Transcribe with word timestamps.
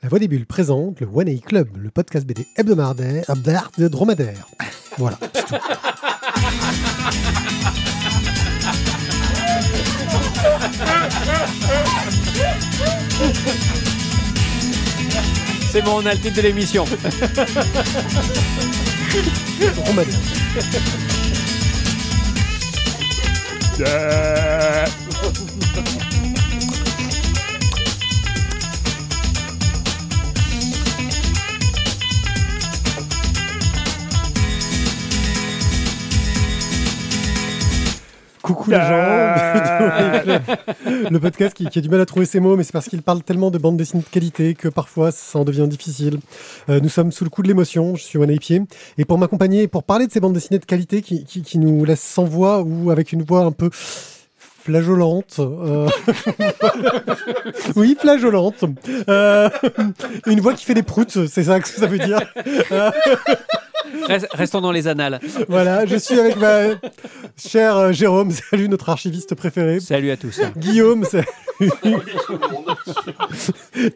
La 0.00 0.08
Voix 0.08 0.20
des 0.20 0.28
Bulles 0.28 0.46
présente 0.46 1.00
le 1.00 1.08
One 1.12 1.28
A 1.28 1.34
Club, 1.44 1.76
le 1.76 1.90
podcast 1.90 2.24
BD 2.24 2.46
hebdomadaire 2.56 3.24
hebdomadaire 3.28 3.72
de 3.78 3.88
dromadaire. 3.88 4.46
Voilà, 4.96 5.18
c'est 5.34 5.44
tout. 5.44 5.56
C'est 15.72 15.82
bon, 15.82 15.96
on 15.96 16.06
a 16.06 16.14
le 16.14 16.20
titre 16.20 16.36
de 16.36 16.42
l'émission. 16.42 16.84
Dromadaire. 19.74 20.14
Coucou 38.48 38.70
les 38.70 38.76
gens, 38.76 38.80
le 41.10 41.18
podcast 41.18 41.54
qui, 41.54 41.66
a 41.66 41.80
du 41.82 41.88
mal 41.90 42.00
à 42.00 42.06
trouver 42.06 42.24
ses 42.24 42.40
mots, 42.40 42.56
mais 42.56 42.64
c'est 42.64 42.72
parce 42.72 42.88
qu'il 42.88 43.02
parle 43.02 43.22
tellement 43.22 43.50
de 43.50 43.58
bande 43.58 43.76
dessinée 43.76 44.02
de 44.02 44.08
qualité 44.08 44.54
que 44.54 44.68
parfois 44.68 45.12
ça 45.12 45.38
en 45.38 45.44
devient 45.44 45.66
difficile. 45.68 46.18
Euh, 46.70 46.80
nous 46.80 46.88
sommes 46.88 47.12
sous 47.12 47.24
le 47.24 47.30
coup 47.30 47.42
de 47.42 47.48
l'émotion, 47.48 47.94
je 47.94 48.04
suis 48.04 48.16
One 48.16 48.38
Pied, 48.38 48.62
et 48.96 49.04
pour 49.04 49.18
m'accompagner 49.18 49.64
et 49.64 49.68
pour 49.68 49.82
parler 49.82 50.06
de 50.06 50.12
ces 50.12 50.20
bandes 50.20 50.32
dessinées 50.32 50.58
de 50.58 50.64
qualité 50.64 51.02
qui 51.02 51.58
nous 51.58 51.84
laissent 51.84 52.00
sans 52.00 52.24
voix 52.24 52.62
ou 52.62 52.90
avec 52.90 53.12
une 53.12 53.22
voix 53.22 53.40
un 53.40 53.52
peu 53.52 53.68
flageolante. 54.68 55.36
euh, 55.40 55.88
oui, 57.76 57.96
flageolante. 57.98 58.64
Euh, 59.08 59.48
une 60.26 60.40
voix 60.40 60.52
qui 60.52 60.64
fait 60.66 60.74
des 60.74 60.82
proutes, 60.82 61.26
c'est 61.26 61.44
ça 61.44 61.58
que 61.58 61.68
ça 61.68 61.86
veut 61.86 61.98
dire. 61.98 62.20
Euh, 62.72 62.90
Rest- 64.06 64.28
Restons 64.32 64.60
dans 64.60 64.70
les 64.72 64.86
annales. 64.86 65.18
voilà, 65.48 65.86
je 65.86 65.96
suis 65.96 66.20
avec 66.20 66.36
ma 66.36 66.60
chère 67.38 67.92
Jérôme, 67.94 68.30
salut 68.30 68.68
notre 68.68 68.90
archiviste 68.90 69.34
préféré. 69.34 69.80
Salut 69.80 70.10
à 70.10 70.18
tous. 70.18 70.38
Guillaume, 70.58 71.04
salut. 71.04 71.26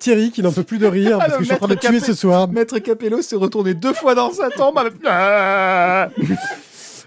Thierry 0.01 0.31
qui 0.31 0.43
n'en 0.43 0.53
peut 0.53 0.63
plus 0.63 0.79
de 0.79 0.87
rire 0.87 1.19
parce 1.19 1.25
Alors, 1.35 1.39
que 1.39 1.45
je 1.45 1.49
suis 1.49 1.55
en 1.55 1.59
train 1.59 1.69
de 1.69 1.75
Maître 1.75 1.89
tuer 1.89 2.01
ce 2.01 2.15
soir. 2.15 2.49
Maître 2.49 2.79
Capello 2.79 3.21
s'est 3.21 3.37
retourné 3.37 3.75
deux 3.75 3.93
fois 3.93 4.15
dans 4.15 4.33
sa 4.33 4.49
tombe. 4.49 4.79
avec- 4.79 4.95
Ah 5.07 6.09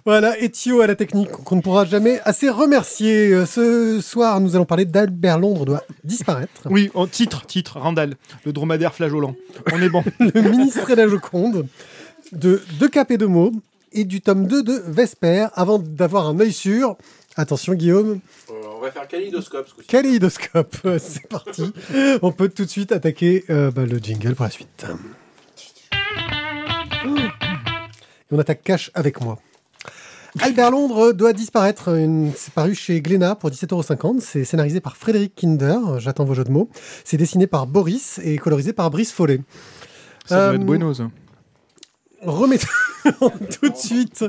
Voilà, 0.06 0.40
et 0.40 0.50
Thio 0.52 0.82
à 0.82 0.88
la 0.88 0.96
technique 0.96 1.32
qu'on 1.32 1.56
ne 1.56 1.62
pourra 1.62 1.84
jamais 1.86 2.20
assez 2.26 2.48
remercier. 2.48 3.34
Euh, 3.34 3.46
Ce 3.48 4.00
soir, 4.02 4.40
nous 4.40 4.56
allons 4.56 4.66
parler 4.66 4.86
d'Albert 4.86 5.40
Londres 5.40 5.66
doit 5.66 5.84
disparaître. 6.04 6.62
Oui, 6.70 6.92
en 6.94 7.08
titre, 7.08 7.46
titre, 7.48 7.80
Randall, 7.80 8.14
le 8.46 8.54
dromadaire 8.54 8.94
flageolant. 8.94 9.36
On 9.74 9.82
est 9.82 9.90
bon. 9.90 10.04
Le 10.20 10.42
ministre 10.42 10.90
et 10.92 10.96
la 10.96 11.08
Joconde, 11.08 11.68
de 12.34 12.62
Deux 12.80 12.88
Cap 12.88 13.10
et 13.10 13.18
Deux 13.18 13.26
Mots, 13.28 13.52
et 13.94 14.04
du 14.04 14.22
tome 14.22 14.46
2 14.46 14.62
de 14.62 14.84
Vesper, 14.86 15.48
avant 15.56 15.80
d'avoir 15.80 16.28
un 16.28 16.40
œil 16.40 16.54
sur... 16.54 16.98
Attention 17.38 17.74
Guillaume, 17.74 18.20
Euh, 18.50 18.54
on 18.78 18.80
va 18.82 18.92
faire 18.92 19.08
kaléidoscope. 19.10 19.68
ce 19.68 19.74
coup-ci. 19.74 19.88
Kaléidoscope, 19.88 20.78
c'est 21.00 21.28
parti. 21.28 21.74
On 22.22 22.32
peut 22.32 22.48
tout 22.48 22.64
de 22.64 22.70
suite 22.70 22.94
attaquer 22.94 23.44
euh, 23.50 23.72
bah, 23.72 23.86
le 23.86 23.98
jingle 23.98 24.36
pour 24.36 24.46
la 24.46 24.52
suite. 24.52 24.86
Et 27.06 27.28
on 28.32 28.40
attaque 28.40 28.64
cash 28.64 28.90
avec 28.94 29.20
moi. 29.20 29.38
Albert 30.42 30.72
Londres 30.72 31.14
doit 31.14 31.34
disparaître. 31.34 31.90
Une- 31.96 32.32
C'est 32.36 32.54
paru 32.54 32.76
chez 32.76 33.02
Glénat 33.02 33.36
pour 33.36 33.50
17,50€. 33.50 34.20
C'est 34.20 34.44
scénarisé 34.44 34.82
par 34.82 34.98
Frédéric 34.98 35.34
Kinder. 35.36 36.00
J'attends 36.00 36.26
vos 36.26 36.34
jeux 36.34 36.44
de 36.44 36.52
mots. 36.52 36.70
C'est 37.04 37.18
dessiné 37.18 37.48
par 37.48 37.68
Boris 37.68 38.20
et 38.24 38.38
colorisé 38.38 38.74
par 38.74 38.90
Brice 38.92 39.12
Follet. 39.12 39.40
Ça 40.26 40.36
doit 40.36 40.44
Euh, 40.46 40.56
être 40.56 40.66
Buenos. 40.66 41.02
Remettons 42.22 42.68
tout 43.62 43.70
de 43.70 43.76
suite 43.78 44.26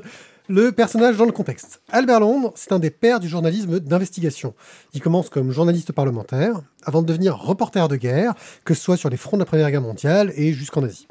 le 0.49 0.71
personnage 0.71 1.17
dans 1.17 1.25
le 1.25 1.33
contexte. 1.33 1.81
Albert 1.91 2.21
Londres, 2.21 2.53
c'est 2.55 2.71
un 2.71 2.79
des 2.79 2.91
pères 2.91 3.19
du 3.19 3.27
journalisme 3.29 3.81
d'investigation. 3.81 4.55
Il 4.95 5.01
commence 5.01 5.29
comme 5.29 5.51
journaliste 5.51 5.91
parlementaire 5.93 6.61
avant 6.85 7.03
de 7.03 7.07
devenir 7.09 7.37
reporter 7.37 7.89
de 7.89 7.97
guerre, 7.97 8.35
que 8.65 8.75
ce 8.75 8.81
soit 8.81 8.97
sur 8.97 9.11
les 9.11 9.17
fronts 9.17 9.39
de 9.39 9.43
la 9.43 9.47
Première 9.47 9.71
Guerre 9.73 9.81
mondiale 9.83 10.33
et 10.37 10.53
jusqu'en 10.53 10.85
Asie. 10.85 11.09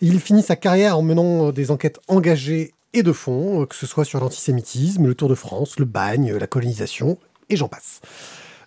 Il 0.00 0.20
finit 0.20 0.42
sa 0.42 0.54
carrière 0.56 0.96
en 0.96 1.02
menant 1.02 1.50
des 1.50 1.70
enquêtes 1.72 1.98
engagées 2.06 2.72
et 2.92 3.02
de 3.02 3.12
fond, 3.12 3.66
que 3.66 3.74
ce 3.76 3.86
soit 3.86 4.04
sur 4.04 4.20
l'antisémitisme, 4.20 5.06
le 5.06 5.14
Tour 5.14 5.28
de 5.28 5.34
France, 5.34 5.78
le 5.78 5.84
bagne, 5.84 6.34
la 6.34 6.46
colonisation, 6.46 7.18
et 7.48 7.56
j'en 7.56 7.68
passe. 7.68 8.00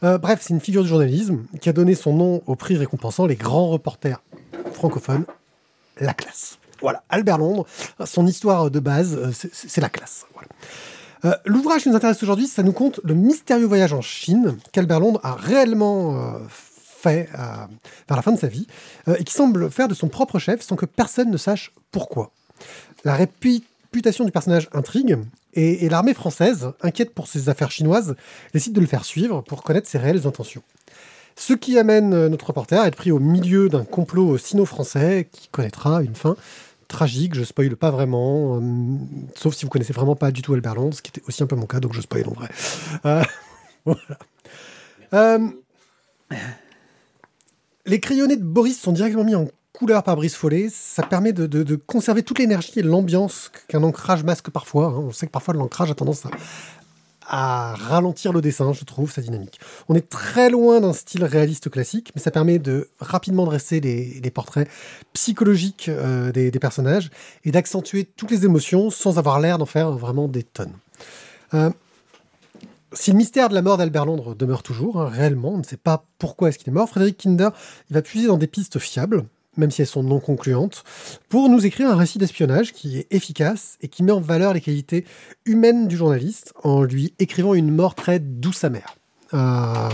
Euh, 0.03 0.17
bref, 0.17 0.39
c'est 0.41 0.53
une 0.53 0.59
figure 0.61 0.83
du 0.83 0.89
journalisme 0.89 1.43
qui 1.61 1.69
a 1.69 1.73
donné 1.73 1.95
son 1.95 2.13
nom 2.13 2.41
au 2.45 2.55
prix 2.55 2.77
récompensant 2.77 3.25
les 3.25 3.35
grands 3.35 3.67
reporters 3.69 4.21
francophones 4.73 5.25
la 5.99 6.13
classe. 6.13 6.57
Voilà, 6.81 7.03
Albert 7.09 7.37
Londres, 7.37 7.65
son 8.05 8.25
histoire 8.27 8.69
de 8.71 8.79
base, 8.79 9.15
euh, 9.15 9.31
c'est- 9.31 9.79
la 9.79 9.89
classe. 9.89 10.25
Euh, 11.23 11.33
L'ouvrage 11.45 11.83
qui 11.83 11.89
nous 11.89 11.95
intéresse 11.95 12.21
aujourd'hui, 12.23 12.47
ça 12.47 12.63
nous 12.63 12.73
compte 12.73 12.99
le 13.05 13.13
mystérieux 13.13 13.65
voyage 13.65 13.93
en 13.93 14.01
Chine 14.01 14.57
qu'Albert 14.73 14.99
Londres 14.99 15.21
a 15.23 15.33
réellement 15.35 16.17
euh, 16.17 16.39
fait 16.49 17.29
euh, 17.33 17.37
vers 18.09 18.17
la 18.17 18.21
fin 18.21 18.33
de 18.33 18.39
sa 18.39 18.47
vie 18.47 18.67
euh, 19.07 19.15
et 19.17 19.23
qui 19.23 19.33
semble 19.33 19.71
faire 19.71 19.87
de 19.87 19.93
son 19.93 20.09
propre 20.09 20.39
chef 20.39 20.61
sans 20.61 20.75
que 20.75 20.85
personne 20.85 21.31
ne 21.31 21.37
sache 21.37 21.71
pourquoi. 21.91 22.31
La 23.05 23.15
réputation 23.93 24.25
du 24.25 24.31
personnage 24.31 24.69
intrigue 24.73 25.19
et, 25.53 25.87
l'armée 25.87 26.15
française, 26.15 26.71
inquiète 26.81 27.13
pour 27.13 27.27
ses 27.27 27.47
affaires 27.49 27.69
chinoises, 27.69 28.15
décide 28.51 28.73
de 28.73 28.81
le 28.81 28.87
faire 28.87 29.05
suivre 29.05 29.41
pour 29.41 29.61
connaître 29.61 29.87
ses 29.87 29.99
réelles 29.99 30.25
intentions. 30.25 30.63
Ce 31.35 31.53
qui 31.53 31.77
amène 31.77 32.11
euh, 32.15 32.27
notre 32.27 32.47
reporter 32.47 32.79
à 32.79 32.87
être 32.87 32.95
pris 32.95 33.11
au 33.11 33.19
milieu 33.19 33.69
d'un 33.69 33.85
complot 33.85 34.39
sino-français 34.39 35.29
qui 35.31 35.47
connaîtra 35.49 36.01
une 36.01 36.15
fin 36.15 36.35
tragique. 36.87 37.35
Je 37.35 37.43
spoile 37.43 37.75
pas 37.75 37.91
vraiment, 37.91 38.57
euh, 38.57 38.61
sauf 39.35 39.53
si 39.53 39.65
vous 39.65 39.69
connaissez 39.69 39.93
vraiment 39.93 40.15
pas 40.15 40.31
du 40.31 40.41
tout 40.41 40.55
Albert 40.55 40.73
Londres, 40.73 40.95
ce 40.95 41.03
qui 41.03 41.09
était 41.09 41.21
aussi 41.27 41.43
un 41.43 41.47
peu 41.47 41.55
mon 41.55 41.67
cas, 41.67 41.79
donc 41.79 41.93
je 41.93 42.01
spoil 42.01 42.27
en 42.27 42.33
vrai. 42.33 42.49
Euh. 43.05 43.23
Euh, 45.13 45.37
les 47.85 47.99
crayonnés 47.99 48.35
de 48.35 48.43
Boris 48.43 48.79
sont 48.79 48.93
directement 48.93 49.23
mis 49.23 49.35
en 49.35 49.47
couleur 49.73 50.03
par 50.03 50.15
Brice 50.15 50.35
Follet. 50.35 50.69
Ça 50.71 51.03
permet 51.03 51.33
de, 51.33 51.75
conserver 51.75 52.23
toute 52.23 52.39
l'énergie 52.39 52.71
et 52.77 52.83
l'ambiance 52.83 53.51
qu'un 53.67 53.83
ancrage 53.83 54.23
masque 54.23 54.49
parfois. 54.49 54.87
hein. 54.87 55.03
On 55.07 55.11
sait 55.11 55.25
que 55.25 55.31
parfois 55.31 55.53
l'ancrage 55.53 55.91
a 55.91 55.95
tendance 55.95 56.23
à, 57.25 57.75
ralentir 57.75 58.33
le 58.33 58.41
dessin, 58.41 58.73
je 58.73 58.83
trouve, 58.83 59.11
sa 59.11 59.21
dynamique. 59.21 59.59
On 59.89 59.95
est 59.95 60.07
très 60.09 60.49
loin 60.49 60.81
d'un 60.81 60.93
style 60.93 61.23
réaliste 61.23 61.69
classique, 61.69 62.11
mais 62.15 62.21
ça 62.21 62.31
permet 62.31 62.59
de 62.59 62.89
rapidement 62.99 63.45
dresser 63.45 63.79
les, 63.79 64.31
portraits 64.31 64.69
psychologiques 65.13 65.89
euh, 65.89 66.31
des, 66.31 66.51
des 66.51 66.59
personnages 66.59 67.09
et 67.45 67.51
d'accentuer 67.51 68.03
toutes 68.03 68.31
les 68.31 68.45
émotions 68.45 68.89
sans 68.89 69.19
avoir 69.19 69.39
l'air 69.39 69.57
d'en 69.57 69.65
faire 69.65 69.91
vraiment 69.91 70.27
des 70.27 70.43
tonnes. 70.43 70.73
Euh, 71.53 71.69
si 72.91 73.11
le 73.11 73.17
mystère 73.17 73.49
de 73.49 73.55
la 73.55 73.61
mort 73.61 73.77
d'Albert 73.77 74.05
Londres 74.05 74.35
demeure 74.35 74.61
toujours, 74.61 75.01
hein, 75.01 75.09
réellement, 75.09 75.53
on 75.53 75.57
ne 75.57 75.63
sait 75.63 75.77
pas 75.77 76.05
pourquoi 76.19 76.49
est-ce 76.49 76.59
qu'il 76.59 76.69
est 76.69 76.73
mort, 76.73 76.89
Frédéric 76.89 77.17
Kinder 77.17 77.49
il 77.89 77.93
va 77.93 78.01
puiser 78.01 78.27
dans 78.27 78.37
des 78.37 78.47
pistes 78.47 78.79
fiables, 78.79 79.25
même 79.57 79.71
si 79.71 79.81
elles 79.81 79.87
sont 79.87 80.03
non 80.03 80.19
concluantes, 80.19 80.83
pour 81.29 81.49
nous 81.49 81.65
écrire 81.65 81.89
un 81.89 81.95
récit 81.95 82.17
d'espionnage 82.17 82.73
qui 82.73 82.99
est 82.99 83.07
efficace 83.11 83.77
et 83.81 83.87
qui 83.87 84.03
met 84.03 84.11
en 84.11 84.19
valeur 84.19 84.53
les 84.53 84.61
qualités 84.61 85.05
humaines 85.45 85.87
du 85.87 85.97
journaliste 85.97 86.53
en 86.63 86.83
lui 86.83 87.13
écrivant 87.19 87.53
une 87.53 87.71
mort 87.71 87.95
très 87.95 88.19
douce 88.19 88.63
amère. 88.63 88.95
Euh, 89.33 89.89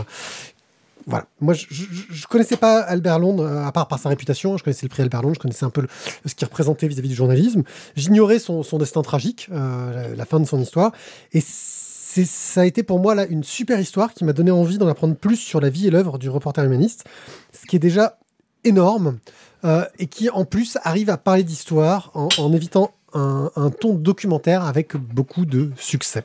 voilà. 1.07 1.25
Moi, 1.41 1.53
je, 1.53 1.65
je 1.69 2.27
connaissais 2.27 2.57
pas 2.57 2.81
Albert 2.81 3.19
Londres, 3.19 3.43
euh, 3.43 3.65
à 3.65 3.71
part 3.71 3.87
par 3.87 3.97
sa 3.99 4.09
réputation. 4.09 4.57
Je 4.57 4.63
connaissais 4.63 4.85
le 4.85 4.89
prix 4.89 5.01
Albert 5.01 5.23
Londres, 5.23 5.35
je 5.35 5.39
connaissais 5.39 5.65
un 5.65 5.71
peu 5.71 5.87
ce 6.25 6.35
qu'il 6.35 6.45
représentait 6.45 6.87
vis-à-vis 6.87 7.09
du 7.09 7.15
journalisme. 7.15 7.63
J'ignorais 7.95 8.39
son, 8.39 8.61
destin 8.77 9.01
tragique, 9.01 9.47
euh, 9.51 10.09
la, 10.09 10.15
la 10.15 10.25
fin 10.25 10.39
de 10.39 10.45
son 10.45 10.61
histoire. 10.61 10.91
Et 11.33 11.41
ça 11.41 12.61
a 12.61 12.65
été 12.65 12.83
pour 12.83 12.99
moi 12.99 13.15
là 13.15 13.25
une 13.25 13.43
super 13.43 13.79
histoire 13.79 14.13
qui 14.13 14.23
m'a 14.23 14.33
donné 14.33 14.51
envie 14.51 14.77
d'en 14.77 14.87
apprendre 14.87 15.15
plus 15.15 15.37
sur 15.37 15.61
la 15.61 15.69
vie 15.69 15.87
et 15.87 15.89
l'œuvre 15.89 16.17
du 16.17 16.29
reporter 16.29 16.63
humaniste, 16.63 17.05
ce 17.53 17.65
qui 17.65 17.75
est 17.75 17.79
déjà 17.79 18.17
énorme 18.63 19.19
euh, 19.65 19.85
et 19.99 20.07
qui 20.07 20.29
en 20.29 20.45
plus 20.45 20.77
arrive 20.83 21.09
à 21.09 21.17
parler 21.17 21.43
d'histoire 21.43 22.11
en, 22.13 22.27
en 22.37 22.53
évitant 22.53 22.91
un, 23.13 23.51
un 23.55 23.69
ton 23.71 23.93
documentaire 23.95 24.63
avec 24.65 24.95
beaucoup 24.95 25.45
de 25.45 25.71
succès. 25.77 26.23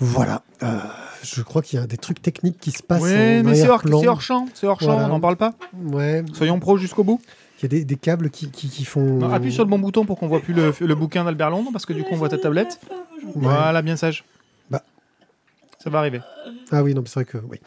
Voilà. 0.00 0.42
Euh, 0.62 0.78
je 1.22 1.42
crois 1.42 1.62
qu'il 1.62 1.78
y 1.78 1.82
a 1.82 1.86
des 1.86 1.96
trucs 1.96 2.22
techniques 2.22 2.58
qui 2.60 2.70
se 2.70 2.82
passent. 2.82 3.02
Ouais, 3.02 3.40
en 3.40 3.44
mais 3.44 3.54
c'est 3.54 3.62
hors, 3.68 3.76
arrière-plan. 3.80 4.00
c'est 4.00 4.08
hors 4.08 4.20
champ. 4.22 4.46
C'est 4.54 4.66
hors 4.66 4.80
champ, 4.80 4.92
Voilà. 4.92 5.06
on 5.06 5.08
n'en 5.08 5.20
parle 5.20 5.36
pas. 5.36 5.54
Ouais. 5.76 6.24
Soyons 6.34 6.58
pros 6.60 6.76
jusqu'au 6.78 7.02
bout. 7.04 7.20
Il 7.58 7.62
y 7.62 7.66
a 7.66 7.68
des, 7.68 7.84
des 7.84 7.96
câbles 7.96 8.30
qui, 8.30 8.50
qui, 8.50 8.68
qui 8.68 8.84
font. 8.84 9.00
Non, 9.18 9.32
appuie 9.32 9.50
sur 9.52 9.64
le 9.64 9.70
bon 9.70 9.80
bouton 9.80 10.04
pour 10.04 10.16
qu'on 10.18 10.28
voit 10.28 10.38
plus 10.40 10.54
le, 10.54 10.72
le 10.80 10.94
bouquin 10.94 11.24
d'Albert 11.24 11.50
Londres, 11.50 11.70
parce 11.72 11.86
que 11.86 11.92
du 11.92 12.04
coup 12.04 12.10
on 12.12 12.16
voit 12.16 12.28
ta 12.28 12.38
tablette. 12.38 12.78
Voilà, 13.34 13.82
bien 13.82 13.96
sage. 13.96 14.24
Ça 15.82 15.90
va 15.90 16.00
arriver. 16.00 16.20
Ah 16.72 16.82
oui, 16.82 16.92
non, 16.92 17.02
c'est 17.06 17.14
vrai 17.14 17.24
que 17.24 17.38
oui. 17.38 17.58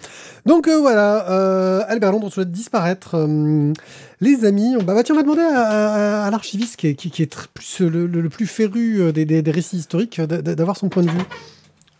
Donc 0.45 0.67
euh, 0.67 0.77
voilà, 0.79 1.29
euh, 1.31 1.81
Albert 1.87 2.11
Londres 2.11 2.29
souhaite 2.31 2.51
disparaître. 2.51 3.15
Euh, 3.15 3.71
les 4.19 4.43
amis, 4.43 4.75
on, 4.77 4.83
bah, 4.83 4.93
bah, 4.93 5.03
tiens, 5.03 5.15
on 5.15 5.17
va 5.17 5.23
demander 5.23 5.41
à, 5.41 5.61
à- 5.61 6.25
à 6.25 6.31
l'archiviste 6.31 6.75
qui 6.75 6.87
est, 6.87 6.95
qui, 6.95 7.09
qui 7.09 7.23
est 7.23 7.47
plus, 7.53 7.79
le, 7.79 8.07
le- 8.07 8.29
plus 8.29 8.47
féru 8.47 9.01
euh, 9.01 9.11
des, 9.13 9.23
des- 9.25 9.41
des 9.41 9.51
récits 9.51 9.77
historiques 9.77 10.19
euh, 10.19 10.27
d'a- 10.27 10.41
d'a- 10.41 10.55
d'avoir 10.55 10.75
son 10.75 10.89
point 10.89 11.03
de 11.03 11.09
vue. 11.09 11.21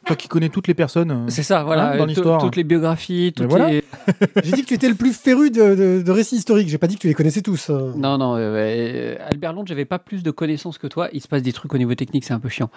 Toi 0.05 0.15
qui 0.15 0.27
connais 0.27 0.49
toutes 0.49 0.67
les 0.67 0.73
personnes. 0.73 1.11
euh, 1.11 1.25
C'est 1.27 1.43
ça, 1.43 1.63
voilà. 1.63 1.91
Hein, 1.91 1.97
dans 1.97 2.03
euh, 2.03 2.07
l'histoire. 2.07 2.41
Toutes 2.41 2.55
les 2.55 2.63
biographies, 2.63 3.33
toutes 3.35 3.47
voilà. 3.47 3.69
les- 3.69 3.83
J'ai 4.43 4.51
dit 4.53 4.61
que 4.63 4.67
tu 4.67 4.73
étais 4.73 4.89
le 4.89 4.95
plus 4.95 5.13
féru 5.13 5.51
de, 5.51 5.75
de- 5.75 6.01
de 6.01 6.11
récits 6.11 6.37
historiques. 6.37 6.69
J'ai 6.69 6.79
pas 6.79 6.87
dit 6.87 6.95
que 6.95 7.01
tu 7.01 7.07
les 7.07 7.13
connaissais 7.13 7.41
tous. 7.43 7.69
hein. 7.69 7.93
Non, 7.95 8.17
non, 8.17 8.35
euh, 8.35 8.39
euh, 8.55 9.15
Albert 9.29 9.53
Londres, 9.53 9.67
j'avais 9.67 9.85
pas 9.85 9.99
plus 9.99 10.23
de 10.23 10.31
connaissances 10.31 10.79
que 10.79 10.87
toi. 10.87 11.07
Il 11.13 11.21
se 11.21 11.27
passe 11.27 11.43
des 11.43 11.53
trucs 11.53 11.71
au 11.73 11.77
niveau 11.77 11.93
technique, 11.93 12.25
c'est 12.25 12.33
un 12.33 12.39
peu 12.39 12.49
chiant. 12.49 12.71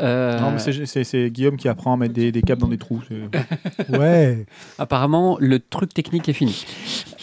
Euh, 0.00 0.38
Non, 0.38 0.50
mais 0.52 0.58
c'est- 0.58 1.30
Guillaume 1.30 1.56
qui 1.56 1.68
apprend 1.68 1.94
à 1.94 1.96
mettre 1.96 2.12
des, 2.14 2.30
des 2.30 2.42
câbles 2.42 2.60
dans 2.60 2.68
des 2.68 2.78
trous. 2.78 3.00
Ouais. 3.88 4.44
apparemment, 4.78 5.38
le 5.40 5.58
truc 5.60 5.94
technique 5.94 6.28
est 6.28 6.32
fini. 6.34 6.64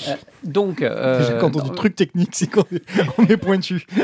Euh, 0.07 0.13
donc, 0.43 0.81
euh, 0.81 1.39
quand 1.39 1.55
on 1.55 1.61
dit 1.61 1.69
non, 1.69 1.75
truc 1.75 1.95
technique, 1.95 2.31
c'est 2.33 2.47
qu'on 2.47 2.61
est, 2.71 2.83
on 3.17 3.23
est 3.25 3.37
pointu. 3.37 3.85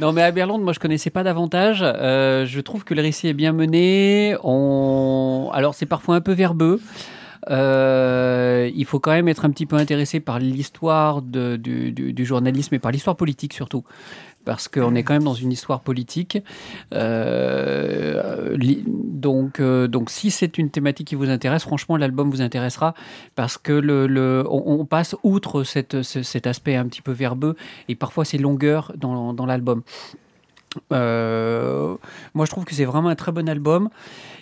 non, 0.00 0.12
mais 0.12 0.22
Albert 0.22 0.46
Londres, 0.46 0.64
moi, 0.64 0.72
je 0.72 0.78
connaissais 0.78 1.10
pas 1.10 1.22
davantage. 1.22 1.80
Euh, 1.82 2.46
je 2.46 2.60
trouve 2.60 2.84
que 2.84 2.94
le 2.94 3.02
récit 3.02 3.28
est 3.28 3.34
bien 3.34 3.52
mené. 3.52 4.36
On... 4.42 5.50
Alors, 5.52 5.74
c'est 5.74 5.86
parfois 5.86 6.16
un 6.16 6.20
peu 6.20 6.32
verbeux. 6.32 6.80
Euh, 7.50 8.70
il 8.74 8.84
faut 8.84 9.00
quand 9.00 9.12
même 9.12 9.28
être 9.28 9.44
un 9.44 9.50
petit 9.50 9.66
peu 9.66 9.76
intéressé 9.76 10.20
par 10.20 10.38
l'histoire 10.38 11.22
de- 11.22 11.56
du, 11.56 11.92
du- 11.92 12.12
du 12.12 12.26
journalisme 12.26 12.74
et 12.74 12.78
par 12.78 12.90
l'histoire 12.90 13.16
politique 13.16 13.54
surtout. 13.54 13.84
Parce 14.48 14.66
qu'on 14.66 14.94
est 14.94 15.02
quand 15.02 15.12
même 15.12 15.24
dans 15.24 15.34
une 15.34 15.52
histoire 15.52 15.80
politique. 15.80 16.38
Euh, 16.94 18.56
donc, 18.56 19.60
euh, 19.60 19.86
donc, 19.88 20.08
si 20.08 20.30
c'est 20.30 20.56
une 20.56 20.70
thématique 20.70 21.08
qui 21.08 21.16
vous 21.16 21.28
intéresse, 21.28 21.64
franchement, 21.64 21.98
l'album 21.98 22.30
vous 22.30 22.40
intéressera 22.40 22.94
parce 23.34 23.58
que 23.58 23.74
le, 23.74 24.06
le- 24.06 24.46
on, 24.48 24.86
passe 24.86 25.14
outre 25.22 25.64
cet 25.64 26.46
aspect 26.46 26.76
un 26.76 26.86
petit 26.86 27.02
peu 27.02 27.12
verbeux 27.12 27.56
et 27.90 27.94
parfois 27.94 28.24
ces 28.24 28.38
longueurs 28.38 28.94
dans, 28.96 29.34
dans 29.34 29.44
l'album. 29.44 29.82
Euh, 30.94 31.96
moi, 32.32 32.46
je 32.46 32.50
trouve 32.50 32.64
que 32.64 32.74
c'est 32.74 32.86
vraiment 32.86 33.10
un 33.10 33.16
très 33.16 33.32
bon 33.32 33.50
album. 33.50 33.90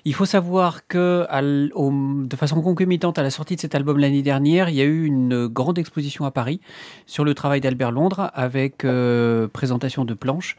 Il 0.08 0.14
faut 0.14 0.24
savoir 0.24 0.86
que, 0.86 1.26
de 1.32 2.36
façon 2.36 2.62
concomitante 2.62 3.18
à 3.18 3.24
la 3.24 3.30
sortie 3.30 3.56
de 3.56 3.60
cet 3.60 3.74
album 3.74 3.98
l'année 3.98 4.22
dernière, 4.22 4.68
il 4.68 4.76
y 4.76 4.80
a 4.80 4.84
eu 4.84 5.04
une 5.04 5.48
grande 5.48 5.80
exposition 5.80 6.24
à 6.24 6.30
Paris 6.30 6.60
sur 7.06 7.24
le 7.24 7.34
travail 7.34 7.60
d'Albert 7.60 7.90
Londres 7.90 8.30
avec 8.32 8.84
euh, 8.84 9.48
présentation 9.48 10.04
de 10.04 10.14
planches. 10.14 10.56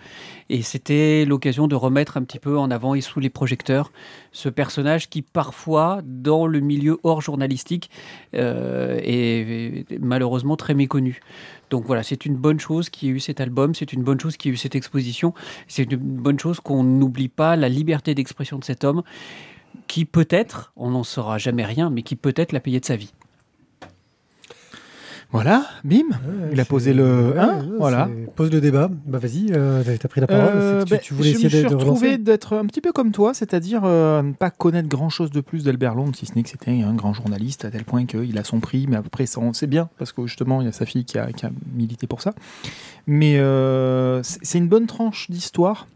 Et 0.50 0.64
c'était 0.64 1.24
l'occasion 1.24 1.70
de 1.70 1.76
remettre 1.76 2.18
un 2.18 2.24
petit 2.24 2.40
peu 2.40 2.58
en 2.58 2.70
avant 2.70 2.94
et 2.94 3.00
sous 3.00 3.22
les 3.22 3.30
projecteurs 3.30 3.94
ce 4.34 4.50
personnage 4.50 5.10
qui, 5.10 5.22
parfois, 5.22 6.02
dans 6.04 6.46
le 6.46 6.60
milieu 6.60 7.00
hors 7.04 7.22
journalistique, 7.22 7.90
euh, 8.34 9.00
est 9.02 9.86
malheureusement 10.02 10.58
très 10.58 10.74
méconnu. 10.74 11.22
Donc 11.70 11.86
voilà, 11.86 12.04
c'est 12.04 12.26
une 12.26 12.36
bonne 12.36 12.60
chose 12.60 12.90
qu'il 12.90 13.10
y 13.10 13.12
ait 13.12 13.16
eu 13.16 13.20
cet 13.20 13.42
album, 13.42 13.76
c'est 13.76 13.94
une 13.94 14.04
bonne 14.04 14.20
chose 14.20 14.38
qu'il 14.38 14.50
y 14.50 14.52
ait 14.52 14.56
eu 14.56 14.58
cette 14.58 14.76
exposition, 14.76 15.34
c'est 15.68 15.84
une 15.84 15.98
bonne 15.98 16.40
chose 16.40 16.60
qu'on 16.60 16.84
n'oublie 16.84 17.28
pas 17.28 17.56
la 17.56 17.70
liberté 17.70 18.16
d'expression 18.16 18.58
de 18.58 18.64
cet 18.64 18.84
homme 18.84 19.04
qui 19.88 20.06
peut-être, 20.06 20.72
on 20.76 20.92
n'en 20.92 21.04
saura 21.04 21.38
jamais 21.38 21.66
rien, 21.66 21.90
mais 21.90 22.02
qui 22.02 22.16
peut-être 22.16 22.52
l'a 22.52 22.60
payé 22.60 22.80
de 22.80 22.86
sa 22.86 22.96
vie. 22.96 23.14
Voilà, 25.32 25.66
bim. 25.84 26.04
Il 26.54 26.60
a 26.60 26.64
c'est- 26.64 26.70
posé 26.70 26.94
le 26.94 27.32
Ouais, 27.34 27.40
1. 27.40 27.48
ouais, 27.60 27.66
voilà. 27.78 28.10
c'est- 28.10 28.32
Pose 28.36 28.50
le 28.52 28.62
débat. 28.62 28.90
Bah 29.06 29.18
vas-y, 29.20 29.48
euh, 29.52 29.84
t'as 30.00 30.08
pris 30.08 30.22
la 30.22 30.28
parole. 30.28 30.46
Euh, 30.56 30.80
C'est 30.86 30.90
ben, 30.90 31.00
tu, 31.02 31.14
voulais 31.14 31.30
je 31.30 31.34
essayer 31.34 31.46
me 31.46 31.50
suis 31.50 31.64
de, 31.64 31.70
d'être 32.24 32.56
un 32.56 32.66
petit 32.66 32.80
peu 32.82 32.94
comme 32.94 33.12
toi, 33.12 33.34
c'est-à-dire 33.34 33.82
euh, 33.84 34.22
ne 34.22 34.32
pas 34.34 34.50
connaître 34.52 34.88
grand-chose 34.88 35.30
de 35.32 35.42
plus 35.42 35.66
d'Albert 35.66 35.96
Londres, 35.96 36.16
si 36.16 36.26
ce 36.26 36.34
n'est 36.36 36.44
que 36.44 36.50
c'était 36.50 36.72
un 36.82 36.94
grand 36.94 37.14
journaliste 37.14 37.66
à 37.66 37.72
tel 37.72 37.84
point 37.84 38.06
qu'il 38.06 38.38
a 38.38 38.44
son 38.46 38.60
prix, 38.62 38.86
mais 38.88 38.96
après 38.96 39.26
sait 39.26 39.68
bien, 39.68 39.90
parce 39.98 40.14
que 40.14 40.26
justement 40.28 40.62
il 40.62 40.66
y 40.66 40.70
a 40.70 40.72
sa 40.72 40.86
fille 40.86 41.04
qui 41.04 41.18
a, 41.18 41.32
qui 41.34 41.46
a 41.46 41.50
milité 41.76 42.08
pour 42.08 42.22
ça. 42.22 42.34
Mais 43.06 43.36
c'est 44.24 44.40
c'est 44.44 44.58
une 44.60 44.70
bonne 44.70 44.88
tranche 44.88 45.30
d'histoire 45.30 45.88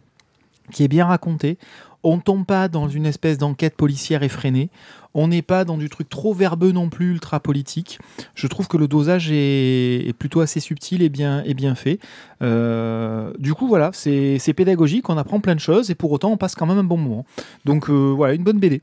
qui 0.71 0.83
est 0.83 0.87
bien 0.89 1.05
racontée. 1.05 1.57
On 2.03 2.17
ne 2.17 2.21
tombe 2.21 2.45
pas 2.45 2.67
dans 2.67 2.87
une 2.87 3.05
espèce 3.05 3.37
d'enquête 3.37 3.75
policière 3.75 4.23
effrénée. 4.23 4.69
On 5.13 5.27
n'est 5.27 5.41
pas 5.41 5.65
dans 5.65 5.77
du 5.77 5.89
truc 5.89 6.09
trop 6.09 6.33
verbeux 6.33 6.71
non 6.71 6.89
plus, 6.89 7.11
ultra 7.11 7.39
politique. 7.39 7.99
Je 8.33 8.47
trouve 8.47 8.67
que 8.67 8.77
le 8.77 8.87
dosage 8.87 9.29
est, 9.31 10.07
est 10.07 10.13
plutôt 10.13 10.39
assez 10.39 10.59
subtil 10.59 11.01
et 11.01 11.09
bien, 11.09 11.43
et 11.43 11.53
bien 11.53 11.75
fait. 11.75 11.99
Euh, 12.41 13.33
du 13.37 13.53
coup, 13.53 13.67
voilà, 13.67 13.91
c'est 13.93 14.53
pédagogique, 14.55 15.09
on 15.09 15.17
apprend 15.17 15.39
plein 15.39 15.55
de 15.55 15.59
choses 15.59 15.91
et 15.91 15.95
pour 15.95 16.11
autant, 16.11 16.31
on 16.31 16.37
passe 16.37 16.55
quand 16.55 16.65
même 16.65 16.77
un 16.77 16.83
bon 16.83 16.97
moment. 16.97 17.25
Donc 17.65 17.89
euh, 17.89 18.13
voilà, 18.15 18.33
une 18.33 18.43
bonne 18.43 18.59
BD. 18.59 18.81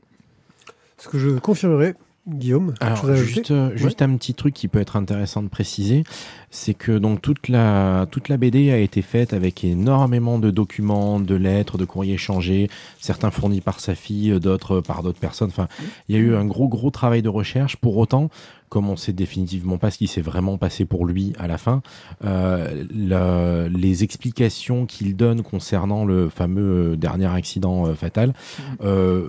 Ce 0.97 1.07
que 1.07 1.17
je 1.17 1.29
confirmerai, 1.39 1.95
Guillaume. 2.27 2.73
Alors, 2.79 3.15
juste, 3.15 3.51
euh, 3.51 3.75
juste 3.75 4.01
un 4.01 4.15
petit 4.15 4.33
truc 4.33 4.53
qui 4.53 4.67
peut 4.67 4.79
être 4.79 4.97
intéressant 4.97 5.41
de 5.41 5.47
préciser, 5.47 6.03
c'est 6.51 6.73
que 6.73 6.97
donc 6.97 7.21
toute 7.21 7.47
la, 7.47 8.07
toute 8.11 8.27
la 8.29 8.37
BD 8.37 8.71
a 8.71 8.77
été 8.77 9.01
faite 9.01 9.33
avec 9.33 9.63
énormément 9.63 10.39
de 10.39 10.49
documents, 10.51 11.19
de 11.19 11.35
lettres, 11.35 11.77
de 11.77 11.85
courriers 11.85 12.15
échangés, 12.15 12.69
certains 12.99 13.31
fournis 13.31 13.61
par 13.61 13.79
sa 13.79 13.95
fille, 13.95 14.39
d'autres 14.39 14.81
par 14.81 15.03
d'autres 15.03 15.19
personnes. 15.19 15.49
Enfin, 15.49 15.67
il 16.07 16.15
y 16.15 16.17
a 16.17 16.21
eu 16.21 16.35
un 16.35 16.45
gros, 16.45 16.67
gros 16.67 16.89
travail 16.91 17.21
de 17.21 17.29
recherche. 17.29 17.75
Pour 17.77 17.97
autant, 17.97 18.29
comme 18.69 18.87
on 18.87 18.95
sait 18.95 19.13
définitivement 19.13 19.77
pas 19.79 19.89
ce 19.89 19.97
qui 19.97 20.05
s'est 20.07 20.21
vraiment 20.21 20.57
passé 20.59 20.85
pour 20.85 21.05
lui 21.07 21.33
à 21.39 21.47
la 21.47 21.57
fin, 21.57 21.81
euh, 22.23 22.83
le- 22.95 23.67
les 23.75 24.03
explications 24.03 24.85
qu'il 24.85 25.15
donne 25.15 25.41
concernant 25.41 26.05
le 26.05 26.29
fameux 26.29 26.95
dernier 26.95 27.25
accident 27.25 27.87
euh, 27.87 27.95
fatal, 27.95 28.33
euh, 28.83 29.27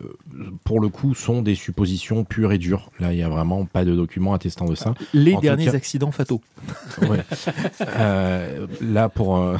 pour 0.65 0.79
le 0.81 0.89
coup, 0.91 1.15
sont 1.15 1.41
des 1.41 1.55
suppositions 1.55 2.25
pures 2.25 2.53
et 2.53 2.59
dures. 2.59 2.91
Là, 3.01 3.13
il 3.15 3.19
y 3.19 3.23
a 3.23 3.31
vraiment 3.31 3.65
pas 3.65 3.85
de 3.87 3.95
documents 3.95 4.35
attestant 4.35 4.67
de 4.67 4.75
ça. 4.75 4.95
Les 5.15 5.35
En 5.35 5.41
derniers 5.41 5.67
cas- 5.67 5.73
accidents 5.75 6.13
fataux. 6.13 6.43
Ouais. 7.11 7.25
Euh, 7.81 8.67
là 8.81 9.09
pour 9.09 9.37
euh, 9.37 9.57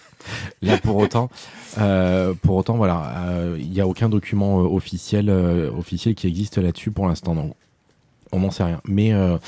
là 0.62 0.78
pour 0.78 0.96
autant 0.96 1.30
euh, 1.78 2.34
pour 2.42 2.56
autant 2.56 2.76
voilà 2.76 3.14
euh, 3.28 3.56
il 3.58 3.70
n'y 3.70 3.80
a 3.80 3.86
aucun 3.86 4.08
document 4.08 4.60
euh, 4.60 4.64
officiel 4.64 5.28
euh, 5.28 5.70
officiel 5.70 6.14
qui 6.14 6.26
existe 6.26 6.58
là-dessus 6.58 6.90
pour 6.90 7.06
l'instant 7.06 7.34
donc 7.34 7.54
on 8.32 8.40
n'en 8.40 8.50
sait 8.50 8.64
rien. 8.64 8.80
Mais 8.86 9.12
euh, 9.12 9.38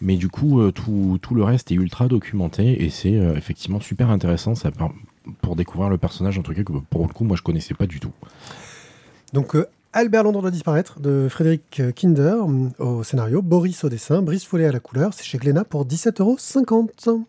mais 0.00 0.16
du 0.16 0.28
coup 0.28 0.60
euh, 0.60 0.72
tout, 0.72 1.18
tout 1.20 1.34
le 1.34 1.44
reste 1.44 1.70
est 1.70 1.74
ultra 1.74 2.08
documenté 2.08 2.82
et 2.82 2.90
c'est 2.90 3.14
euh, 3.14 3.36
effectivement 3.36 3.80
super 3.80 4.10
intéressant. 4.10 4.54
Ça 4.54 4.70
pour 5.40 5.54
découvrir 5.54 5.88
le 5.90 5.98
personnage 5.98 6.38
en 6.38 6.42
tout 6.42 6.54
cas 6.54 6.62
que 6.62 6.72
pour 6.72 7.06
le 7.06 7.12
coup 7.12 7.24
moi 7.24 7.36
je 7.36 7.42
connaissais 7.42 7.74
pas 7.74 7.86
du 7.86 8.00
tout. 8.00 8.12
Donc, 9.32 9.56
euh, 9.56 9.66
Albert 9.94 10.22
Londres 10.22 10.40
doit 10.40 10.50
disparaître 10.50 11.00
de 11.00 11.26
Frédéric 11.28 11.80
euh, 11.80 11.92
Kinder 11.92 12.36
euh, 12.48 12.70
au 12.82 13.02
scénario, 13.02 13.42
Boris 13.42 13.84
au 13.84 13.90
dessin, 13.90 14.22
Brice 14.22 14.46
Follet 14.46 14.64
à 14.64 14.72
la 14.72 14.80
couleur. 14.80 15.12
C'est 15.12 15.22
chez 15.22 15.36
Glénat 15.36 15.64
pour 15.64 15.86
17,50 15.86 16.22
euros. 17.08 17.26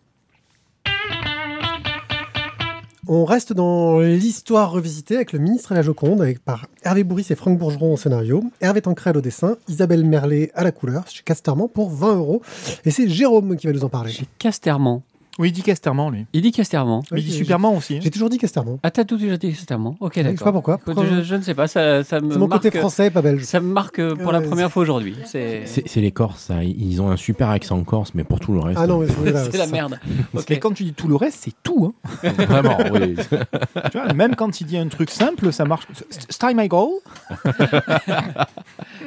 On 3.06 3.26
reste 3.26 3.52
dans 3.52 4.00
l'histoire 4.00 4.72
revisitée 4.72 5.18
avec 5.18 5.34
le 5.34 5.40
ministre 5.40 5.74
et 5.74 5.76
la 5.76 5.82
Joconde, 5.82 6.22
avec 6.22 6.40
par 6.40 6.68
Hervé 6.84 7.04
Bourris 7.04 7.28
et 7.32 7.36
Franck 7.36 7.60
Bourgeron 7.60 7.96
au 7.96 7.98
scénario, 7.98 8.42
Hervé 8.62 8.82
Tancrel 8.82 9.18
au 9.18 9.22
dessin, 9.22 9.58
Isabelle 9.68 10.06
Merlet 10.06 10.50
à 10.56 10.64
la 10.64 10.72
couleur, 10.72 11.06
chez 11.10 11.22
Casterman 11.22 11.68
pour 11.68 11.90
20 11.90 12.16
euros. 12.16 12.42
Et 12.86 12.92
c'est 12.92 13.10
Jérôme 13.10 13.58
qui 13.58 13.68
va 13.68 13.74
nous 13.74 13.84
en 13.84 13.90
parler. 13.90 14.14
Chez 14.14 14.26
Casterman. 14.40 15.02
Oui, 15.40 15.50
il 15.50 15.52
dit 15.52 15.64
Casterman, 15.64 16.12
lui. 16.12 16.26
Il 16.34 16.42
dit 16.44 16.52
Casterman. 16.52 17.02
Mais 17.12 17.20
il 17.20 17.26
dit 17.26 17.32
j'ai- 17.32 17.38
Superman 17.40 17.76
aussi. 17.76 17.96
hein. 17.96 18.00
J'ai 18.04 18.12
toujours 18.12 18.30
dit 18.30 18.38
Casterman. 18.38 18.78
Ah, 18.84 18.92
t'as 18.92 19.04
tout 19.04 19.18
déjà 19.18 19.36
dit 19.38 19.50
Casterman 19.52 19.96
Ok, 20.00 20.12
Je 20.16 20.20
sais 20.22 20.24
d'accord. 20.26 20.46
pas 20.46 20.52
pourquoi. 20.52 20.74
Écoute, 20.76 20.94
Pourquoi- 20.94 21.06
je, 21.06 21.22
je 21.24 21.36
ne 21.36 21.42
sais 21.42 21.56
pas, 21.56 21.68
ça, 21.68 22.04
ça 22.04 22.20
me 22.20 22.32
C'est 22.32 22.38
mon 22.38 22.48
côté 22.48 22.70
français, 22.72 23.10
pas 23.10 23.22
belge. 23.24 23.44
Ça 23.44 23.60
me 23.60 23.72
marque 23.74 23.98
euh, 24.00 24.16
pour 24.16 24.32
la 24.32 24.40
Ouais, 24.40 24.48
première 24.48 24.72
fois 24.72 24.84
aujourd'hui. 24.84 25.16
C'est 25.26 25.64
c'est 25.66 25.88
c'est 25.88 26.02
les 26.02 26.12
Corses 26.12 26.40
ça. 26.44 26.64
ils 26.64 27.02
ont 27.02 27.10
un 27.10 27.18
super 27.18 27.50
accent 27.50 27.84
corse 27.84 28.12
mais 28.14 28.24
pour 28.24 28.40
tout 28.40 28.54
le 28.54 28.60
reste 28.60 28.80
Ah 28.82 28.86
non, 28.86 29.00
mais 29.00 29.08
c'est 29.08 29.32
la 29.58 29.66
ça. 29.66 29.72
merde. 29.72 30.00
Ok. 30.36 30.52
Et 30.52 30.60
quand 30.60 30.72
tu 30.72 30.84
dis 30.84 30.94
tout 30.94 31.08
le 31.08 31.16
reste, 31.16 31.40
c'est 31.42 31.54
tout. 31.64 31.94
hein. 32.14 32.30
vraiment 32.48 32.78
oui 32.94 33.16
Tu 33.92 33.98
vois, 33.98 34.14
même 34.14 34.36
quand 34.36 34.62
il 34.62 34.68
dit 34.68 34.78
un 34.78 34.88
truc 34.88 35.10
simple, 35.10 35.52
ça 35.52 35.66
marche. 35.66 35.88
Style 36.30 36.56
my 36.56 36.68
goal. 36.68 36.90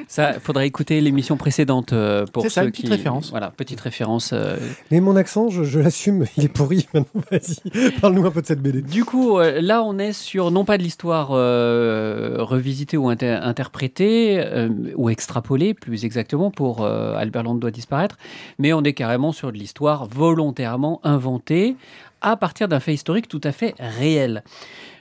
Ça, 0.08 0.34
faudrait 0.40 0.66
écouter 0.66 1.00
l'émission 1.00 1.36
précédente 1.36 1.92
euh, 1.92 2.26
pour 2.26 2.42
C'est 2.44 2.48
ça, 2.48 2.60
ceux 2.60 2.66
une 2.66 2.72
petite 2.72 2.86
qui- 2.86 2.92
référence. 2.92 3.30
Voilà, 3.30 3.50
petite 3.50 3.80
référence. 3.80 4.30
euh. 4.32 4.56
Mais 4.90 5.00
mon 5.00 5.16
accent, 5.16 5.48
je, 5.48 5.64
je 5.64 5.80
l'assume, 5.80 6.15
il 6.36 6.44
est 6.44 6.48
pourri 6.48 6.86
maintenant. 6.94 7.22
Vas-y, 7.30 7.90
parle-nous 8.00 8.26
un 8.26 8.30
peu 8.30 8.42
de 8.42 8.46
cette 8.46 8.60
BD. 8.60 8.82
Du 8.82 9.04
coup, 9.04 9.38
euh, 9.38 9.60
là, 9.60 9.82
on 9.82 9.98
est 9.98 10.12
sur 10.12 10.50
non 10.50 10.64
pas 10.64 10.78
de 10.78 10.82
l'histoire 10.82 11.30
euh, 11.32 12.36
revisitée 12.38 12.96
ou 12.96 13.08
inter- 13.08 13.38
interprétée 13.42 14.40
euh, 14.44 14.68
ou 14.96 15.10
extrapolée, 15.10 15.74
plus 15.74 16.04
exactement, 16.04 16.50
pour 16.50 16.84
Albert 16.86 17.42
Londres 17.42 17.60
doit 17.60 17.70
disparaître, 17.70 18.16
mais 18.58 18.72
on 18.72 18.82
est 18.82 18.92
carrément 18.92 19.32
sur 19.32 19.52
de 19.52 19.58
l'histoire 19.58 20.06
volontairement 20.06 21.00
inventée 21.04 21.76
à 22.20 22.36
partir 22.36 22.68
d'un 22.68 22.80
fait 22.80 22.94
historique 22.94 23.28
tout 23.28 23.40
à 23.44 23.52
fait 23.52 23.74
réel. 23.78 24.42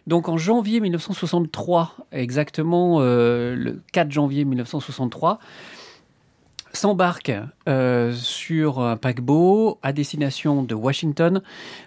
Donc 0.07 0.29
en 0.29 0.37
janvier 0.37 0.79
1963, 0.79 1.95
exactement 2.11 2.99
le 2.99 3.81
4 3.91 4.11
janvier 4.11 4.45
1963, 4.45 5.39
s'embarque 6.73 7.31
euh, 7.67 8.13
sur 8.13 8.79
un 8.79 8.97
paquebot 8.97 9.79
à 9.83 9.91
destination 9.93 10.63
de 10.63 10.75
Washington 10.75 11.41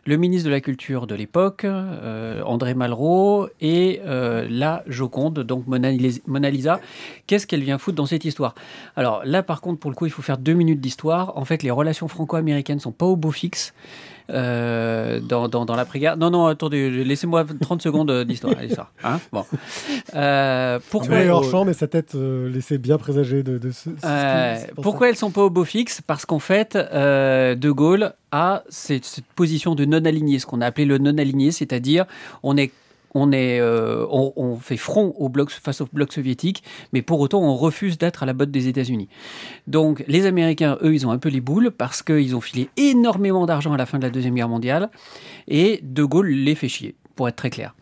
le 0.06 0.16
ministre 0.16 0.46
de 0.46 0.50
la 0.52 0.60
Culture 0.60 1.06
de 1.06 1.14
l'époque, 1.14 1.64
euh, 1.64 2.42
André 2.44 2.74
Malraux, 2.74 3.48
et 3.60 4.00
euh, 4.06 4.46
la 4.50 4.82
Joconde, 4.86 5.40
donc 5.40 5.66
Mona 5.66 5.90
Lis- 5.90 6.22
Mona 6.26 6.50
Lisa. 6.50 6.80
Qu'est-ce 7.26 7.46
qu'elle 7.46 7.62
vient 7.62 7.78
foutre 7.78 7.96
dans 7.96 8.06
cette 8.06 8.24
histoire? 8.24 8.54
Alors 8.96 9.22
là, 9.24 9.42
par 9.42 9.60
contre, 9.60 9.78
pour 9.80 9.90
le 9.90 9.96
coup, 9.96 10.06
il 10.06 10.12
faut 10.12 10.22
faire 10.22 10.38
deux 10.38 10.54
minutes 10.54 10.80
d'histoire. 10.80 11.36
En 11.36 11.44
fait, 11.44 11.62
les 11.62 11.70
relations 11.70 12.08
franco-américaines 12.08 12.80
sont 12.80 12.92
pas 12.92 13.06
au 13.06 13.16
beau 13.16 13.30
fixe. 13.30 13.72
euh, 14.30 15.20
dans, 15.20 15.48
dans, 15.48 15.64
dans 15.64 15.74
l'après-guerre. 15.74 16.18
Non, 16.18 16.28
non, 16.30 16.46
attendez, 16.48 16.90
laissez-moi 17.02 17.46
30 17.62 17.80
secondes 17.80 18.24
d'histoire. 18.24 18.54
Allez, 18.58 18.68
ça. 18.74 18.90
Hein 19.02 19.20
bon. 19.32 19.44
Euh, 20.14 20.78
pourquoi 20.90 21.14
Ouais, 21.16 21.28
hors 21.30 21.44
champ, 21.44 21.64
mais 21.64 21.72
sa 21.72 21.86
tête 21.88 22.14
euh, 22.14 22.48
laissait 22.50 22.76
bien 22.78 22.98
présager 22.98 23.42
de, 23.42 23.56
de 23.58 23.70
ce. 23.70 23.84
ce- 23.84 23.88
qui- 23.90 24.00
euh, 24.04 24.56
pourquoi 24.82 25.08
elles 25.08 25.16
sont 25.16 25.30
pas 25.30 25.42
au 25.42 25.50
beau 25.50 25.64
fixe 25.68 26.00
Parce 26.00 26.26
qu'en 26.26 26.38
fait, 26.38 26.76
euh, 26.76 27.54
De 27.54 27.70
Gaulle 27.70 28.14
a 28.32 28.64
cette, 28.68 29.20
position 29.36 29.74
de 29.74 29.84
non 29.84 30.04
aligné, 30.04 30.38
ce 30.38 30.46
qu'on 30.46 30.60
a 30.60 30.66
appelé 30.66 30.84
le 30.84 30.98
non 30.98 31.16
aligné, 31.18 31.50
c'est-à-dire 31.50 32.06
on 32.42 32.56
est 32.56 32.72
on, 33.14 33.32
est, 33.32 33.58
euh, 33.58 34.06
on 34.10 34.56
fait 34.56 34.76
front 34.76 35.14
au 35.18 35.30
bloc, 35.30 35.50
face 35.50 35.80
au 35.80 35.88
bloc 35.90 36.12
soviétique, 36.12 36.62
mais 36.92 37.00
pour 37.00 37.20
autant 37.20 37.40
on 37.40 37.56
refuse 37.56 37.96
d'être 37.96 38.22
à 38.22 38.26
la 38.26 38.34
botte 38.34 38.50
des 38.50 38.68
États-Unis. 38.68 39.08
Donc 39.66 40.04
les 40.08 40.26
Américains, 40.26 40.76
eux, 40.82 40.94
ils 40.94 41.06
ont 41.06 41.10
un 41.10 41.18
peu 41.18 41.30
les 41.30 41.40
boules 41.40 41.70
parce 41.70 42.02
qu'ils 42.02 42.36
ont 42.36 42.40
filé 42.42 42.68
énormément 42.76 43.46
d'argent 43.46 43.72
à 43.72 43.78
la 43.78 43.86
fin 43.86 43.98
de 43.98 44.04
la 44.04 44.10
Deuxième 44.10 44.34
Guerre 44.34 44.50
mondiale, 44.50 44.90
et 45.48 45.80
De 45.82 46.04
Gaulle 46.04 46.28
les 46.28 46.54
fait 46.54 46.68
chier, 46.68 46.94
pour 47.16 47.28
être 47.28 47.36
très 47.36 47.50
clair. 47.50 47.74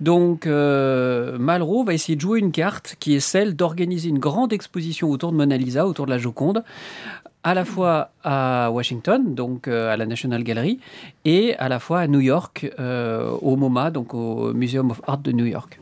Donc 0.00 0.46
euh, 0.46 1.38
Malraux 1.38 1.84
va 1.84 1.94
essayer 1.94 2.14
de 2.14 2.20
jouer 2.20 2.38
une 2.38 2.52
carte 2.52 2.96
qui 3.00 3.14
est 3.14 3.20
celle 3.20 3.56
d'organiser 3.56 4.08
une 4.08 4.18
grande 4.18 4.52
exposition 4.52 5.10
autour 5.10 5.32
de 5.32 5.36
Mona 5.36 5.56
Lisa, 5.56 5.86
autour 5.86 6.06
de 6.06 6.10
la 6.10 6.18
Joconde, 6.18 6.62
à 7.42 7.54
la 7.54 7.64
fois 7.64 8.10
à 8.22 8.70
Washington, 8.70 9.34
donc 9.34 9.66
euh, 9.66 9.92
à 9.92 9.96
la 9.96 10.06
National 10.06 10.44
Gallery, 10.44 10.78
et 11.24 11.56
à 11.56 11.68
la 11.68 11.78
fois 11.78 12.00
à 12.00 12.06
New 12.06 12.20
York, 12.20 12.70
euh, 12.78 13.30
au 13.42 13.56
MoMA, 13.56 13.90
donc 13.90 14.14
au 14.14 14.52
Museum 14.52 14.90
of 14.90 15.00
Art 15.06 15.18
de 15.18 15.32
New 15.32 15.46
York. 15.46 15.80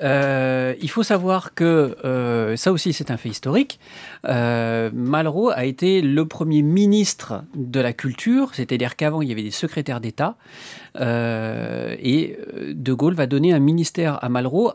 Euh, 0.00 0.74
il 0.80 0.90
faut 0.90 1.02
savoir 1.02 1.54
que 1.54 1.96
euh, 2.04 2.56
ça 2.56 2.72
aussi 2.72 2.92
c'est 2.92 3.10
un 3.10 3.16
fait 3.16 3.28
historique. 3.28 3.78
Euh, 4.26 4.90
Malraux 4.92 5.50
a 5.50 5.64
été 5.64 6.00
le 6.00 6.26
premier 6.26 6.62
ministre 6.62 7.44
de 7.54 7.80
la 7.80 7.92
culture, 7.92 8.54
c'est-à-dire 8.54 8.96
qu'avant 8.96 9.22
il 9.22 9.28
y 9.28 9.32
avait 9.32 9.42
des 9.42 9.50
secrétaires 9.50 10.00
d'État, 10.00 10.36
et 10.98 12.38
De 12.68 12.92
Gaulle 12.92 13.14
va 13.14 13.26
donner 13.26 13.52
un 13.52 13.58
ministère 13.58 14.22
à 14.22 14.28
Malraux. 14.28 14.72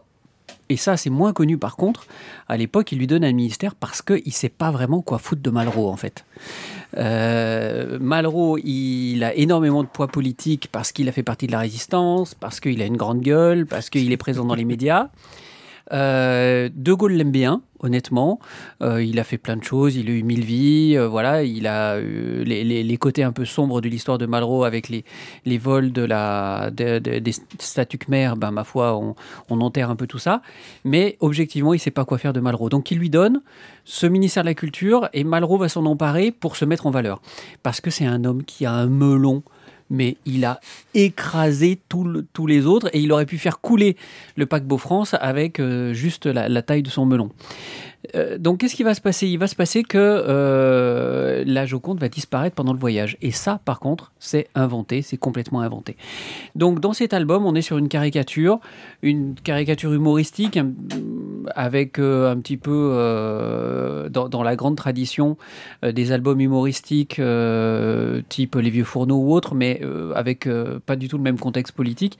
Et 0.70 0.78
ça, 0.78 0.98
c'est 0.98 1.10
moins 1.10 1.34
connu 1.34 1.58
par 1.58 1.76
contre. 1.76 2.06
À 2.48 2.58
l'époque, 2.58 2.92
il 2.92 3.00
lui 3.00 3.08
donne 3.08 3.24
un 3.24 3.32
ministère 3.32 3.76
parce 3.76 4.02
qu'il 4.02 4.22
ne 4.26 4.32
sait 4.32 4.50
pas 4.50 4.72
vraiment 4.72 5.02
quoi 5.02 5.18
foutre 5.18 5.42
de 5.42 5.50
Malraux, 5.50 5.90
en 5.90 5.96
fait. 5.96 6.26
Euh, 6.98 7.98
Malraux, 8.00 8.58
il 8.58 9.24
a 9.24 9.34
énormément 9.36 9.84
de 9.84 9.88
poids 9.88 10.08
politique 10.08 10.70
parce 10.72 10.92
qu'il 10.92 11.08
a 11.10 11.12
fait 11.12 11.24
partie 11.24 11.48
de 11.48 11.52
la 11.52 11.60
résistance, 11.60 12.36
parce 12.36 12.60
qu'il 12.60 12.82
a 12.82 12.86
une 12.86 12.98
grande 12.98 13.22
gueule, 13.22 13.66
parce 13.66 13.90
qu'il 13.90 14.12
est 14.12 14.18
présent 14.18 14.46
dans 14.46 14.56
les 14.56 14.66
médias. 14.66 15.10
Euh, 15.94 16.70
de 16.74 16.94
Gaulle 16.94 17.14
l'aime 17.14 17.32
bien, 17.32 17.62
honnêtement. 17.80 18.40
Euh, 18.82 19.02
il 19.04 19.20
a 19.20 19.24
fait 19.24 19.38
plein 19.38 19.56
de 19.56 19.64
choses, 19.64 19.96
il 19.96 20.10
a 20.10 20.12
eu 20.14 20.24
mille 20.24 20.44
vies. 20.44 20.98
euh, 20.98 21.08
voilà, 21.08 21.44
il 21.44 21.66
a 21.68 22.00
eu 22.00 22.44
les, 22.44 22.98
côtés 22.98 23.24
un 23.24 23.32
peu 23.32 23.46
sombres 23.46 23.80
de 23.82 23.88
l'histoire 23.88 24.18
de 24.18 24.26
Malraux 24.26 24.64
avec 24.64 24.90
les, 24.90 25.06
les 25.46 25.58
vols 25.58 25.92
de 25.92 26.02
la, 26.02 26.72
de- 26.72 27.00
de- 27.00 27.20
des 27.20 27.32
statues 27.60 27.98
Khmer. 27.98 28.32
Ben, 28.38 28.52
ma 28.52 28.64
foi, 28.64 28.98
on, 28.98 29.16
on 29.50 29.62
enterre 29.62 29.90
un 29.90 29.96
peu 29.96 30.08
tout 30.08 30.20
ça. 30.20 30.42
Mais 30.84 31.16
objectivement, 31.20 31.74
il 31.74 31.80
sait 31.80 31.92
pas 31.92 32.06
quoi 32.06 32.18
faire 32.18 32.34
de 32.34 32.40
Malraux. 32.40 32.70
Donc, 32.70 32.92
il 32.92 32.98
lui 32.98 33.10
donne 33.10 33.42
ce 33.86 34.08
ministère 34.08 34.44
de 34.44 34.50
la 34.50 34.56
Culture 34.56 35.08
et 35.14 35.24
Malraux 35.24 35.58
va 35.58 35.70
s'en 35.70 35.86
emparer 35.86 36.32
pour 36.32 36.56
se 36.58 36.66
mettre 36.66 36.86
en 36.88 36.92
valeur. 36.92 37.22
Parce 37.64 37.80
que 37.82 37.90
c'est 37.92 38.06
un 38.06 38.26
homme 38.26 38.44
qui 38.44 38.66
a 38.66 38.74
un 38.74 38.88
melon. 38.88 39.44
Mais 39.90 40.18
il 40.26 40.46
a 40.46 40.60
écrasé 40.94 41.80
tous 41.88 42.48
les 42.48 42.66
autres 42.66 42.90
et 42.94 43.00
il 43.00 43.12
aurait 43.12 43.26
pu 43.26 43.38
faire 43.38 43.62
couler 43.62 43.96
le 44.36 44.46
paquebot 44.46 44.78
France 44.78 45.16
avec 45.20 45.60
euh, 45.60 45.94
juste 45.94 46.26
la 46.26 46.62
taille 46.62 46.84
de 46.84 46.90
son 46.90 47.06
melon. 47.06 47.32
Euh, 48.16 48.38
donc, 48.38 48.60
qu'est-ce 48.60 48.76
qui 48.76 48.84
va 48.84 48.94
se 48.94 49.02
passer? 49.02 49.28
Il 49.28 49.38
va 49.38 49.48
se 49.48 49.56
passer 49.56 49.84
que 49.84 49.98
euh, 49.98 51.44
la 51.46 51.66
Joconde 51.66 52.00
va 52.00 52.10
disparaître 52.10 52.56
pendant 52.56 52.74
le 52.74 52.80
voyage. 52.80 53.18
Et 53.22 53.32
ça, 53.32 53.60
par 53.66 53.80
contre, 53.80 54.12
c'est 54.20 54.48
inventé, 54.56 55.02
c'est 55.02 55.18
complètement 55.18 55.62
inventé. 55.62 55.98
Donc, 56.56 56.80
dans 56.80 56.94
cet 56.94 57.14
album, 57.14 57.46
on 57.46 57.56
est 57.56 57.62
sur 57.62 57.78
une 57.78 57.90
caricature, 57.90 58.60
une 59.02 59.36
caricature 59.36 59.94
humoristique, 59.94 60.60
avec 61.56 62.00
euh, 62.00 62.32
un 62.32 62.38
petit 62.38 62.58
peu 62.58 62.92
euh, 62.94 64.10
dans, 64.10 64.44
la 64.44 64.56
grande 64.56 64.76
tradition 64.76 65.38
des 65.84 66.12
albums 66.12 66.40
humoristiques, 66.40 67.22
type 68.30 68.56
Les 68.56 68.70
Vieux 68.70 68.84
Fourneaux 68.84 69.18
ou 69.18 69.34
autres, 69.34 69.56
mais 69.56 69.82
avec 70.16 70.48
pas 70.86 70.96
du 70.96 71.08
tout 71.08 71.18
le 71.18 71.24
même 71.24 71.40
contexte 71.40 71.74
politique. 71.74 72.18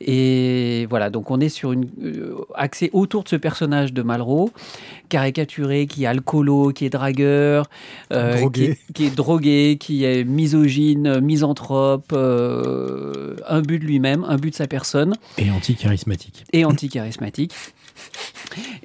Et 0.00 0.86
voilà, 0.88 1.10
donc 1.10 1.30
on 1.30 1.40
est 1.40 1.48
sur 1.48 1.72
une 1.72 1.86
axé 2.54 2.90
autour 2.92 3.24
de 3.24 3.28
ce 3.28 3.36
personnage 3.36 3.92
de 3.92 4.02
Malraux, 4.02 4.50
caricaturé, 5.16 5.86
qui 5.86 6.04
est 6.04 6.06
alcoolo, 6.06 6.72
qui 6.72 6.84
est 6.84 6.90
dragueur, 6.90 7.70
euh, 8.12 8.36
Drogué. 8.40 8.64
Qui, 8.66 8.70
est, 8.70 8.92
qui 8.92 9.04
est 9.06 9.14
drogué, 9.16 9.76
qui 9.80 10.04
est 10.04 10.24
misogyne, 10.24 11.20
misanthrope, 11.20 12.12
euh, 12.12 13.36
un 13.48 13.62
but 13.62 13.78
de 13.78 13.84
lui-même, 13.86 14.24
un 14.28 14.36
but 14.36 14.50
de 14.50 14.54
sa 14.56 14.66
personne 14.66 15.14
Et 15.38 15.50
anti-charismatique. 15.50 16.44
et 16.52 16.66
anti-charismatique. 16.66 17.54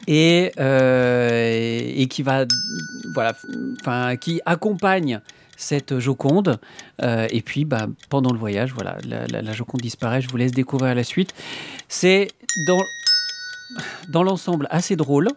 Et, 0.08 0.52
euh, 0.60 1.92
et 1.96 2.08
qui 2.08 2.24
va, 2.24 2.46
voilà, 3.14 3.34
enfin, 3.82 4.16
qui 4.16 4.40
accompagne 4.46 5.20
cette 5.58 6.00
Joconde. 6.00 6.60
Euh, 7.04 7.28
et 7.30 7.42
puis, 7.42 7.66
bah, 7.66 7.88
pendant 8.10 8.32
le 8.32 8.40
voyage, 8.40 8.72
voilà, 8.74 8.98
la, 9.08 9.28
la- 9.28 9.42
la 9.42 9.52
Joconde 9.54 9.82
disparaît. 9.82 10.22
Je 10.22 10.30
vous 10.30 10.38
laisse 10.38 10.52
découvrir 10.54 10.96
la 10.96 11.04
suite. 11.04 11.34
C'est 11.90 12.30
dans, 12.68 12.82
dans 14.10 14.24
l'ensemble 14.24 14.68
assez 14.72 14.96
drôle. 14.96 15.28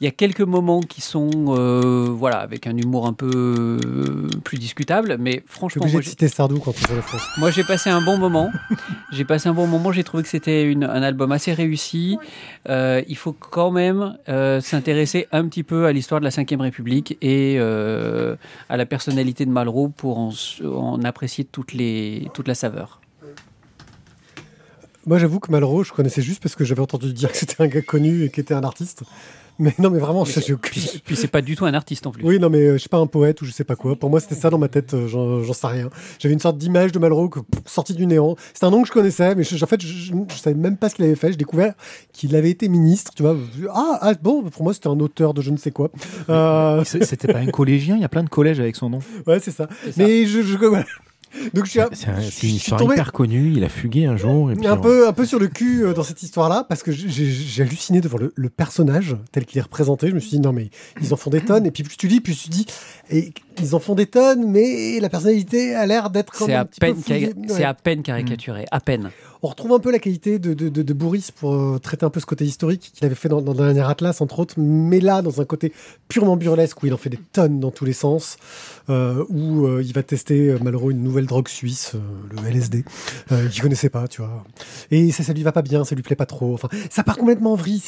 Il 0.00 0.04
y 0.04 0.08
a 0.08 0.10
quelques 0.10 0.40
moments 0.40 0.80
qui 0.80 1.00
sont, 1.00 1.30
euh, 1.48 2.08
voilà, 2.10 2.38
avec 2.38 2.66
un 2.66 2.76
humour 2.76 3.06
un 3.06 3.12
peu 3.12 3.30
euh, 3.32 4.28
plus 4.42 4.58
discutable, 4.58 5.16
mais 5.18 5.42
franchement, 5.46 5.82
obligé 5.82 5.96
moi, 5.96 6.02
de 6.02 6.08
citer 6.08 6.28
Sardou 6.28 6.58
quand 6.58 6.72
on 6.72 6.86
sur 6.86 6.94
la 6.94 7.02
France. 7.02 7.22
moi, 7.38 7.50
j'ai 7.50 7.64
passé 7.64 7.90
un 7.90 8.00
bon 8.00 8.18
moment. 8.18 8.50
J'ai 9.12 9.24
passé 9.24 9.48
un 9.48 9.54
bon 9.54 9.68
moment. 9.68 9.92
J'ai 9.92 10.02
trouvé 10.02 10.24
que 10.24 10.28
c'était 10.28 10.74
un 10.76 11.02
album 11.02 11.30
assez 11.30 11.52
réussi. 11.52 12.18
Euh, 12.68 13.02
il 13.06 13.16
faut 13.16 13.32
quand 13.32 13.70
même 13.70 14.16
s'intéresser 14.60 15.28
un 15.30 15.46
petit 15.46 15.62
peu 15.62 15.86
à 15.86 15.92
l'histoire 15.92 16.20
de 16.20 16.24
la 16.24 16.30
Ve 16.30 16.60
République 16.60 17.16
et 17.22 17.58
à 17.58 18.76
la 18.76 18.86
personnalité 18.86 19.46
de 19.46 19.50
Malraux 19.50 19.88
pour 19.88 20.18
en, 20.18 21.04
apprécier 21.04 21.44
toutes 21.44 21.72
les, 21.72 22.28
toute 22.34 22.48
la 22.48 22.54
saveur. 22.54 23.00
Moi, 25.06 25.18
j'avoue 25.18 25.38
que 25.38 25.50
Malraux, 25.52 25.84
je 25.84 25.92
connaissais 25.92 26.22
juste 26.22 26.42
parce 26.42 26.54
que 26.54 26.64
j'avais 26.64 26.80
entendu 26.80 27.12
dire 27.12 27.30
que 27.30 27.36
c'était 27.36 27.62
un 27.62 27.66
gars 27.66 27.82
connu 27.82 28.24
et 28.24 28.30
qui 28.30 28.40
était 28.40 28.54
un 28.54 28.64
artiste. 28.64 29.02
Mais 29.58 29.72
non, 29.78 29.88
mais 29.90 29.98
vraiment, 30.00 30.24
j'ai 30.24 30.52
aucune. 30.52 30.72
Puis, 30.72 31.02
puis 31.04 31.16
c'est 31.16 31.28
pas 31.28 31.40
du 31.40 31.54
tout 31.54 31.64
un 31.64 31.74
artiste 31.74 32.06
en 32.06 32.10
plus. 32.10 32.24
Oui, 32.24 32.38
non, 32.40 32.50
mais 32.50 32.58
euh, 32.58 32.72
je 32.76 32.82
sais 32.82 32.88
pas, 32.88 32.98
un 32.98 33.06
poète 33.06 33.40
ou 33.40 33.44
je 33.44 33.52
sais 33.52 33.62
pas 33.64 33.76
quoi. 33.76 33.94
Pour 33.96 34.10
moi, 34.10 34.18
c'était 34.20 34.34
ça 34.34 34.50
dans 34.50 34.58
ma 34.58 34.68
tête, 34.68 34.94
euh, 34.94 35.06
j'en 35.06 35.52
sais 35.52 35.66
rien. 35.66 35.90
J'avais 36.18 36.32
une 36.32 36.40
sorte 36.40 36.58
d'image 36.58 36.90
de 36.92 36.98
Malraux 36.98 37.28
que, 37.28 37.40
pff, 37.40 37.62
sorti 37.66 37.94
du 37.94 38.06
néant. 38.06 38.34
C'est 38.52 38.64
un 38.64 38.70
nom 38.70 38.82
que 38.82 38.88
je 38.88 38.92
connaissais, 38.92 39.34
mais 39.34 39.44
je- 39.44 39.62
en 39.62 39.66
fait, 39.68 39.80
je, 39.80 39.86
je, 39.86 40.12
je 40.28 40.34
savais 40.36 40.56
même 40.56 40.76
pas 40.76 40.88
ce 40.88 40.96
qu'il 40.96 41.04
avait 41.04 41.14
fait. 41.14 41.30
J'ai 41.30 41.36
découvert 41.36 41.74
qu'il 42.12 42.34
avait 42.34 42.50
été 42.50 42.68
ministre, 42.68 43.12
tu 43.14 43.22
vois. 43.22 43.36
Ah, 43.72 43.98
ah, 44.00 44.12
bon, 44.20 44.42
pour 44.42 44.64
moi, 44.64 44.74
c'était 44.74 44.88
un 44.88 44.98
auteur 44.98 45.34
de 45.34 45.40
je 45.40 45.50
ne 45.50 45.56
sais 45.56 45.70
quoi. 45.70 45.90
Euh, 46.28 46.82
C'était 46.84 47.32
pas 47.32 47.38
un 47.38 47.46
collégien, 47.46 47.96
il 47.96 48.02
y 48.02 48.04
a 48.04 48.08
plein 48.08 48.24
de 48.24 48.28
collèges 48.28 48.58
avec 48.60 48.74
son 48.76 48.90
nom. 48.90 48.98
ouais, 49.26 49.38
c'est 49.40 49.50
ça. 49.50 49.68
C'est 49.84 49.92
ça. 49.92 50.02
Mais 50.02 50.26
je. 50.26 50.40
Je 51.34 51.38
voilà. 51.40 51.50
Donc, 51.54 51.64
je 51.66 51.70
suis, 51.70 51.80
un- 51.80 51.88
C'est 51.92 52.08
un- 52.08 52.20
je 52.20 52.30
c'est 52.30 52.48
une 52.48 52.54
histoire 52.56 52.80
tombé- 52.80 52.94
hyper 52.94 53.12
connue. 53.12 53.52
Il 53.56 53.64
a 53.64 53.68
fugué 53.68 54.06
un 54.06 54.16
jour. 54.16 54.50
Et 54.52 54.56
puis 54.56 54.66
un 54.66 54.78
on- 54.78 54.80
peu, 54.80 55.08
un 55.08 55.12
peu 55.12 55.26
sur 55.26 55.38
le 55.38 55.48
cul 55.48 55.84
euh, 55.84 55.92
dans 55.94 56.02
cette 56.02 56.22
histoire-là, 56.22 56.64
parce 56.68 56.82
que 56.82 56.92
j'ai- 56.92 57.62
halluciné 57.62 58.00
devant 58.00 58.18
le, 58.18 58.32
le 58.34 58.48
personnage 58.50 59.16
tel 59.32 59.44
qu'il 59.44 59.58
est 59.58 59.62
représenté. 59.62 60.08
Je 60.08 60.14
me 60.14 60.20
suis 60.20 60.30
dit, 60.30 60.40
non, 60.40 60.52
mais 60.52 60.70
ils 61.00 61.12
en 61.12 61.16
font 61.16 61.30
des 61.30 61.40
tonnes. 61.40 61.66
Et 61.66 61.70
puis 61.70 61.82
plus 61.82 61.96
tu 61.96 62.08
lis, 62.08 62.20
plus 62.20 62.36
tu 62.36 62.48
dis, 62.48 62.66
et, 63.10 63.32
ils 63.60 63.74
en 63.74 63.78
font 63.78 63.94
des 63.94 64.06
tonnes, 64.06 64.50
mais 64.50 64.98
la 65.00 65.08
personnalité 65.08 65.74
a 65.74 65.86
l'air 65.86 66.10
d'être 66.10 66.42
à, 66.50 66.64
peine 66.64 66.96
Ouais. 67.08 67.32
c'est 67.48 67.64
à 67.64 67.74
peine 67.74 68.02
caricaturé, 68.02 68.64
à 68.70 68.80
peine. 68.80 69.10
On 69.44 69.48
retrouve 69.48 69.72
un 69.72 69.78
peu 69.78 69.92
la 69.92 69.98
qualité 69.98 70.38
de, 70.38 70.54
de, 70.54 70.70
de, 70.70 70.94
pour 71.36 71.54
euh, 71.54 71.78
traiter 71.78 72.06
un 72.06 72.08
peu 72.08 72.18
ce 72.18 72.24
côté 72.24 72.46
historique 72.46 72.92
qu'il 72.94 73.04
avait 73.04 73.14
fait 73.14 73.28
dans, 73.28 73.42
dans 73.42 73.52
le 73.52 73.58
dernier 73.58 73.82
Atlas, 73.86 74.22
entre 74.22 74.38
autres, 74.38 74.54
mais 74.56 75.00
là, 75.00 75.20
dans 75.20 75.42
un 75.42 75.44
côté 75.44 75.70
purement 76.08 76.38
burlesque, 76.38 76.82
où 76.82 76.86
il 76.86 76.94
en 76.94 76.96
fait 76.96 77.10
des 77.10 77.18
tonnes 77.30 77.60
dans 77.60 77.70
tous 77.70 77.84
les 77.84 77.92
sens, 77.92 78.38
euh, 78.88 79.22
où 79.28 79.66
euh, 79.66 79.82
il 79.84 79.92
va 79.92 80.02
tester 80.02 80.56
Malraux 80.62 80.90
une 80.92 81.02
nouvelle 81.02 81.26
drogue 81.26 81.48
suisse, 81.48 81.92
le 82.30 82.48
LSD, 82.48 82.86
qu'il 83.52 83.60
connaissait 83.60 83.90
pas, 83.90 84.08
tu 84.08 84.22
vois. 84.22 84.46
Et 84.90 85.12
ça, 85.12 85.22
ça 85.22 85.34
lui 85.34 85.42
va 85.42 85.52
pas 85.52 85.60
bien, 85.60 85.84
ça 85.84 85.94
lui 85.94 86.02
plaît 86.02 86.16
pas 86.16 86.24
trop. 86.24 86.54
Enfin, 86.54 86.70
ça 86.88 87.04
part 87.04 87.18
complètement 87.18 87.52
en 87.52 87.56
vrille. 87.56 87.82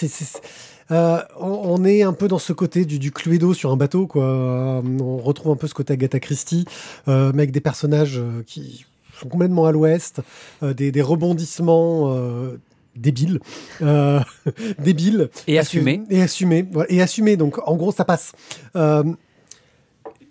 On, 1.40 1.84
est 1.86 2.02
un 2.02 2.12
peu 2.12 2.28
dans 2.28 2.38
ce 2.38 2.52
côté 2.52 2.84
du, 2.84 2.98
du 2.98 3.12
Cluedo 3.12 3.54
sur 3.54 3.72
un 3.72 3.78
bateau, 3.78 4.06
quoi. 4.06 4.82
On 5.00 5.16
retrouve 5.16 5.52
un 5.52 5.56
peu 5.56 5.68
ce 5.68 5.74
côté 5.74 5.94
Agatha 5.94 6.20
Christie, 6.20 6.66
mais 7.06 7.12
avec 7.14 7.50
des 7.50 7.62
personnages 7.62 8.20
qui 8.44 8.84
sont 9.20 9.28
complètement 9.28 9.66
à 9.66 9.72
l'ouest, 9.72 10.20
euh, 10.62 10.74
des, 10.74 10.92
des 10.92 11.02
rebondissements 11.02 12.12
euh, 12.14 12.58
débiles, 12.96 13.40
euh, 13.82 14.20
débiles 14.78 15.28
Et 15.46 15.58
assumé. 15.58 16.02
et 16.10 16.22
assumé, 16.22 16.66
voilà, 16.70 16.90
et 16.90 17.00
assumé. 17.02 17.36
Donc, 17.36 17.58
en 17.68 17.76
gros, 17.76 17.92
ça 17.92 18.04
passe. 18.04 18.32
Euh, 18.76 19.04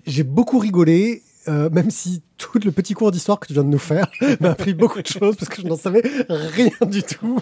j'ai 0.05 0.23
beaucoup 0.23 0.59
rigolé. 0.59 1.21
euh, 1.47 1.69
même 1.69 1.91
si 1.91 2.23
tout 2.37 2.57
le 2.63 2.71
petit 2.71 2.95
cours 2.95 3.11
d'histoire 3.11 3.39
que 3.39 3.45
tu 3.47 3.53
viens 3.53 3.63
de 3.63 3.69
nous 3.69 3.77
faire 3.77 4.07
m'a 4.39 4.49
appris 4.51 4.73
beaucoup 4.73 4.99
de 5.01 5.07
choses 5.07 5.35
parce 5.35 5.47
que 5.49 5.61
je 5.61 5.67
n'en 5.67 5.77
savais 5.77 6.01
rien 6.29 6.71
du 6.87 7.03
tout. 7.03 7.39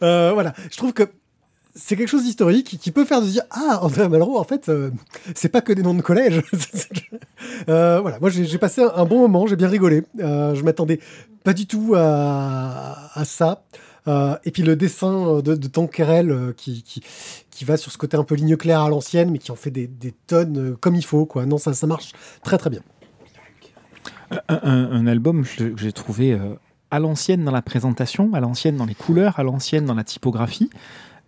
Voilà, 0.00 0.54
je 0.70 0.76
trouve 0.76 0.92
que 0.92 1.02
c'est 1.74 1.96
quelque 1.96 2.08
chose 2.08 2.24
d'historique 2.24 2.78
qui 2.80 2.90
peut 2.90 3.04
faire 3.04 3.20
de 3.20 3.26
dire 3.26 3.42
ah 3.50 3.80
André 3.82 4.08
Malraux 4.08 4.38
en 4.38 4.44
fait 4.44 4.68
euh, 4.68 4.90
c'est 5.34 5.48
pas 5.48 5.60
que 5.60 5.72
des 5.72 5.82
noms 5.82 5.94
de 5.94 6.02
collège. 6.02 6.42
Euh, 7.68 8.00
voilà, 8.00 8.18
moi 8.20 8.30
j'ai 8.30 8.58
passé 8.58 8.82
un, 8.82 9.04
bon 9.04 9.18
moment, 9.18 9.46
j'ai 9.46 9.56
bien 9.56 9.68
rigolé. 9.68 10.02
Euh, 10.18 10.54
je 10.54 10.62
m'attendais 10.62 10.98
pas 11.44 11.52
du 11.52 11.66
tout 11.66 11.94
à, 11.96 13.22
ça. 13.24 13.64
Euh, 14.08 14.36
et 14.44 14.50
puis 14.50 14.62
le 14.62 14.76
dessin 14.76 15.40
de, 15.40 15.54
de 15.54 15.68
Tanquerel 15.68 16.30
euh, 16.30 16.52
qui, 16.54 16.82
qui, 16.82 17.02
qui 17.50 17.64
va 17.64 17.76
sur 17.76 17.92
ce 17.92 17.98
côté 17.98 18.16
un 18.16 18.24
peu 18.24 18.34
ligne 18.34 18.56
claire 18.56 18.80
à 18.80 18.88
l'ancienne, 18.88 19.30
mais 19.30 19.38
qui 19.38 19.52
en 19.52 19.56
fait 19.56 19.70
des, 19.70 19.88
tonnes 20.26 20.76
comme 20.80 20.94
il 20.94 21.04
faut. 21.04 21.26
Quoi. 21.26 21.46
Non, 21.46 21.58
ça, 21.58 21.74
ça 21.74 21.86
marche 21.86 22.12
très 22.42 22.58
très 22.58 22.70
bien. 22.70 22.80
un, 24.48 25.06
album 25.06 25.44
que 25.44 25.76
j'ai 25.76 25.92
trouvé 25.92 26.38
à 26.90 26.98
l'ancienne 26.98 27.44
dans 27.44 27.52
la 27.52 27.62
présentation, 27.62 28.32
à 28.34 28.40
l'ancienne 28.40 28.76
dans 28.76 28.86
les 28.86 28.94
couleurs, 28.94 29.38
à 29.38 29.42
l'ancienne 29.42 29.84
dans 29.84 29.94
la 29.94 30.04
typographie, 30.04 30.70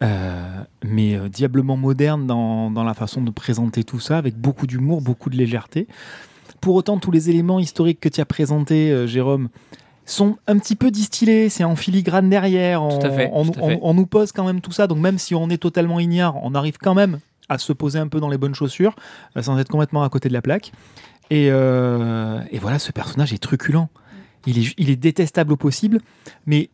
euh, 0.03 0.63
mais 0.85 1.15
euh, 1.15 1.29
diablement 1.29 1.77
moderne 1.77 2.27
dans, 2.27 2.71
dans 2.71 2.85
la 2.85 2.95
façon 2.95 3.23
de 3.23 3.31
présenter 3.31 3.85
tout 3.85 4.01
ça, 4.01 4.19
avec 4.19 4.37
beaucoup 4.37 4.67
d'humour, 4.67 5.01
beaucoup 5.01 5.31
de 5.31 5.37
légèreté. 5.37 5.87
Pour 6.61 6.75
autant, 6.75 6.99
tous 6.99 7.11
les 7.11 7.31
éléments 7.31 7.59
historiques 7.59 8.01
que 8.01 8.09
tu 8.09 8.21
as 8.21 8.25
présentés, 8.25 8.91
euh, 8.91 9.07
Jérôme, 9.07 9.49
sont 10.05 10.37
un 10.49 10.59
petit 10.59 10.75
peu 10.77 10.91
distillés, 10.91 11.49
c'est 11.49 11.65
en 11.65 11.77
filigrane 11.77 12.29
derrière, 12.29 12.83
on, 12.83 12.99
Tout 12.99 13.07
à 13.07 13.11
fait, 13.11 13.31
on- 13.33 13.95
nous 13.95 14.07
pose 14.07 14.33
quand 14.33 14.45
même 14.45 14.61
tout 14.61 14.73
ça, 14.73 14.87
donc 14.89 14.99
même 14.99 15.19
si 15.19 15.35
on 15.35 15.49
est 15.49 15.59
totalement 15.59 16.01
ignare, 16.01 16.35
on 16.43 16.55
arrive 16.55 16.77
quand 16.79 16.95
même 16.95 17.21
à 17.49 17.59
se 17.59 17.73
poser 17.73 17.99
un 18.01 18.09
peu 18.09 18.19
dans 18.19 18.29
les 18.29 18.39
bonnes 18.39 18.55
chaussures, 18.55 18.97
euh, 19.37 19.43
sans 19.43 19.59
être 19.59 19.69
complètement 19.69 20.03
à 20.03 20.09
côté 20.09 20.29
de 20.29 20.35
la 20.35 20.43
plaque. 20.43 20.73
Et, 21.31 21.49
euh, 21.51 22.41
et 22.51 22.59
voilà, 22.59 22.79
ce 22.79 22.91
personnage 22.93 23.33
est 23.33 23.39
truculent. 23.39 23.89
Il 24.47 24.59
est, 24.59 24.75
il 24.77 24.91
est 24.91 24.97
détestable 24.97 25.53
au 25.53 25.57
possible, 25.57 26.01
mais 26.47 26.69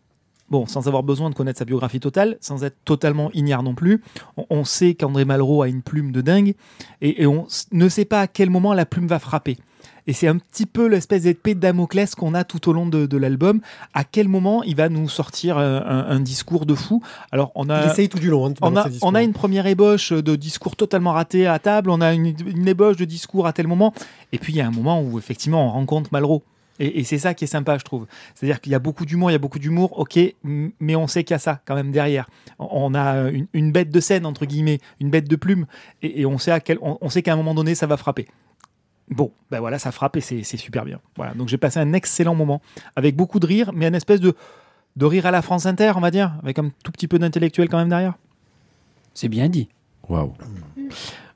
bon, 0.50 0.66
sans 0.66 0.88
avoir 0.88 1.02
besoin 1.02 1.30
de 1.30 1.34
connaître 1.34 1.58
sa 1.58 1.64
biographie 1.64 2.00
totale, 2.00 2.38
sans 2.40 2.64
être 2.64 2.76
totalement 2.84 3.30
ignare 3.32 3.62
non 3.62 3.74
plus, 3.74 4.02
on, 4.36 4.46
on 4.50 4.64
sait 4.64 4.94
qu'André 4.94 5.24
Malraux 5.24 5.62
a 5.62 5.68
une 5.68 5.82
plume 5.82 6.12
de 6.12 6.20
dingue, 6.20 6.54
et, 7.00 7.22
et 7.22 7.26
on 7.26 7.46
ne 7.72 7.88
sait 7.88 8.04
pas 8.04 8.20
à 8.22 8.26
quel 8.26 8.50
moment 8.50 8.74
la 8.74 8.86
plume 8.86 9.06
va 9.06 9.18
frapper. 9.18 9.58
Et 10.06 10.14
c'est 10.14 10.26
un 10.26 10.38
petit 10.38 10.64
peu 10.64 10.86
l'espèce 10.88 11.24
d'épée 11.24 11.54
de 11.54 11.60
Damoclès 11.60 12.14
qu'on 12.14 12.32
a 12.32 12.42
tout 12.42 12.70
au 12.70 12.72
long 12.72 12.86
de, 12.86 13.04
de 13.04 13.16
l'album. 13.18 13.60
À 13.92 14.04
quel 14.04 14.26
moment 14.26 14.62
il 14.62 14.74
va 14.74 14.88
nous 14.88 15.06
sortir 15.06 15.58
euh, 15.58 15.80
un, 15.84 16.06
un 16.08 16.20
discours 16.20 16.64
de 16.64 16.74
fou? 16.74 17.02
Alors, 17.30 17.52
on 17.54 17.66
Il 17.66 17.72
a, 17.72 17.92
essaye 17.92 18.08
tout 18.08 18.18
du 18.18 18.30
long. 18.30 18.46
hein, 18.48 18.54
a, 18.74 18.88
on 19.02 19.14
a 19.14 19.22
une 19.22 19.34
première 19.34 19.66
ébauche 19.66 20.14
de 20.14 20.34
discours 20.34 20.76
totalement 20.76 21.12
raté 21.12 21.46
à 21.46 21.58
table, 21.58 21.90
on 21.90 22.00
a 22.00 22.14
une, 22.14 22.34
une 22.46 22.66
ébauche 22.66 22.96
de 22.96 23.04
discours 23.04 23.46
à 23.46 23.52
tel 23.52 23.66
moment, 23.66 23.92
et 24.32 24.38
puis 24.38 24.54
il 24.54 24.56
y 24.56 24.62
a 24.62 24.66
un 24.66 24.70
moment 24.70 25.02
où 25.02 25.18
effectivement 25.18 25.66
on 25.66 25.72
rencontre 25.72 26.08
Malraux. 26.10 26.42
Et, 26.78 27.00
et 27.00 27.04
c'est 27.04 27.18
ça 27.18 27.34
qui 27.34 27.44
est 27.44 27.48
sympa, 27.48 27.76
je 27.78 27.84
trouve. 27.84 28.06
C'est-à-dire 28.34 28.60
qu'il 28.60 28.72
y 28.72 28.74
a 28.74 28.78
beaucoup 28.78 29.04
d'humour, 29.04 29.30
il 29.30 29.34
y 29.34 29.36
a 29.36 29.40
beaucoup 29.40 29.58
d'humour, 29.58 29.98
ok, 29.98 30.18
mais 30.44 30.96
on 30.96 31.06
sait 31.06 31.24
qu'il 31.24 31.34
y 31.34 31.36
a 31.36 31.38
ça 31.40 31.60
quand 31.64 31.74
même 31.74 31.90
derrière. 31.90 32.28
On- 32.58 32.68
On 32.90 32.94
a 32.94 33.30
une, 33.30 33.46
une 33.52 33.72
bête 33.72 33.90
de 33.90 34.00
scène, 34.00 34.24
entre 34.26 34.46
guillemets, 34.46 34.78
une 35.00 35.10
bête 35.10 35.28
de 35.28 35.36
plume, 35.36 35.66
et, 36.02 36.20
et 36.20 36.26
on 36.26 36.38
sait 36.38 36.52
à 36.52 36.60
quel, 36.60 36.78
on, 36.80 36.98
on 37.00 37.08
sait 37.10 37.22
qu'à 37.22 37.32
un 37.32 37.36
moment 37.36 37.54
donné, 37.54 37.74
ça 37.74 37.86
va 37.86 37.96
frapper. 37.96 38.26
Bon, 39.10 39.32
ben 39.50 39.58
voilà, 39.60 39.78
ça 39.78 39.90
frappe 39.90 40.16
et 40.16 40.20
c'est 40.20 40.42
super 40.44 40.84
bien. 40.84 41.00
Voilà, 41.16 41.32
donc 41.34 41.48
j'ai 41.48 41.56
passé 41.56 41.80
un 41.80 41.94
excellent 41.94 42.34
moment, 42.34 42.60
avec 42.94 43.16
beaucoup 43.16 43.40
de 43.40 43.46
rire, 43.46 43.72
mais 43.74 43.88
une 43.88 43.94
espèce 43.94 44.20
de, 44.20 44.34
de 44.96 45.04
rire 45.06 45.24
à 45.24 45.30
la 45.30 45.40
France 45.42 45.64
Inter, 45.66 45.92
on 45.96 46.00
va 46.00 46.10
dire, 46.10 46.34
avec 46.42 46.58
un 46.58 46.70
tout 46.84 46.92
petit 46.92 47.08
peu 47.08 47.18
d'intellectuel 47.18 47.68
quand 47.70 47.78
même 47.78 47.88
derrière. 47.88 48.14
C'est 49.14 49.28
bien 49.28 49.48
dit. 49.48 49.68
Waouh. 50.08 50.34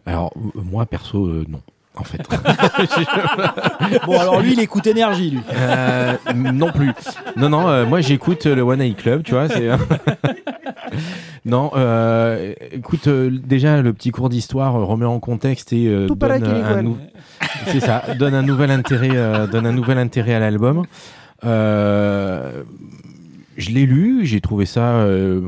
Alors, 0.07 0.33
euh, 0.37 0.61
moi, 0.61 0.85
perso, 0.87 1.27
euh, 1.27 1.45
non. 1.49 1.63
En 1.97 2.05
fait. 2.05 2.23
Bon, 4.07 4.19
alors 4.19 4.41
lui, 4.41 4.53
il 4.55 4.61
écoute 4.61 4.87
énergie, 4.87 5.31
lui. 5.31 5.41
Euh, 5.55 6.15
non 6.35 6.73
plus. 6.73 6.93
Non, 7.37 7.49
non, 7.51 7.69
euh, 7.69 7.85
moi 7.85 8.01
j'écoute 8.01 8.47
le 8.47 8.63
One 8.63 8.79
Night 8.81 8.97
Club, 8.97 9.23
tu 9.23 9.33
vois. 9.33 9.49
c'est- 9.49 9.69
non, 11.45 11.71
euh, 11.77 12.55
écoute, 12.73 13.07
euh, 13.09 13.31
déjà 13.31 13.83
le 13.83 13.93
petit 13.93 14.11
cours 14.11 14.29
d'histoire 14.29 14.77
euh, 14.77 14.85
remet 14.85 15.05
en 15.05 15.21
contexte 15.21 15.73
et 15.73 15.87
euh, 15.89 16.07
Tout 16.07 16.17
pareil 16.17 16.41
donne 16.41 16.65
un, 16.65 16.83
nou- 16.83 16.99
c'est 17.67 17.81
ça, 17.81 18.03
donne 18.19 18.35
un 18.35 18.43
nouvel 18.43 18.71
intérêt, 18.71 19.11
euh, 19.13 19.47
donne 19.47 19.67
un 19.67 19.73
nouvel 19.73 19.99
intérêt 19.99 20.35
à 20.35 20.39
l'album. 20.41 20.85
Euh, 21.45 22.63
je 23.57 23.71
l'ai 23.71 23.85
lu, 23.87 24.25
j'ai 24.25 24.41
trouvé 24.41 24.65
ça, 24.67 24.97
euh, 25.01 25.41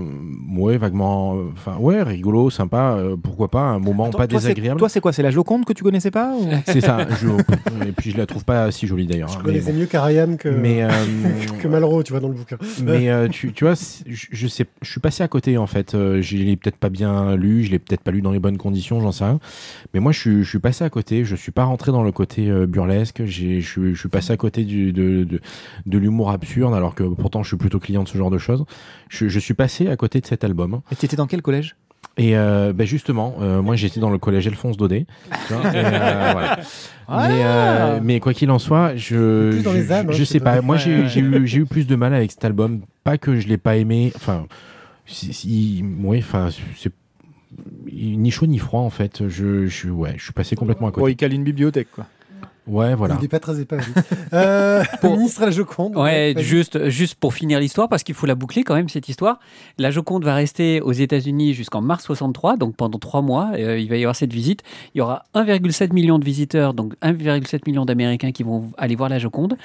ouais, 0.56 0.76
vaguement, 0.76 1.36
euh, 1.36 1.44
enfin, 1.52 1.76
ouais, 1.78 2.02
rigolo, 2.02 2.50
sympa, 2.50 2.96
euh, 2.98 3.16
pourquoi 3.16 3.50
pas, 3.50 3.60
un 3.62 3.78
moment 3.78 4.04
Attends, 4.04 4.18
pas 4.18 4.26
toi, 4.26 4.38
désagréable. 4.38 4.78
Toi, 4.78 4.88
c'est 4.88 5.00
quoi 5.00 5.12
C'est 5.12 5.22
la 5.22 5.30
Joconde 5.30 5.64
que 5.64 5.72
tu 5.72 5.82
connaissais 5.82 6.10
pas 6.10 6.34
ou- 6.34 6.48
C'est 6.66 6.80
ça, 6.80 7.06
je- 7.20 7.86
et 7.88 7.92
puis 7.92 8.10
je 8.10 8.16
la 8.18 8.26
trouve 8.26 8.44
pas 8.44 8.70
si 8.70 8.86
jolie 8.86 9.06
d'ailleurs. 9.06 9.28
Je 9.30 9.38
hein, 9.38 9.42
connaissais 9.42 9.72
bon. 9.72 9.78
mieux 9.78 9.86
Karajan 9.86 10.36
que, 10.36 10.48
Mais, 10.48 10.82
euh, 10.82 10.88
que 11.62 11.68
Malraux, 11.68 12.02
tu 12.02 12.12
vois, 12.12 12.20
dans 12.20 12.28
le 12.28 12.34
bouquin. 12.34 12.56
mais 12.82 13.08
euh, 13.10 13.28
tu, 13.28 13.52
tu 13.52 13.64
vois, 13.64 13.74
je, 13.74 14.26
je 14.30 14.46
sais, 14.48 14.66
je 14.82 14.90
suis 14.90 15.00
passé 15.00 15.22
à 15.22 15.28
côté 15.28 15.56
en 15.56 15.66
fait. 15.66 15.92
Je 15.94 16.36
l'ai 16.36 16.56
peut-être 16.56 16.76
pas 16.76 16.90
bien 16.90 17.36
lu, 17.36 17.64
je 17.64 17.70
l'ai 17.70 17.78
peut-être 17.78 18.02
pas 18.02 18.10
lu 18.10 18.20
dans 18.22 18.32
les 18.32 18.38
bonnes 18.38 18.58
conditions, 18.58 19.00
j'en 19.00 19.12
sais 19.12 19.24
rien. 19.24 19.40
Mais 19.94 20.00
moi, 20.00 20.12
je 20.12 20.20
suis, 20.20 20.44
je 20.44 20.48
suis 20.48 20.58
passé 20.58 20.84
à 20.84 20.90
côté. 20.90 21.24
Je 21.24 21.36
suis 21.36 21.52
pas 21.52 21.64
rentré 21.64 21.92
dans 21.92 22.02
le 22.02 22.12
côté 22.12 22.50
euh, 22.50 22.66
burlesque. 22.66 23.22
J'ai, 23.24 23.60
je, 23.60 23.68
suis- 23.70 23.94
je 23.94 23.98
suis 24.00 24.08
passé 24.08 24.32
à 24.32 24.36
côté 24.36 24.64
du, 24.64 24.92
de, 24.92 25.24
de, 25.24 25.40
de 25.86 25.98
l'humour 25.98 26.30
absurde, 26.30 26.74
alors 26.74 26.94
que 26.94 27.04
pourtant, 27.04 27.42
je 27.42 27.48
suis 27.48 27.56
plutôt 27.56 27.78
client 27.78 27.93
de 28.02 28.08
ce 28.08 28.18
genre 28.18 28.30
de 28.30 28.38
choses. 28.38 28.64
Je, 29.08 29.28
je 29.28 29.38
suis 29.38 29.54
passé 29.54 29.88
à 29.88 29.96
côté 29.96 30.20
de 30.20 30.26
cet 30.26 30.42
album. 30.44 30.80
Et 30.90 30.96
t'étais 30.96 31.16
dans 31.16 31.26
quel 31.26 31.40
collège? 31.42 31.76
Et 32.16 32.36
euh, 32.36 32.72
ben 32.72 32.86
justement, 32.86 33.36
euh, 33.40 33.60
moi, 33.62 33.74
j'étais 33.76 33.98
dans 33.98 34.10
le 34.10 34.18
collège 34.18 34.46
Alphonse 34.46 34.76
Daudet. 34.76 35.06
tu 35.48 35.52
vois, 35.54 35.72
et, 35.72 35.76
euh, 35.84 36.28
voilà. 36.32 36.58
Mais, 37.08 37.40
euh, 37.44 38.00
mais 38.02 38.20
quoi 38.20 38.32
qu'il 38.34 38.50
en 38.50 38.58
soit, 38.60 38.94
je 38.96 39.50
Plus 39.52 39.62
dans 39.64 39.72
je, 39.72 39.76
les 39.78 39.92
âmes, 39.92 40.08
hein, 40.08 40.12
je 40.12 40.18
je 40.18 40.24
sais 40.24 40.40
pas. 40.40 40.60
Moi, 40.60 40.76
j'ai 40.76 40.90
eu 41.20 41.46
j'ai 41.46 41.58
eu 41.58 41.66
plus 41.66 41.86
de 41.86 41.96
mal 41.96 42.14
avec 42.14 42.30
cet 42.30 42.44
album. 42.44 42.82
Pas 43.02 43.18
que 43.18 43.38
je 43.40 43.48
l'ai 43.48 43.58
pas 43.58 43.76
aimé. 43.76 44.12
Enfin, 44.16 44.46
si, 45.06 45.32
si- 45.32 45.84
oui, 46.02 46.18
enfin, 46.18 46.50
c'est 46.76 46.92
ni 47.92 48.30
chaud 48.30 48.46
ni 48.46 48.58
froid 48.58 48.80
en 48.80 48.90
fait. 48.90 49.28
Je, 49.28 49.66
je 49.66 49.88
ouais, 49.88 50.14
je 50.16 50.24
suis 50.24 50.32
passé 50.32 50.56
complètement 50.56 50.88
à 50.88 50.90
Bon, 50.90 51.00
côté. 51.02 51.12
il 51.12 51.16
cale 51.16 51.32
une 51.32 51.44
bibliothèque, 51.44 51.88
quoi. 51.92 52.06
Ouais, 52.66 52.94
voilà. 52.94 53.16
Il 53.18 53.22
n'est 53.22 53.28
pas 53.28 53.40
très 53.40 53.60
épais. 53.60 53.76
euh, 54.32 54.82
Pour- 55.00 55.16
Ministre 55.18 55.42
à 55.42 55.46
la 55.46 55.50
Joconde. 55.50 55.96
Ouais, 55.96 56.34
juste, 56.38 56.88
juste 56.88 57.16
pour 57.16 57.34
finir 57.34 57.60
l'histoire, 57.60 57.88
parce 57.90 58.02
qu'il 58.02 58.14
faut 58.14 58.24
la 58.26 58.34
boucler 58.34 58.62
quand 58.64 58.74
même, 58.74 58.88
cette 58.88 59.08
histoire. 59.08 59.38
La 59.76 59.90
Joconde 59.90 60.24
va 60.24 60.34
rester 60.34 60.80
aux 60.80 60.92
États-Unis 60.92 61.52
jusqu'en 61.52 61.82
mars 61.82 62.04
63, 62.04 62.56
donc 62.56 62.74
pendant 62.76 62.98
trois 62.98 63.20
mois, 63.20 63.50
euh, 63.54 63.78
il 63.78 63.88
va 63.90 63.96
y 63.96 64.02
avoir 64.02 64.16
cette 64.16 64.32
visite. 64.32 64.62
Il 64.94 64.98
y 64.98 65.00
aura 65.02 65.24
1,7 65.34 65.92
million 65.92 66.18
de 66.18 66.24
visiteurs, 66.24 66.72
donc 66.72 66.94
1,7 67.02 67.60
million 67.66 67.84
d'Américains 67.84 68.32
qui 68.32 68.42
vont 68.44 68.70
aller 68.78 68.96
voir 68.96 69.10
la 69.10 69.18
Joconde. 69.18 69.56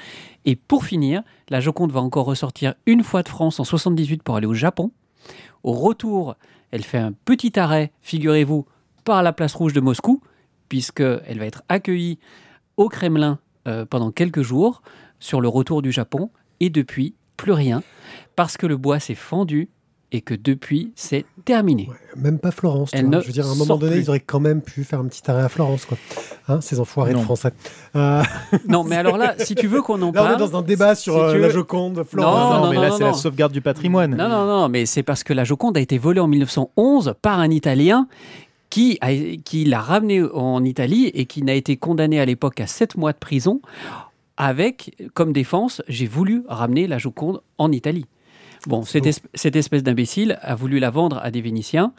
Et 0.44 0.54
pour 0.56 0.84
finir, 0.84 1.22
la 1.48 1.60
Joconde 1.60 1.92
va 1.92 2.00
encore 2.00 2.26
ressortir 2.26 2.74
une 2.86 3.02
fois 3.02 3.22
de 3.22 3.28
France 3.28 3.60
en 3.60 3.64
78 3.64 4.22
pour 4.22 4.36
aller 4.36 4.46
au 4.46 4.54
Japon. 4.54 4.90
Au 5.62 5.72
retour, 5.72 6.36
elle 6.70 6.82
fait 6.84 6.98
un 6.98 7.12
petit 7.24 7.58
arrêt, 7.58 7.92
figurez-vous, 8.02 8.66
par 9.04 9.22
la 9.22 9.32
place 9.32 9.54
rouge 9.54 9.72
de 9.72 9.80
Moscou, 9.80 10.20
puisqu'elle 10.68 11.38
va 11.38 11.46
être 11.46 11.62
accueillie 11.68 12.18
au 12.80 12.88
Kremlin 12.88 13.38
euh, 13.68 13.84
pendant 13.84 14.10
quelques 14.10 14.40
jours 14.40 14.80
sur 15.18 15.42
le 15.42 15.48
retour 15.48 15.82
du 15.82 15.92
Japon. 15.92 16.30
Et 16.60 16.70
depuis, 16.70 17.14
plus 17.36 17.52
rien, 17.52 17.82
parce 18.36 18.56
que 18.56 18.66
le 18.66 18.76
bois 18.76 18.98
s'est 18.98 19.14
fendu 19.14 19.68
et 20.12 20.22
que 20.22 20.34
depuis, 20.34 20.92
c'est 20.96 21.24
terminé. 21.44 21.88
Ouais, 21.88 21.96
même 22.16 22.38
pas 22.38 22.50
Florence. 22.50 22.90
tu 22.90 22.96
Elle 22.96 23.08
ne 23.08 23.20
Je 23.20 23.26
veux 23.26 23.32
dire, 23.32 23.46
à 23.46 23.50
un 23.50 23.54
moment 23.54 23.76
donné, 23.76 23.96
plus. 23.96 24.04
ils 24.04 24.08
auraient 24.08 24.20
quand 24.20 24.40
même 24.40 24.60
pu 24.60 24.82
faire 24.82 24.98
un 24.98 25.06
petit 25.06 25.30
arrêt 25.30 25.42
à 25.42 25.48
Florence, 25.48 25.84
quoi. 25.84 25.98
Hein, 26.48 26.60
ces 26.62 26.80
enfoirés 26.80 27.12
de 27.12 27.18
français. 27.18 27.52
Euh, 27.94 28.22
Non, 28.66 28.82
mais 28.82 28.96
alors 28.96 29.18
là, 29.18 29.34
si 29.38 29.54
tu 29.54 29.68
veux 29.68 29.82
qu'on 29.82 30.00
en 30.02 30.06
là, 30.12 30.22
on 30.22 30.24
parle... 30.24 30.34
est 30.34 30.38
dans 30.38 30.56
un 30.58 30.62
débat 30.62 30.94
sur 30.94 31.14
si 31.14 31.20
euh, 31.20 31.38
la 31.38 31.50
Joconde, 31.50 32.02
Florence. 32.02 32.54
Non, 32.54 32.64
non, 32.64 32.70
mais 32.70 32.76
non, 32.76 32.82
là, 32.82 32.88
non, 32.88 32.96
c'est 32.96 33.04
la 33.04 33.12
sauvegarde 33.12 33.52
du 33.52 33.60
patrimoine. 33.60 34.16
Non, 34.16 34.28
non, 34.28 34.46
non, 34.46 34.68
mais 34.68 34.86
c'est 34.86 35.02
parce 35.02 35.22
que 35.22 35.32
la 35.32 35.44
Joconde 35.44 35.76
a 35.76 35.80
été 35.80 35.98
volée 35.98 36.20
en 36.20 36.28
1911 36.28 37.14
par 37.22 37.38
un 37.38 37.50
Italien 37.50 38.08
qui, 38.70 38.98
a- 39.00 39.36
qui 39.44 39.64
l'a 39.64 39.80
ramenée 39.80 40.22
en 40.22 40.64
Italie 40.64 41.06
et 41.08 41.26
qui 41.26 41.42
n'a 41.42 41.54
été 41.54 41.76
condamné 41.76 42.20
à 42.20 42.24
l'époque 42.24 42.60
à 42.60 42.66
7 42.66 42.96
mois 42.96 43.12
de 43.12 43.18
prison 43.18 43.60
avec, 44.36 44.96
comme 45.12 45.32
défense, 45.32 45.82
j'ai 45.88 46.06
voulu 46.06 46.44
ramener 46.48 46.86
la 46.86 46.96
Joconde 46.98 47.42
en 47.58 47.70
Italie. 47.72 48.06
Bon, 48.66 48.82
cette, 48.82 49.22
cette 49.34 49.56
espèce 49.56 49.82
d'imbécile 49.82 50.38
a 50.42 50.54
voulu 50.54 50.78
la 50.78 50.90
vendre 50.90 51.18
à 51.22 51.30
des 51.30 51.40
Vénitiens 51.42 51.92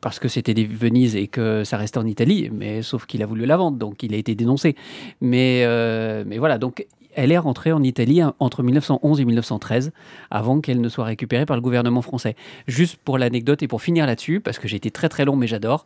parce 0.00 0.18
que 0.20 0.28
c'était 0.28 0.54
des 0.54 0.64
Venise 0.64 1.16
et 1.16 1.26
que 1.26 1.64
ça 1.64 1.76
restait 1.76 1.98
en 1.98 2.06
Italie, 2.06 2.50
mais 2.52 2.82
sauf 2.82 3.04
qu'il 3.06 3.22
a 3.22 3.26
voulu 3.26 3.46
la 3.46 3.56
vendre, 3.56 3.76
donc 3.78 4.02
il 4.04 4.14
a 4.14 4.16
été 4.16 4.34
dénoncé. 4.36 4.76
Mais, 5.20 5.64
euh, 5.64 6.22
mais 6.26 6.38
voilà, 6.38 6.56
donc 6.58 6.86
elle 7.18 7.32
est 7.32 7.38
rentrée 7.38 7.72
en 7.72 7.82
Italie 7.82 8.20
hein, 8.20 8.34
entre 8.38 8.62
1911 8.62 9.20
et 9.20 9.24
1913, 9.24 9.92
avant 10.30 10.60
qu'elle 10.60 10.80
ne 10.80 10.88
soit 10.88 11.04
récupérée 11.04 11.46
par 11.46 11.56
le 11.56 11.60
gouvernement 11.60 12.00
français. 12.00 12.36
Juste 12.68 12.96
pour 13.04 13.18
l'anecdote 13.18 13.60
et 13.62 13.68
pour 13.68 13.82
finir 13.82 14.06
là-dessus, 14.06 14.40
parce 14.40 14.60
que 14.60 14.68
j'ai 14.68 14.76
été 14.76 14.92
très 14.92 15.08
très 15.08 15.24
long, 15.24 15.34
mais 15.34 15.48
j'adore, 15.48 15.84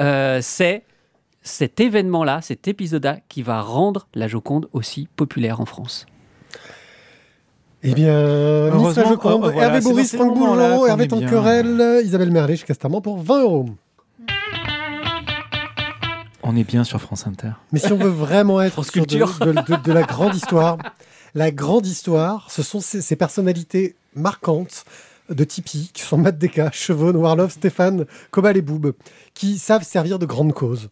euh, 0.00 0.40
c'est 0.42 0.82
cet 1.42 1.78
événement-là, 1.78 2.40
cet 2.42 2.66
épisode-là, 2.66 3.18
qui 3.28 3.42
va 3.42 3.60
rendre 3.60 4.08
la 4.14 4.26
Joconde 4.26 4.68
aussi 4.72 5.08
populaire 5.14 5.60
en 5.60 5.66
France. 5.66 6.06
Eh 7.84 7.94
bien, 7.94 8.70
Ministre 8.70 9.02
Heureusement, 9.02 9.08
Joconde, 9.08 9.42
oh, 9.44 9.50
voilà, 9.52 9.68
Hervé 9.68 9.80
Boris, 9.80 10.16
Franck 10.16 10.36
Boulon, 10.36 10.86
Hervé. 10.86 11.06
Tanquerel, 11.06 12.00
Isabelle 12.04 12.30
Merlet 12.32 12.56
chez 12.56 12.66
Casterman 12.66 13.00
pour 13.00 13.18
20 13.18 13.42
euros. 13.42 13.66
On 16.42 16.56
est 16.56 16.64
bien 16.64 16.84
sur 16.84 17.00
France 17.00 17.26
Inter. 17.26 17.50
Mais 17.72 17.78
si 17.78 17.92
on 17.92 17.96
veut 17.98 18.08
vraiment 18.08 18.60
être 18.60 18.82
sur 18.84 18.92
de, 19.06 19.08
Culture. 19.16 19.38
de- 19.40 19.52
de- 19.52 19.82
de 19.82 19.92
la 19.92 20.02
grande 20.02 20.34
histoire, 20.34 20.76
la 21.34 21.50
grande 21.50 21.86
histoire, 21.86 22.50
ce 22.50 22.62
sont 22.62 22.80
ces, 22.80 23.00
ces 23.00 23.16
personnalités 23.16 23.94
marquantes 24.14 24.84
de 25.30 25.44
Tipeee, 25.44 25.90
qui 25.94 26.02
sont 26.02 26.18
Matt 26.18 26.38
Deka, 26.38 26.70
Chevon, 26.72 27.14
Warlove, 27.14 27.52
Stéphane, 27.52 28.06
Cobal 28.32 28.56
et 28.56 28.62
Boob, 28.62 28.92
qui 29.34 29.56
savent 29.58 29.84
servir 29.84 30.18
de 30.18 30.26
grande 30.26 30.52
cause. 30.52 30.90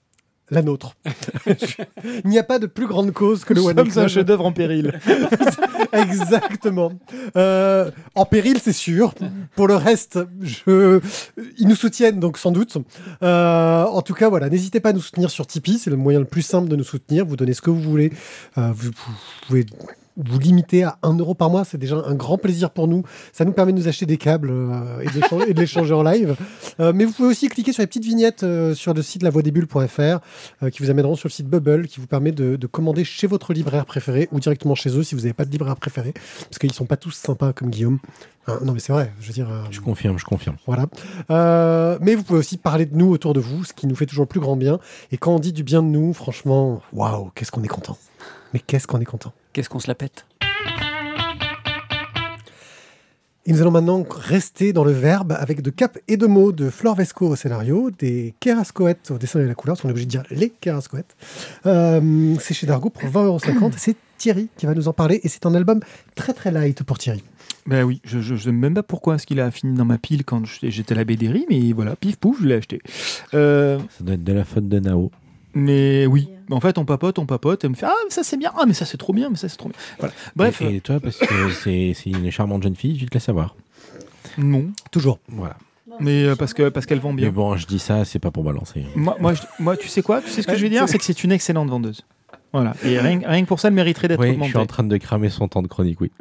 La 0.51 0.63
nôtre. 0.63 0.97
Il 2.25 2.31
n'y 2.31 2.39
a 2.39 2.43
pas 2.43 2.59
de 2.59 2.67
plus 2.67 2.87
grande 2.87 3.13
cause 3.13 3.45
que 3.45 3.55
le 3.55 3.61
One 3.61 3.77
Comme 3.77 3.87
Nick 3.87 3.97
un 3.97 4.09
chef-d'œuvre 4.09 4.47
en 4.47 4.53
péril. 4.53 4.99
Exactement. 5.93 6.93
Euh, 7.37 7.91
en 8.15 8.25
péril, 8.25 8.59
c'est 8.61 8.73
sûr. 8.73 9.15
Pour 9.55 9.69
le 9.69 9.77
reste, 9.77 10.19
je... 10.41 11.01
ils 11.59 11.69
nous 11.69 11.77
soutiennent, 11.77 12.19
donc 12.21 12.39
sans 12.39 12.51
doute. 12.51 12.77
Euh, 13.23 13.85
en 13.85 14.03
tout 14.03 14.15
cas, 14.15 14.29
voilà, 14.29 14.49
n'hésitez 14.49 14.81
pas 14.81 14.91
à 14.91 14.93
nous 14.93 15.01
soutenir 15.01 15.31
sur 15.31 15.47
Tipeee. 15.47 15.79
C'est 15.79 15.91
le 15.91 15.97
moyen 15.97 16.19
le 16.19 16.25
plus 16.25 16.43
simple 16.43 16.69
de 16.69 16.77
nous 16.77 16.85
soutenir. 16.85 17.25
Vous 17.25 17.37
donnez 17.37 17.55
ce 17.55 17.63
que 17.63 17.71
vous 17.71 17.81
voulez. 17.81 18.13
Euh, 18.59 18.73
vous, 18.75 18.91
vous 18.91 19.15
pouvez 19.47 19.67
vous 20.29 20.39
limiter 20.39 20.85
à 20.85 20.99
1 21.03 21.17
euro 21.19 21.35
par 21.35 21.51
mois. 21.51 21.65
C'est 21.65 21.79
déjà 21.79 21.97
un 21.97 22.15
grand 22.15 22.39
plaisir 22.39 22.71
pour 22.71 22.89
nous. 22.89 23.03
Ça 23.33 23.45
nous 23.45 23.53
permet 23.53 23.73
de 23.73 23.79
nous 23.79 23.89
acheter 23.89 24.07
des 24.07 24.17
câbles 24.17 24.51
euh, 24.51 25.01
et, 25.01 25.07
de 25.07 25.21
et 25.49 25.55
de 25.55 25.61
l'échanger 25.61 25.95
en 25.95 26.03
live. 26.03 26.37
Euh, 26.81 26.93
mais 26.95 27.05
vous 27.05 27.13
pouvez 27.13 27.29
aussi 27.29 27.49
cliquer 27.49 27.73
sur 27.73 27.83
les 27.83 27.87
petites 27.87 28.05
vignettes 28.05 28.43
euh, 28.43 28.75
sur 28.75 28.95
le 28.95 29.03
site 29.03 29.23
lavoidesbulles.fr 29.23 30.01
euh, 30.01 30.71
qui 30.71 30.83
vous 30.83 30.91
amèneront 30.91 31.17
sur 31.17 31.29
le 31.29 31.33
site 31.33 31.47
Bubble 31.47 31.87
qui 31.87 32.01
vous 32.01 32.07
permet 32.07 32.33
de, 32.33 32.57
de 32.57 32.67
commander 32.67 33.05
chez 33.05 33.27
votre 33.27 33.53
libraire 33.53 33.87
préféré 33.87 34.29
ou 34.33 34.41
directement 34.41 34.75
chez 34.75 34.97
eux 34.97 35.03
si 35.03 35.15
vous 35.15 35.23
n'avez 35.23 35.33
pas 35.33 35.45
de 35.45 35.51
libraire 35.51 35.77
préféré 35.77 36.13
parce 36.13 36.59
qu'ils 36.59 36.73
sont 36.73 36.87
pas 36.87 36.97
tous 36.97 37.13
sympas 37.13 37.53
comme 37.53 37.71
Guillaume. 37.71 37.99
Hein, 38.47 38.59
non 38.65 38.73
mais 38.73 38.81
c'est 38.81 38.93
vrai, 38.93 39.13
je 39.21 39.29
veux 39.29 39.35
dire. 39.35 39.49
Je 39.71 39.81
confirme, 39.81 40.19
je 40.19 40.25
confirme. 40.25 40.57
voilà. 40.67 40.87
Mais 42.01 42.15
vous 42.15 42.23
pouvez 42.23 42.39
aussi 42.39 42.57
parler 42.57 42.87
de 42.87 42.97
nous 42.97 43.11
autour 43.11 43.35
de 43.35 43.41
vous, 43.41 43.65
ce 43.65 43.73
qui 43.73 43.87
nous 43.87 43.95
fait 43.95 44.07
toujours 44.07 44.25
le 44.25 44.29
plus 44.29 44.41
grand 44.41 44.57
bien. 44.57 44.79
Et 45.13 45.19
quand 45.19 45.35
on 45.35 45.39
dit 45.39 45.53
du 45.53 45.63
bien 45.63 45.83
de 45.83 45.89
nous, 45.89 46.13
franchement, 46.15 46.81
waouh, 46.93 47.31
qu'est-ce 47.35 47.53
qu'on 47.53 47.63
est 47.63 47.69
content. 47.69 47.99
Mais 48.55 48.61
qu'est-ce 48.61 48.87
qu'on 48.87 49.01
est 49.01 49.05
content. 49.05 49.33
Qu'est-ce 49.53 49.69
qu'on 49.69 49.81
se 49.81 49.89
la 49.89 49.95
pète 49.95 50.27
Et 53.47 53.53
nous 53.53 53.61
allons 53.63 53.71
maintenant 53.71 54.05
rester 54.09 54.73
dans 54.73 54.85
le 54.85 54.93
verbe 54.93 55.33
avec 55.33 55.63
de 55.63 55.71
cap 55.71 55.99
et 56.07 56.17
de 56.17 56.27
mots 56.27 56.53
de 56.53 56.71
Flore 56.71 56.95
Vesco 56.95 57.27
au 57.27 57.37
scénario, 57.37 57.91
des 57.91 58.35
Kerascoët 58.39 59.11
au 59.11 59.19
dessin 59.19 59.41
et 59.41 59.45
à 59.45 59.47
la 59.47 59.55
couleur, 59.55 59.75
parce 59.75 59.83
qu'on 59.83 59.89
est 59.89 59.93
obligé 59.93 60.07
de 60.07 60.11
dire 60.11 60.23
les 60.31 60.51
Kerascoët. 60.51 61.17
Euh, 61.67 62.35
c'est 62.39 62.55
chez 62.55 62.67
Dargo 62.67 62.91
pour 62.91 63.03
20,50€. 63.09 63.73
C'est 63.77 63.97
Thierry 64.19 64.49
qui 64.57 64.67
va 64.67 64.75
nous 64.75 64.87
en 64.87 64.93
parler 64.93 65.21
et 65.25 65.29
c'est 65.29 65.47
un 65.47 65.55
album 65.55 65.81
très 66.15 66.35
très 66.35 66.53
light 66.53 66.83
pour 66.85 66.99
Thierry. 66.99 67.25
Ben 67.67 67.83
oui, 67.85 68.01
je 68.05 68.19
ne 68.33 68.39
sais 68.39 68.53
même 68.53 68.75
pas 68.75 68.83
pourquoi 68.83 69.15
est-ce 69.17 69.27
qu'il 69.27 69.41
a 69.41 69.51
fini 69.51 69.75
dans 69.77 69.85
ma 69.85 69.99
pile 69.99 70.25
quand 70.25 70.45
j'étais 70.45 70.71
j'étais 70.71 70.93
à 70.95 70.99
la 70.99 71.05
BDRI, 71.05 71.47
mais 71.49 71.73
voilà, 71.73 71.97
pif 71.97 72.17
pouf, 72.17 72.41
je 72.43 72.47
l'ai 72.47 72.55
acheté. 72.55 72.81
Euh, 73.35 73.79
Ça 73.99 74.05
doit 74.05 74.15
être 74.15 74.25
de 74.25 74.33
la 74.33 74.45
faute 74.45 74.69
de 74.69 74.79
Nao. 74.79 75.11
mais 75.55 76.07
oui, 76.07 76.29
en 76.51 76.61
fait, 76.61 76.79
on 76.79 76.85
papote, 76.85 77.19
on 77.19 77.27
papote, 77.27 77.65
et 77.65 77.67
on 77.67 77.71
me 77.71 77.75
fait 77.75 77.87
Ah, 77.87 77.95
mais 78.05 78.11
ça 78.11 78.23
c'est 78.23 78.37
bien, 78.37 78.53
ah, 78.57 78.65
mais 78.67 78.75
ça 78.75 78.85
c'est 78.85 78.97
trop 78.99 79.13
bien, 79.13 79.31
mais 79.31 79.37
ça 79.37 79.49
c'est 79.49 79.57
trop 79.57 79.69
bien. 79.69 79.79
Voilà. 79.99 80.15
Bref, 80.37 80.61
Et, 80.63 80.77
et 80.77 80.81
toi, 80.81 81.01
parce 81.01 81.17
que 81.19 81.51
c'est 81.63 81.93
c'est 81.95 82.11
une 82.11 82.31
charmante 82.31 82.63
jeune 82.63 82.77
fille, 82.77 82.97
tu 82.99 83.07
te 83.07 83.15
laisses 83.15 83.25
savoir. 83.25 83.55
euh, 84.39 84.43
non, 84.43 84.67
Toujours. 84.91 85.19
Voilà. 85.29 85.57
mais 86.01 86.25
euh, 86.25 86.37
parce 86.37 86.55
que 86.55 86.69
parce 86.69 86.87
qu'elles 86.87 87.01
vont 87.01 87.13
Mais 87.13 87.23
bien. 87.23 87.31
bon, 87.33 87.57
je 87.57 87.67
dis 87.67 87.79
ça, 87.79 88.05
c'est 88.05 88.19
pas 88.19 88.31
pour 88.31 88.45
balancer. 88.45 88.85
Moi, 88.95 89.17
moi, 89.21 89.35
je- 89.35 89.43
moi, 89.59 89.77
tu 89.77 89.89
sais 89.89 90.03
quoi? 90.03 90.21
Tu 90.23 90.31
sais 90.31 90.43
ce 90.43 90.47
que 90.47 90.57
je 90.57 90.63
vais 90.63 90.71
dire? 90.71 90.89
C'est 90.89 90.99
que 90.99 91.05
c'est 91.05 91.23
une 91.25 91.33
excellente 91.33 91.69
vendeuse. 91.69 92.03
Voilà. 92.53 92.75
Et 92.85 92.99
rien, 92.99 93.21
rien 93.25 93.43
que 93.43 93.47
pour 93.49 93.61
ça, 93.61 93.69
elle 93.69 93.75
mériterait 93.75 94.09
d'être 94.09 94.19
Oui, 94.21 94.27
je 94.29 94.33
augmentée. 94.33 94.51
suis 94.51 94.59
en 94.59 94.67
train 94.67 94.83
de 94.83 94.97
cramer 94.97 95.29
son 95.31 95.47
temps 95.47 95.63
de 95.63 95.69
chronique, 95.69 96.01
oui. 96.01 96.11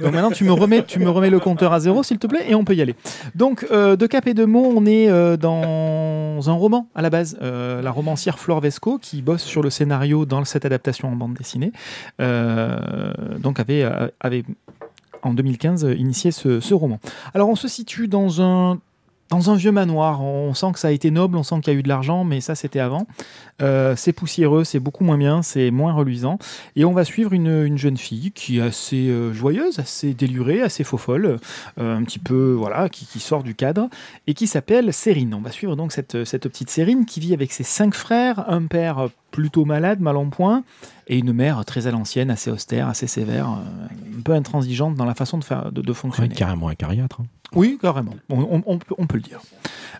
Donc 0.00 0.12
maintenant, 0.12 0.30
tu 0.30 0.44
me 0.44 0.52
remets, 0.52 0.84
tu 0.84 0.98
me 0.98 1.10
remets 1.10 1.30
le 1.30 1.40
compteur 1.40 1.72
à 1.72 1.80
zéro, 1.80 2.02
s'il 2.02 2.18
te 2.18 2.26
plaît, 2.26 2.44
et 2.48 2.54
on 2.54 2.64
peut 2.64 2.74
y 2.74 2.82
aller. 2.82 2.94
Donc, 3.34 3.66
euh, 3.70 3.96
de 3.96 4.06
cap 4.06 4.26
et 4.26 4.34
de 4.34 4.44
mots, 4.44 4.72
on 4.74 4.86
est 4.86 5.08
euh, 5.08 5.36
dans 5.36 6.48
un 6.48 6.52
roman 6.52 6.88
à 6.94 7.02
la 7.02 7.10
base. 7.10 7.36
Euh, 7.42 7.82
la 7.82 7.90
romancière 7.90 8.38
Flore 8.38 8.60
Vesco, 8.60 8.98
qui 8.98 9.22
bosse 9.22 9.42
sur 9.42 9.62
le 9.62 9.70
scénario 9.70 10.24
dans 10.26 10.44
cette 10.44 10.64
adaptation 10.64 11.08
en 11.08 11.16
bande 11.16 11.34
dessinée, 11.34 11.72
donc 12.18 13.60
avait, 13.60 13.84
en 15.22 15.34
2015 15.34 15.84
euh, 15.84 15.94
initié 15.94 16.30
ce 16.30 16.74
roman. 16.74 17.00
Alors, 17.34 17.48
on 17.48 17.56
se 17.56 17.68
situe 17.68 18.08
dans 18.08 18.42
un 18.42 18.78
dans 19.30 19.50
un 19.50 19.54
vieux 19.54 19.70
manoir, 19.70 20.22
on 20.22 20.52
sent 20.54 20.72
que 20.72 20.78
ça 20.80 20.88
a 20.88 20.90
été 20.90 21.10
noble, 21.10 21.36
on 21.36 21.44
sent 21.44 21.60
qu'il 21.62 21.72
y 21.72 21.76
a 21.76 21.78
eu 21.78 21.82
de 21.82 21.88
l'argent, 21.88 22.24
mais 22.24 22.40
ça 22.40 22.54
c'était 22.56 22.80
avant. 22.80 23.06
Euh, 23.62 23.94
c'est 23.96 24.12
poussiéreux, 24.12 24.64
c'est 24.64 24.80
beaucoup 24.80 25.04
moins 25.04 25.18
bien, 25.18 25.42
c'est 25.42 25.70
moins 25.70 25.92
reluisant. 25.92 26.38
Et 26.74 26.84
on 26.84 26.92
va 26.92 27.04
suivre 27.04 27.32
une, 27.32 27.64
une 27.64 27.78
jeune 27.78 27.96
fille 27.96 28.32
qui 28.32 28.58
est 28.58 28.62
assez 28.62 29.08
euh, 29.08 29.32
joyeuse, 29.32 29.78
assez 29.78 30.14
délurée, 30.14 30.62
assez 30.62 30.82
faux 30.82 30.98
folle, 30.98 31.38
euh, 31.78 31.96
un 31.96 32.02
petit 32.02 32.18
peu, 32.18 32.52
voilà, 32.52 32.88
qui, 32.88 33.06
qui 33.06 33.20
sort 33.20 33.44
du 33.44 33.54
cadre, 33.54 33.88
et 34.26 34.34
qui 34.34 34.48
s'appelle 34.48 34.92
Sérine. 34.92 35.32
On 35.34 35.40
va 35.40 35.52
suivre 35.52 35.76
donc 35.76 35.92
cette, 35.92 36.24
cette 36.24 36.48
petite 36.48 36.70
Sérine 36.70 37.06
qui 37.06 37.20
vit 37.20 37.32
avec 37.32 37.52
ses 37.52 37.64
cinq 37.64 37.94
frères, 37.94 38.50
un 38.50 38.66
père 38.66 39.10
plutôt 39.30 39.64
malade, 39.64 40.00
mal 40.00 40.16
en 40.16 40.26
point, 40.28 40.64
et 41.06 41.18
une 41.18 41.32
mère 41.32 41.64
très 41.64 41.86
à 41.86 41.90
l'ancienne, 41.90 42.30
assez 42.30 42.50
austère, 42.50 42.88
assez 42.88 43.06
sévère, 43.06 43.48
euh, 43.50 44.18
un 44.18 44.22
peu 44.22 44.32
intransigeante 44.32 44.94
dans 44.94 45.04
la 45.04 45.14
façon 45.14 45.38
de, 45.38 45.44
faire, 45.44 45.72
de, 45.72 45.80
de 45.82 45.88
Ouais, 45.88 45.94
fonctionner. 45.94 46.34
carrément 46.34 46.68
un 46.68 46.74
cariatre. 46.74 47.20
hein. 47.20 47.26
Oui, 47.54 47.78
carrément. 47.82 48.14
On, 48.28 48.40
on- 48.42 48.62
on 48.66 48.78
peut, 48.78 48.94
on 48.98 49.06
peut 49.06 49.16
le 49.16 49.22
dire. 49.22 49.40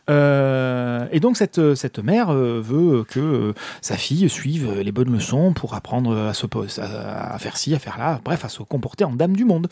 Euh, 0.09 1.07
et 1.13 1.21
donc 1.21 1.37
cette, 1.37 1.75
cette 1.75 1.99
mère 1.99 2.31
euh, 2.31 2.61
veut 2.61 3.05
que 3.05 3.55
sa 3.81 3.97
fille 3.97 4.29
suive 4.29 4.81
les 4.81 4.93
bonnes 4.93 5.13
leçons 5.13 5.53
pour 5.53 5.75
apprendre 5.75 6.17
à, 6.17 6.35
se, 6.35 6.47
à, 6.81 7.35
à 7.35 7.39
faire 7.39 7.57
ci, 7.57 7.75
à 7.75 7.79
faire 7.79 7.99
là, 7.99 8.21
bref, 8.25 8.45
à 8.45 8.49
se 8.49 8.63
comporter 8.63 9.05
en 9.05 9.13
dame 9.13 9.35
du 9.37 9.45
monde. 9.45 9.69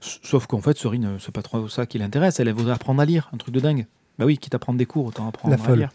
Sauf 0.00 0.46
qu'en 0.46 0.60
fait, 0.60 0.76
Serine, 0.78 1.16
c'est 1.20 1.32
pas 1.32 1.42
trop 1.42 1.68
ça 1.68 1.86
qui 1.86 1.98
l'intéresse. 1.98 2.38
Elle, 2.38 2.48
elle 2.48 2.54
voudrait 2.54 2.74
apprendre 2.74 3.00
à 3.00 3.04
lire, 3.04 3.28
un 3.32 3.36
truc 3.38 3.54
de 3.54 3.60
dingue. 3.60 3.86
Bah 4.18 4.24
oui, 4.24 4.38
quitte 4.38 4.54
à 4.54 4.58
prendre 4.58 4.78
des 4.78 4.86
cours, 4.86 5.06
autant 5.06 5.28
apprendre 5.28 5.54
La 5.56 5.62
à 5.62 5.64
folle. 5.64 5.78
lire. 5.78 5.90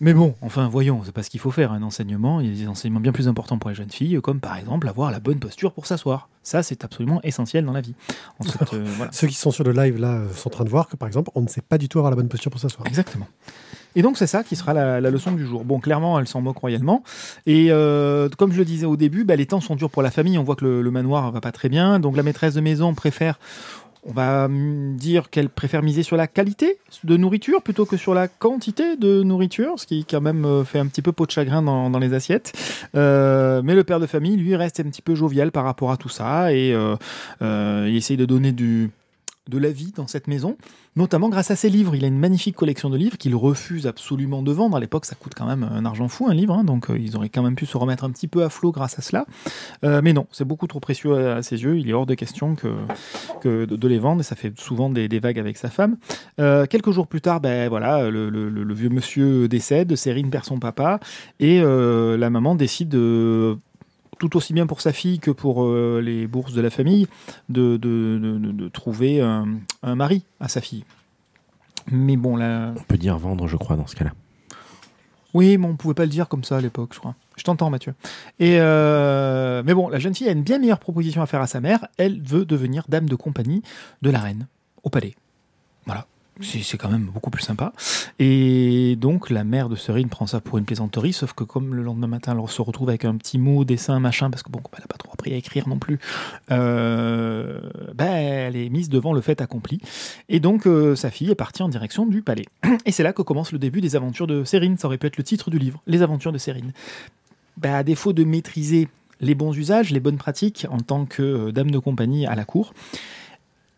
Mais 0.00 0.14
bon, 0.14 0.36
enfin, 0.42 0.68
voyons, 0.68 1.02
c'est 1.04 1.10
pas 1.12 1.24
ce 1.24 1.30
qu'il 1.30 1.40
faut 1.40 1.50
faire, 1.50 1.72
un 1.72 1.82
enseignement. 1.82 2.40
Il 2.40 2.46
y 2.46 2.56
a 2.56 2.64
des 2.64 2.68
enseignements 2.68 3.00
bien 3.00 3.10
plus 3.10 3.26
importants 3.26 3.58
pour 3.58 3.70
les 3.70 3.74
jeunes 3.74 3.90
filles, 3.90 4.20
comme 4.22 4.38
par 4.38 4.56
exemple 4.56 4.88
avoir 4.88 5.10
la 5.10 5.18
bonne 5.18 5.40
posture 5.40 5.72
pour 5.72 5.86
s'asseoir. 5.86 6.28
Ça, 6.44 6.62
c'est 6.62 6.84
absolument 6.84 7.20
essentiel 7.22 7.64
dans 7.64 7.72
la 7.72 7.80
vie. 7.80 7.94
En 8.38 8.44
cette, 8.44 8.74
euh, 8.74 8.84
voilà. 8.96 9.10
Ceux 9.12 9.26
qui 9.26 9.34
sont 9.34 9.50
sur 9.50 9.64
le 9.64 9.72
live 9.72 9.98
là 9.98 10.18
euh, 10.18 10.32
sont 10.32 10.48
en 10.48 10.50
train 10.50 10.64
de 10.64 10.70
voir 10.70 10.86
que 10.86 10.94
par 10.94 11.08
exemple, 11.08 11.30
on 11.34 11.42
ne 11.42 11.48
sait 11.48 11.62
pas 11.62 11.78
du 11.78 11.88
tout 11.88 11.98
avoir 11.98 12.10
la 12.10 12.16
bonne 12.16 12.28
posture 12.28 12.50
pour 12.50 12.60
s'asseoir. 12.60 12.86
Exactement. 12.86 13.26
Et 13.96 14.02
donc 14.02 14.16
c'est 14.16 14.28
ça 14.28 14.44
qui 14.44 14.54
sera 14.54 14.72
la, 14.72 15.00
la 15.00 15.10
leçon 15.10 15.32
du 15.32 15.44
jour. 15.44 15.64
Bon, 15.64 15.80
clairement, 15.80 16.20
elle 16.20 16.28
s'en 16.28 16.40
moque 16.40 16.58
royalement. 16.58 17.02
Et 17.46 17.68
euh, 17.70 18.28
comme 18.38 18.52
je 18.52 18.58
le 18.58 18.64
disais 18.64 18.86
au 18.86 18.96
début, 18.96 19.24
bah, 19.24 19.34
les 19.34 19.46
temps 19.46 19.60
sont 19.60 19.74
durs 19.74 19.90
pour 19.90 20.02
la 20.02 20.12
famille. 20.12 20.38
On 20.38 20.44
voit 20.44 20.54
que 20.54 20.64
le, 20.64 20.80
le 20.80 20.90
manoir 20.92 21.32
va 21.32 21.40
pas 21.40 21.52
très 21.52 21.68
bien. 21.68 21.98
Donc 21.98 22.16
la 22.16 22.22
maîtresse 22.22 22.54
de 22.54 22.60
maison 22.60 22.94
préfère, 22.94 23.40
on 24.04 24.12
va 24.12 24.46
hum, 24.46 24.96
dire 24.96 25.30
qu'elle 25.30 25.48
préfère 25.48 25.82
miser 25.82 26.02
sur 26.02 26.16
la 26.16 26.26
qualité 26.26 26.78
de 27.04 27.16
nourriture 27.16 27.62
plutôt 27.62 27.86
que 27.86 27.96
sur 27.96 28.14
la 28.14 28.28
quantité 28.28 28.96
de 28.96 29.22
nourriture, 29.22 29.78
ce 29.78 29.86
qui 29.86 30.04
quand 30.04 30.20
même 30.20 30.44
euh, 30.44 30.64
fait 30.64 30.78
un 30.78 30.86
petit 30.86 31.02
peu 31.02 31.12
peau 31.12 31.26
de 31.26 31.30
chagrin 31.30 31.62
dans, 31.62 31.98
les 31.98 32.14
assiettes. 32.14 32.52
Euh, 32.94 33.60
mais 33.64 33.74
le 33.74 33.84
père 33.84 34.00
de 34.00 34.06
famille, 34.06 34.36
lui, 34.36 34.54
reste 34.54 34.80
un 34.80 34.84
petit 34.84 35.02
peu 35.02 35.14
jovial 35.14 35.50
par 35.50 35.64
rapport 35.64 35.90
à 35.90 35.96
tout 35.96 36.08
ça 36.08 36.52
et 36.52 36.72
euh, 36.72 37.86
il 37.88 37.96
essaye 37.96 38.16
de 38.16 38.24
donner 38.24 38.52
du 38.52 38.90
de 39.48 39.58
la 39.58 39.70
vie 39.70 39.92
dans 39.96 40.06
cette 40.06 40.28
maison, 40.28 40.56
notamment 40.94 41.28
grâce 41.28 41.50
à 41.50 41.56
ses 41.56 41.70
livres. 41.70 41.94
Il 41.94 42.04
a 42.04 42.08
une 42.08 42.18
magnifique 42.18 42.54
collection 42.54 42.90
de 42.90 42.96
livres 42.96 43.16
qu'il 43.16 43.34
refuse 43.34 43.86
absolument 43.86 44.42
de 44.42 44.52
vendre. 44.52 44.76
À 44.76 44.80
l'époque, 44.80 45.06
ça 45.06 45.14
coûte 45.14 45.32
quand 45.34 45.46
même 45.46 45.62
un 45.62 45.84
argent 45.84 46.08
fou, 46.08 46.28
un 46.28 46.34
livre, 46.34 46.54
hein, 46.54 46.64
donc 46.64 46.90
euh, 46.90 46.98
ils 46.98 47.16
auraient 47.16 47.30
quand 47.30 47.42
même 47.42 47.56
pu 47.56 47.66
se 47.66 47.76
remettre 47.76 48.04
un 48.04 48.10
petit 48.10 48.28
peu 48.28 48.44
à 48.44 48.50
flot 48.50 48.72
grâce 48.72 48.98
à 48.98 49.02
cela. 49.02 49.24
Euh, 49.84 50.00
mais 50.04 50.12
non, 50.12 50.26
c'est 50.32 50.44
beaucoup 50.44 50.66
trop 50.66 50.80
précieux 50.80 51.16
à, 51.16 51.42
ses 51.42 51.62
yeux. 51.62 51.78
Il 51.78 51.88
est 51.88 51.92
hors 51.92 52.06
de 52.06 52.14
question 52.14 52.56
que, 52.56 53.64
de, 53.64 53.88
les 53.88 53.98
vendre, 53.98 54.20
et 54.20 54.24
ça 54.24 54.36
fait 54.36 54.58
souvent 54.58 54.90
des, 54.90 55.08
vagues 55.18 55.38
avec 55.38 55.56
sa 55.56 55.70
femme. 55.70 55.96
Euh, 56.38 56.66
quelques 56.66 56.90
jours 56.90 57.06
plus 57.06 57.20
tard, 57.20 57.40
ben, 57.40 57.68
voilà, 57.68 58.10
le, 58.10 58.28
le- 58.28 58.74
vieux 58.74 58.90
monsieur 58.90 59.48
décède, 59.48 59.96
Sérine 59.96 60.30
perd 60.30 60.44
son 60.44 60.58
papa, 60.58 61.00
et 61.40 61.60
la 61.60 62.30
maman 62.30 62.54
décide 62.54 62.90
de 62.90 63.58
tout 64.18 64.36
aussi 64.36 64.52
bien 64.52 64.66
pour 64.66 64.80
sa 64.80 64.92
fille 64.92 65.18
que 65.18 65.30
pour 65.30 65.64
euh, 65.64 66.00
les 66.04 66.26
bourses 66.26 66.52
de 66.52 66.60
la 66.60 66.70
famille, 66.70 67.06
de, 67.48 67.76
de- 67.76 68.18
de- 68.52 68.68
trouver 68.68 69.20
un, 69.20 69.46
un 69.82 69.94
mari 69.94 70.24
à 70.40 70.48
sa 70.48 70.60
fille. 70.60 70.84
Mais 71.90 72.16
bon, 72.16 72.36
là. 72.36 72.72
On 72.76 72.82
peut 72.82 72.98
dire 72.98 73.16
vendre, 73.18 73.46
je 73.48 73.56
crois, 73.56 73.76
dans 73.76 73.86
ce 73.86 73.96
cas-là. 73.96 74.12
Oui, 75.34 75.56
mais 75.58 75.66
on 75.66 75.76
pouvait 75.76 75.94
pas 75.94 76.04
le 76.04 76.10
dire 76.10 76.28
comme 76.28 76.42
ça 76.44 76.56
à 76.56 76.60
l'époque, 76.60 76.90
je 76.94 76.98
crois. 76.98 77.14
Je 77.36 77.44
t'entends, 77.44 77.70
Mathieu. 77.70 77.94
Et 78.40 78.56
euh, 78.60 79.62
mais 79.64 79.74
bon, 79.74 79.88
la 79.88 79.98
jeune 79.98 80.14
fille 80.14 80.28
a 80.28 80.32
une 80.32 80.42
bien 80.42 80.58
meilleure 80.58 80.78
proposition 80.80 81.22
à 81.22 81.26
faire 81.26 81.40
à 81.40 81.46
sa 81.46 81.60
mère. 81.60 81.86
Elle 81.98 82.20
veut 82.22 82.44
devenir 82.44 82.84
dame 82.88 83.08
de 83.08 83.14
compagnie 83.14 83.62
de 84.02 84.10
la 84.10 84.18
reine 84.20 84.46
au 84.82 84.90
palais. 84.90 85.14
Voilà. 85.86 86.06
C'est 86.40 86.78
quand 86.78 86.90
même 86.90 87.06
beaucoup 87.06 87.30
plus 87.30 87.42
sympa. 87.42 87.72
Et 88.18 88.96
donc, 88.96 89.30
la 89.30 89.44
mère 89.44 89.68
de 89.68 89.76
Serine 89.76 90.08
prend 90.08 90.26
ça 90.26 90.40
pour 90.40 90.58
une 90.58 90.64
plaisanterie, 90.64 91.12
sauf 91.12 91.32
que 91.32 91.44
comme 91.44 91.74
le 91.74 91.82
lendemain 91.82 92.06
matin, 92.06 92.36
elle 92.38 92.48
se 92.48 92.62
retrouve 92.62 92.88
avec 92.88 93.04
un 93.04 93.16
petit 93.16 93.38
mot, 93.38 93.64
dessin, 93.64 93.98
machin, 93.98 94.30
parce 94.30 94.42
que 94.42 94.50
bon, 94.50 94.60
elle 94.74 94.80
n'a 94.80 94.86
pas 94.86 94.96
trop 94.96 95.12
appris 95.12 95.32
à 95.32 95.36
écrire 95.36 95.68
non 95.68 95.78
plus, 95.78 95.98
euh, 96.50 97.60
ben, 97.94 98.14
elle 98.14 98.56
est 98.56 98.68
mise 98.68 98.88
devant 98.88 99.12
le 99.12 99.20
fait 99.20 99.40
accompli. 99.40 99.80
Et 100.28 100.40
donc, 100.40 100.66
euh, 100.66 100.94
sa 100.94 101.10
fille 101.10 101.30
est 101.30 101.34
partie 101.34 101.62
en 101.62 101.68
direction 101.68 102.06
du 102.06 102.22
palais. 102.22 102.46
Et 102.86 102.92
c'est 102.92 103.02
là 103.02 103.12
que 103.12 103.22
commence 103.22 103.52
le 103.52 103.58
début 103.58 103.80
des 103.80 103.96
aventures 103.96 104.26
de 104.26 104.44
Sérine. 104.44 104.78
Ça 104.78 104.86
aurait 104.86 104.98
pu 104.98 105.06
être 105.06 105.16
le 105.16 105.24
titre 105.24 105.50
du 105.50 105.58
livre, 105.58 105.82
Les 105.86 106.02
aventures 106.02 106.32
de 106.32 106.38
Sérine. 106.38 106.72
Ben, 107.56 107.74
à 107.74 107.82
défaut 107.82 108.12
de 108.12 108.24
maîtriser 108.24 108.88
les 109.20 109.34
bons 109.34 109.56
usages, 109.56 109.90
les 109.90 110.00
bonnes 110.00 110.16
pratiques 110.16 110.66
en 110.70 110.78
tant 110.78 111.04
que 111.04 111.22
euh, 111.22 111.52
dame 111.52 111.70
de 111.70 111.78
compagnie 111.78 112.26
à 112.26 112.34
la 112.34 112.44
cour, 112.44 112.72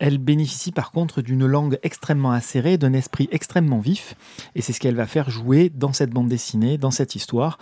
Elle 0.01 0.19
bénéficie 0.19 0.73
par 0.73 0.91
contre 0.91 1.23
d'une 1.23 1.47
langue 1.47 1.79
extrêmement 1.83 2.33
acérée, 2.33 2.79
d'un 2.79 2.95
esprit 2.95 3.29
extrêmement 3.31 3.79
vif, 3.79 4.17
et 4.57 4.63
c'est 4.63 4.73
ce 4.73 4.81
qu'elle 4.81 4.97
va 4.97 5.07
faire 5.07 5.31
jouer 5.31 5.71
dans 5.73 5.93
cette 5.93 6.11
bande 6.11 6.29
dessinée, 6.29 6.79
dans 6.79 6.91
cette 6.91 7.15
histoire, 7.15 7.59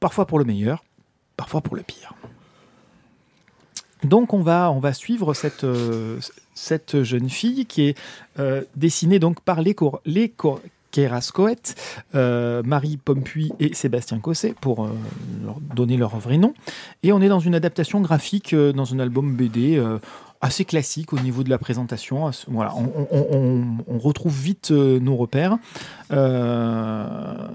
parfois 0.00 0.26
pour 0.26 0.38
le 0.38 0.44
meilleur, 0.44 0.84
parfois 1.36 1.62
pour 1.62 1.76
le 1.76 1.82
pire. 1.82 2.12
Donc 4.04 4.34
on 4.34 4.42
va, 4.42 4.92
suivre 4.92 5.32
cette, 5.32 5.64
euh, 5.64 6.18
cette 6.54 7.02
jeune 7.02 7.30
fille 7.30 7.66
qui 7.66 7.88
est 7.88 7.98
euh, 8.38 8.62
dessinée 8.76 9.18
donc 9.18 9.40
par 9.40 9.62
les, 9.62 9.74
cor 9.74 10.00
les 10.04 10.28
cor 10.28 10.60
Kerascoët, 10.90 11.74
euh, 12.14 12.62
Marie 12.64 12.98
Pompuy 12.98 13.50
et 13.58 13.74
Sébastien 13.74 14.20
Cosset 14.20 14.54
pour 14.60 14.88
leur 15.44 15.58
donner 15.60 15.96
leur 15.96 16.16
vrai 16.18 16.36
nom. 16.36 16.54
Et 17.02 17.12
on 17.12 17.20
est 17.20 17.28
dans 17.28 17.40
une 17.40 17.56
adaptation 17.56 18.00
graphique 18.00 18.54
dans 18.54 18.94
un 18.94 19.00
album 19.00 19.34
BD 19.34 19.82
assez 20.44 20.64
classique 20.64 21.12
au 21.12 21.18
niveau 21.18 21.42
de 21.42 21.50
la 21.50 21.58
présentation. 21.58 22.30
Voilà, 22.48 22.74
on, 22.76 23.06
on- 23.10 23.26
on- 23.36 23.64
on 23.88 23.98
retrouve 23.98 24.36
vite 24.38 24.70
euh, 24.72 25.00
nos 25.00 25.16
repères. 25.16 25.56
Euh, 26.12 27.48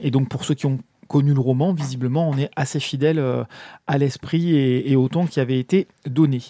et 0.00 0.10
donc 0.10 0.28
pour 0.28 0.44
ceux 0.44 0.54
qui 0.54 0.66
ont 0.66 0.78
connu 1.08 1.32
le 1.34 1.40
roman, 1.40 1.72
visiblement, 1.72 2.28
on 2.28 2.36
est 2.38 2.50
assez 2.56 2.80
fidèle 2.80 3.18
euh, 3.18 3.44
à 3.86 3.98
l'esprit 3.98 4.54
et, 4.56 4.90
et 4.90 4.96
au 4.96 5.08
ton 5.08 5.26
qui 5.26 5.40
avait 5.40 5.58
été 5.58 5.86
donné. 6.06 6.40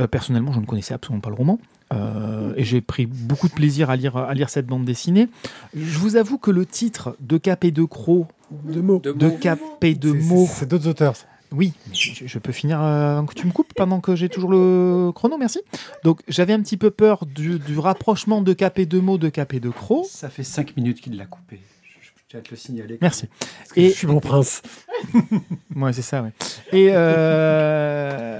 Euh, 0.00 0.06
personnellement, 0.06 0.52
je 0.52 0.60
ne 0.60 0.66
connaissais 0.66 0.94
absolument 0.94 1.20
pas 1.20 1.30
le 1.30 1.36
roman. 1.36 1.58
Euh, 1.94 2.52
et 2.56 2.64
j'ai 2.64 2.80
pris 2.82 3.06
beaucoup 3.06 3.48
de 3.48 3.54
plaisir 3.54 3.88
à 3.88 3.96
lire, 3.96 4.16
à 4.18 4.34
lire 4.34 4.50
cette 4.50 4.66
bande 4.66 4.84
dessinée. 4.84 5.28
Je 5.74 5.98
vous 5.98 6.16
avoue 6.16 6.36
que 6.36 6.50
le 6.50 6.66
titre 6.66 7.16
de 7.20 7.38
Cap 7.38 7.64
et 7.64 7.70
de 7.70 7.84
Croc, 7.84 8.26
Deux 8.50 8.82
mots. 8.82 8.98
De 8.98 9.12
de 9.12 9.26
mots. 9.28 9.36
Cap 9.40 9.58
et 9.82 9.94
de 9.94 10.12
mots, 10.12 10.46
c'est- 10.46 10.60
C'est 10.60 10.68
d'autres 10.68 10.88
auteurs. 10.88 11.16
ça. 11.16 11.24
Oui, 11.52 11.72
je, 11.92 12.26
je 12.26 12.38
peux 12.38 12.52
finir 12.52 12.80
euh, 12.82 13.22
que 13.22 13.34
tu 13.34 13.46
me 13.46 13.52
coupes 13.52 13.72
pendant 13.74 14.00
que 14.00 14.14
j'ai 14.16 14.28
toujours 14.28 14.50
le 14.50 15.10
chrono, 15.14 15.38
merci. 15.38 15.60
Donc 16.04 16.20
j'avais 16.28 16.52
un 16.52 16.60
petit 16.60 16.76
peu 16.76 16.90
peur 16.90 17.24
du, 17.26 17.58
du 17.58 17.78
rapprochement 17.78 18.40
de 18.42 18.52
Cap 18.52 18.78
et 18.78 18.86
de 18.86 18.98
mots, 19.00 19.18
de 19.18 19.28
Cap 19.28 19.54
et 19.54 19.60
de 19.60 19.70
Croc. 19.70 20.06
Ça 20.10 20.28
fait 20.28 20.44
5 20.44 20.76
minutes 20.76 21.00
qu'il 21.00 21.16
l'a 21.16 21.26
coupé. 21.26 21.60
Je, 22.30 22.36
à 22.36 22.42
te 22.42 22.50
le 22.50 22.56
signaler. 22.56 22.98
Merci. 23.00 23.26
Parce 23.60 23.72
que 23.72 23.80
Et- 23.80 23.88
je 23.88 23.94
suis 23.94 24.06
mon 24.06 24.20
prince. 24.20 24.60
Ouais, 25.76 25.92
c'est 25.92 26.02
ça, 26.02 26.22
ouais. 26.22 26.32
Et 26.72 26.88
euh, 26.90 28.37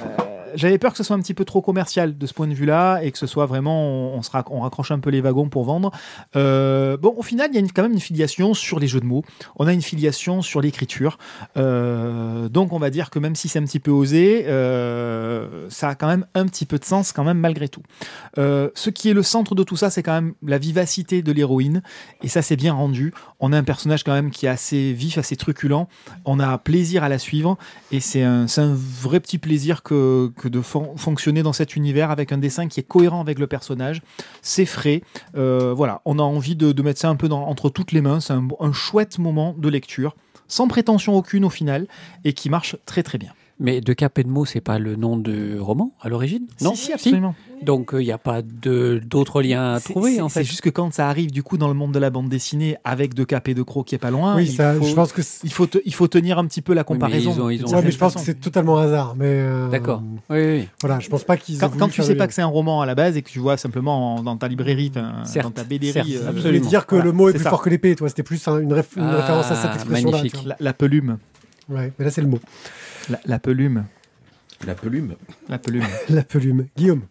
j'avais 0.58 0.78
peur 0.78 0.92
que 0.92 0.98
ce 0.98 1.04
soit 1.04 1.16
un 1.16 1.20
petit 1.20 1.34
peu 1.34 1.44
trop 1.44 1.62
commercial 1.62 2.18
de 2.18 2.26
ce 2.26 2.34
point 2.34 2.46
de 2.46 2.54
vue-là 2.54 3.00
et 3.02 3.12
que 3.12 3.18
ce 3.18 3.26
soit 3.26 3.46
vraiment, 3.46 3.82
on, 3.82 4.18
on 4.18 4.22
on 4.50 4.60
raccroche 4.60 4.90
un 4.90 4.98
peu 4.98 5.10
les 5.10 5.20
wagons 5.20 5.48
pour 5.48 5.64
vendre. 5.64 5.90
Euh, 6.36 6.96
bon, 6.96 7.14
au 7.16 7.22
final, 7.22 7.50
il 7.52 7.60
y 7.60 7.64
a 7.64 7.68
quand 7.74 7.82
même 7.82 7.92
une 7.92 8.00
filiation 8.00 8.54
sur 8.54 8.78
les 8.78 8.86
jeux 8.86 9.00
de 9.00 9.06
mots. 9.06 9.24
On 9.56 9.66
a 9.66 9.72
une 9.72 9.82
filiation 9.82 10.42
sur 10.42 10.60
l'écriture. 10.60 11.18
Euh, 11.56 12.48
donc, 12.48 12.72
on 12.72 12.78
va 12.78 12.90
dire 12.90 13.10
que 13.10 13.18
même 13.18 13.34
si 13.34 13.48
c'est 13.48 13.58
un 13.58 13.64
petit 13.64 13.80
peu 13.80 13.90
osé, 13.90 14.44
euh, 14.48 15.68
ça 15.70 15.90
a 15.90 15.94
quand 15.94 16.08
même 16.08 16.26
un 16.34 16.46
petit 16.46 16.66
peu 16.66 16.78
de 16.78 16.84
sens, 16.84 17.12
quand 17.12 17.24
même, 17.24 17.38
malgré 17.38 17.68
tout. 17.68 17.82
Ce 18.36 18.90
qui 18.90 19.10
est 19.10 19.14
le 19.14 19.22
centre 19.22 19.54
de 19.54 19.62
tout 19.62 19.76
ça, 19.76 19.90
c'est 19.90 20.02
quand 20.02 20.12
même 20.12 20.34
la 20.44 20.58
vivacité 20.58 21.22
de 21.22 21.32
l'héroïne. 21.32 21.82
Et 22.22 22.28
ça, 22.28 22.42
c'est 22.42 22.56
bien 22.56 22.72
rendu. 22.72 23.12
On 23.40 23.52
a 23.52 23.58
un 23.58 23.64
personnage 23.64 24.04
quand 24.04 24.12
même 24.12 24.30
qui 24.30 24.46
est 24.46 24.48
assez 24.48 24.92
vif, 24.92 25.18
assez 25.18 25.36
truculent. 25.36 25.86
On 26.24 26.40
a 26.40 26.58
plaisir 26.58 27.04
à 27.04 27.08
la 27.08 27.18
suivre. 27.18 27.56
Et 27.92 28.00
c'est 28.00 28.22
un, 28.22 28.46
un 28.56 28.74
vrai 28.74 29.20
petit 29.20 29.38
plaisir 29.38 29.82
que 29.82 30.30
de 30.48 30.60
fon- 30.60 30.96
fonctionner 30.96 31.42
dans 31.42 31.52
cet 31.52 31.76
univers 31.76 32.10
avec 32.10 32.32
un 32.32 32.38
dessin 32.38 32.68
qui 32.68 32.80
est 32.80 32.84
cohérent 32.84 33.20
avec 33.20 33.38
le 33.38 33.46
personnage. 33.46 34.02
C'est 34.42 34.66
frais. 34.66 35.02
Euh, 35.36 35.72
voilà, 35.74 36.02
on 36.04 36.18
a 36.18 36.22
envie 36.22 36.56
de, 36.56 36.82
mettre 36.82 37.00
ça 37.00 37.08
un 37.08 37.16
peu 37.16 37.28
entre 37.28 37.70
toutes 37.70 37.92
les 37.92 38.00
mains. 38.00 38.20
C'est 38.20 38.34
un 38.34 38.72
chouette 38.72 39.18
moment 39.18 39.54
de 39.56 39.68
lecture, 39.68 40.16
sans 40.46 40.68
prétention 40.68 41.16
aucune 41.16 41.44
au 41.44 41.50
final, 41.50 41.86
et 42.24 42.32
qui 42.32 42.50
marche 42.50 42.76
très 42.86 43.02
très 43.02 43.18
bien. 43.18 43.32
Mais 43.60 43.80
De 43.80 43.92
Cap 43.92 44.16
et 44.20 44.22
de 44.22 44.28
Mots, 44.28 44.44
c'est 44.44 44.60
pas 44.60 44.78
le 44.78 44.94
nom 44.94 45.16
de 45.16 45.58
roman 45.58 45.92
à 46.00 46.08
l'origine 46.08 46.46
Non, 46.60 46.74
si, 46.76 46.84
si, 46.86 46.92
absolument. 46.92 47.34
Donc 47.64 47.90
il 47.92 47.98
n'y 48.04 48.12
a 48.12 48.18
pas 48.18 48.40
d'autres 48.40 49.42
liens 49.42 49.74
à 49.74 49.80
trouver 49.80 50.14
c'est- 50.14 50.20
en 50.20 50.28
fait. 50.28 50.40
C'est 50.40 50.48
juste 50.48 50.60
que 50.60 50.70
quand 50.70 50.92
ça 50.94 51.08
arrive 51.08 51.32
du 51.32 51.42
coup 51.42 51.58
dans 51.58 51.66
le 51.66 51.74
monde 51.74 51.92
de 51.92 51.98
la 51.98 52.10
bande 52.10 52.28
dessinée 52.28 52.76
avec 52.84 53.14
De 53.14 53.24
Cap 53.24 53.48
et 53.48 53.54
De 53.54 53.62
Croc 53.64 53.84
qui 53.88 53.96
est 53.96 53.98
pas 53.98 54.12
loin, 54.12 54.36
oui, 54.36 54.44
il, 54.44 54.52
ça, 54.54 54.74
faut, 54.74 54.84
je 54.84 54.94
pense 54.94 55.12
que 55.12 55.22
il, 55.42 55.52
faut 55.52 55.66
te- 55.66 55.78
il 55.84 55.92
faut 55.92 56.06
tenir 56.06 56.38
un 56.38 56.46
petit 56.46 56.62
peu 56.62 56.72
la 56.72 56.82
Oui, 56.82 56.86
mais 56.90 56.94
comparaison. 56.94 57.32
ils 57.34 57.40
ont- 57.40 57.50
ils 57.50 57.56
d'une 57.58 57.64
ont- 57.64 57.68
Ouais, 57.68 57.70
certaine 57.72 57.84
mais 57.86 57.90
je 57.90 57.98
pense 57.98 58.12
façon. 58.12 58.24
que 58.24 58.30
c'est 58.32 58.40
totalement 58.40 58.78
hasard. 58.78 59.16
Mais 59.16 59.26
euh, 59.26 59.68
D'accord. 59.70 60.02
Oui, 60.30 60.38
oui. 60.38 60.68
Voilà, 60.80 61.00
je 61.00 61.08
pense 61.08 61.24
pas 61.24 61.36
qu'ils. 61.36 61.58
Quand, 61.58 61.76
quand 61.76 61.88
tu 61.88 62.00
sais 62.04 62.14
pas 62.14 62.28
que 62.28 62.34
c'est 62.34 62.42
un 62.42 62.46
roman 62.46 62.80
à 62.80 62.86
la 62.86 62.94
base 62.94 63.16
et 63.16 63.22
que 63.22 63.28
tu 63.30 63.40
vois 63.40 63.56
simplement 63.56 64.14
en- 64.16 64.22
dans 64.22 64.36
ta 64.36 64.46
librairie, 64.46 64.92
Certes, 65.24 65.46
dans 65.46 65.50
ta 65.50 65.62
certes, 65.68 66.06
euh, 66.06 66.12
Je 66.12 66.18
voulais 66.18 66.28
absolument. 66.28 66.68
dire 66.68 66.86
que 66.86 66.94
Voilà, 66.94 67.06
le 67.06 67.12
mot 67.12 67.28
est, 67.28 67.32
plus 67.32 67.42
ça. 67.42 67.50
fort 67.50 67.62
que 67.62 67.70
l'épée, 67.70 67.96
toi. 67.96 68.08
C'était 68.08 68.22
plus 68.22 68.46
un- 68.46 68.60
une, 68.60 68.72
réf- 68.72 68.96
une 68.96 69.02
Ah, 69.02 69.16
référence 69.16 69.50
à 69.50 69.56
cette 69.56 69.74
expression-là. 69.74 70.22
la, 70.46 70.56
la 70.60 70.72
pelume, 70.72 71.18
Ouais, 71.68 71.92
mais 71.98 72.04
là, 72.04 72.10
c'est 72.12 72.22
le 72.22 72.28
mot. 72.28 72.38
La, 73.10 73.18
la 73.24 73.38
pelume, 73.38 73.84
La 74.66 74.74
pelume. 74.74 75.14
la 75.48 75.58
pelume. 75.58 75.84
La 76.08 76.22
pelume. 76.22 76.66
Guillaume. 76.76 77.02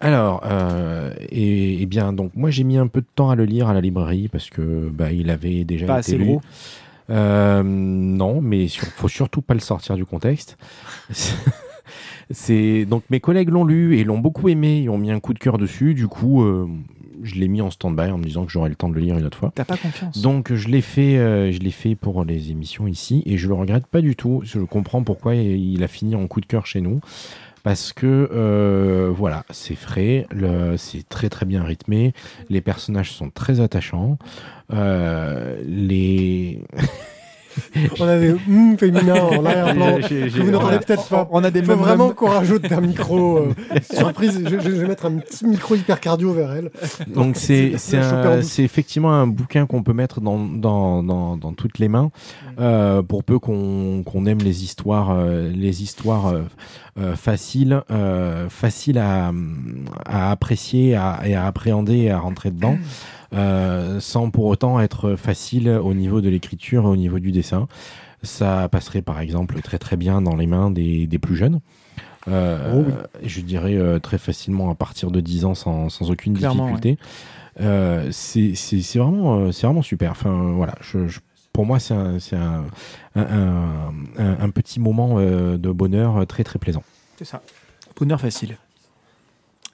Alors, 0.00 0.42
euh, 0.44 1.14
et, 1.30 1.80
et 1.82 1.86
bien, 1.86 2.12
donc 2.12 2.32
moi 2.34 2.50
j'ai 2.50 2.64
mis 2.64 2.76
un 2.76 2.88
peu 2.88 3.00
de 3.00 3.06
temps 3.14 3.30
à 3.30 3.36
le 3.36 3.44
lire 3.44 3.68
à 3.68 3.74
la 3.74 3.80
librairie 3.80 4.28
parce 4.28 4.50
que 4.50 4.90
bah, 4.92 5.12
il 5.12 5.30
avait 5.30 5.64
déjà 5.64 5.86
Pas 5.86 6.00
été 6.00 6.14
assez 6.14 6.18
lu. 6.18 6.24
gros. 6.24 6.40
Euh, 7.10 7.62
non, 7.62 8.40
mais 8.40 8.68
sur, 8.68 8.84
faut 8.86 9.08
surtout 9.08 9.40
pas 9.42 9.54
le 9.54 9.60
sortir 9.60 9.96
du 9.96 10.04
contexte. 10.04 10.58
C'est 12.30 12.86
donc 12.86 13.02
mes 13.10 13.20
collègues 13.20 13.50
l'ont 13.50 13.64
lu 13.64 13.98
et 13.98 14.04
l'ont 14.04 14.18
beaucoup 14.18 14.48
aimé, 14.48 14.80
ils 14.80 14.88
ont 14.90 14.96
mis 14.98 15.10
un 15.10 15.20
coup 15.20 15.34
de 15.34 15.38
cœur 15.38 15.58
dessus. 15.58 15.94
Du 15.94 16.08
coup, 16.08 16.42
euh, 16.42 16.66
je 17.22 17.34
l'ai 17.36 17.48
mis 17.48 17.60
en 17.60 17.70
stand-by 17.70 18.10
en 18.10 18.18
me 18.18 18.24
disant 18.24 18.44
que 18.44 18.52
j'aurai 18.52 18.68
le 18.68 18.74
temps 18.74 18.88
de 18.88 18.94
le 18.94 19.00
lire 19.00 19.18
une 19.18 19.24
autre 19.24 19.38
fois. 19.38 19.52
T'as 19.54 19.64
pas 19.64 19.76
confiance. 19.76 20.20
Donc 20.20 20.52
je 20.52 20.68
l'ai 20.68 20.80
fait, 20.80 21.18
euh, 21.18 21.52
je 21.52 21.58
l'ai 21.60 21.70
fait 21.70 21.94
pour 21.94 22.24
les 22.24 22.50
émissions 22.50 22.86
ici 22.86 23.22
et 23.26 23.38
je 23.38 23.48
le 23.48 23.54
regrette 23.54 23.86
pas 23.86 24.00
du 24.00 24.16
tout. 24.16 24.42
Je 24.44 24.60
comprends 24.60 25.02
pourquoi 25.02 25.34
il 25.34 25.82
a 25.82 25.88
fini 25.88 26.14
en 26.14 26.26
coup 26.26 26.40
de 26.40 26.46
cœur 26.46 26.66
chez 26.66 26.80
nous. 26.80 27.00
Parce 27.64 27.94
que 27.94 28.28
euh, 28.30 29.10
voilà, 29.10 29.44
c'est 29.48 29.74
frais, 29.74 30.26
c'est 30.76 31.08
très 31.08 31.30
très 31.30 31.46
bien 31.46 31.64
rythmé, 31.64 32.12
les 32.50 32.60
personnages 32.60 33.10
sont 33.10 33.30
très 33.30 33.60
attachants, 33.60 34.18
euh, 34.70 35.56
les 35.66 36.60
On 38.00 38.08
a 38.08 38.18
des 38.18 38.32
hum 38.32 38.76
féminins 38.78 39.14
en 39.22 39.44
arrière-plan. 39.46 39.96
J'ai- 40.02 40.08
que 40.08 40.28
j'ai- 40.28 40.40
vous 40.40 40.50
n'entendez 40.50 40.78
peut-être 40.78 41.08
pas. 41.08 41.28
On 41.30 41.42
a 41.44 41.50
des 41.50 41.60
Il 41.60 41.64
faut 41.64 41.72
mum-mum. 41.72 41.86
vraiment 41.86 42.10
qu'on 42.10 42.28
rajoute 42.28 42.70
un 42.72 42.80
micro 42.80 43.38
euh, 43.38 43.54
surprise. 43.92 44.40
Je, 44.44 44.56
vais 44.56 44.86
mettre 44.88 45.06
un 45.06 45.18
petit 45.18 45.46
micro 45.46 45.74
hyper 45.74 46.00
cardio 46.00 46.32
vers 46.32 46.52
elle. 46.52 46.70
Donc 47.06 47.36
c'est 47.36 47.72
effectivement 48.58 49.12
un 49.12 49.26
bouquin 49.26 49.66
qu'on 49.66 49.82
peut 49.82 49.92
mettre 49.92 50.20
dans, 50.20 50.38
dans, 50.38 51.02
dans, 51.02 51.36
dans 51.36 51.52
toutes 51.52 51.78
les 51.78 51.88
mains 51.88 52.10
euh, 52.58 53.02
pour 53.02 53.24
peu 53.24 53.38
qu'on 53.38 54.02
qu'on 54.04 54.26
aime 54.26 54.38
les 54.38 54.64
histoires 54.64 55.10
euh, 55.10 55.50
les 55.54 55.82
histoires 55.82 56.28
euh, 56.28 56.42
euh, 56.98 57.14
faciles 57.16 57.82
euh, 57.90 58.48
faciles 58.48 58.98
à, 58.98 59.32
à 60.06 60.30
apprécier 60.30 60.94
à- 60.94 61.20
et 61.24 61.34
à 61.34 61.46
appréhender 61.46 61.96
et 61.96 62.10
à 62.10 62.18
rentrer 62.18 62.50
dedans 62.50 62.76
euh, 63.34 64.00
sans 64.00 64.30
pour 64.30 64.46
autant 64.46 64.80
être 64.80 65.16
facile 65.16 65.68
au 65.68 65.92
niveau 65.94 66.20
de 66.20 66.28
l'écriture 66.28 66.84
au 66.84 66.96
niveau 66.96 67.18
du 67.18 67.32
dessin. 67.32 67.68
Ça 68.22 68.68
passerait 68.70 69.02
par 69.02 69.20
exemple 69.20 69.60
très 69.60 69.78
très 69.78 69.96
bien 69.96 70.22
dans 70.22 70.34
les 70.36 70.46
mains 70.46 70.70
des, 70.70 71.06
des 71.06 71.18
plus 71.18 71.36
jeunes. 71.36 71.60
Euh, 72.28 72.72
Oh 72.74 72.84
oui. 72.86 72.94
Je 73.28 73.40
dirais 73.42 73.74
euh, 73.76 73.98
très 73.98 74.16
facilement 74.18 74.70
à 74.70 74.74
partir 74.74 75.10
de 75.10 75.20
10 75.20 75.44
ans 75.44 75.54
sans, 75.54 75.90
sans 75.90 76.10
aucune 76.10 76.34
Clairement, 76.34 76.68
difficulté. 76.68 76.98
Euh, 77.60 78.08
c'est 78.12 78.54
vraiment, 78.96 79.36
euh, 79.40 79.52
c'est 79.52 79.66
vraiment 79.66 79.82
super. 79.82 80.12
Enfin, 80.12 80.52
voilà, 80.54 80.74
je, 80.80 81.06
je- 81.06 81.20
pour 81.52 81.66
moi, 81.66 81.78
c'est 81.78 81.94
un, 81.94 82.18
c'est 82.18 82.34
un, 82.36 82.64
un, 83.14 83.22
un- 83.22 83.92
un- 84.18 84.40
un 84.40 84.50
petit 84.50 84.80
moment 84.80 85.16
euh, 85.18 85.56
de 85.58 85.70
bonheur 85.70 86.26
très 86.26 86.44
très 86.44 86.58
plaisant. 86.58 86.82
C'est 87.18 87.24
ça. 87.26 87.42
Bonheur 87.96 88.20
facile. 88.20 88.56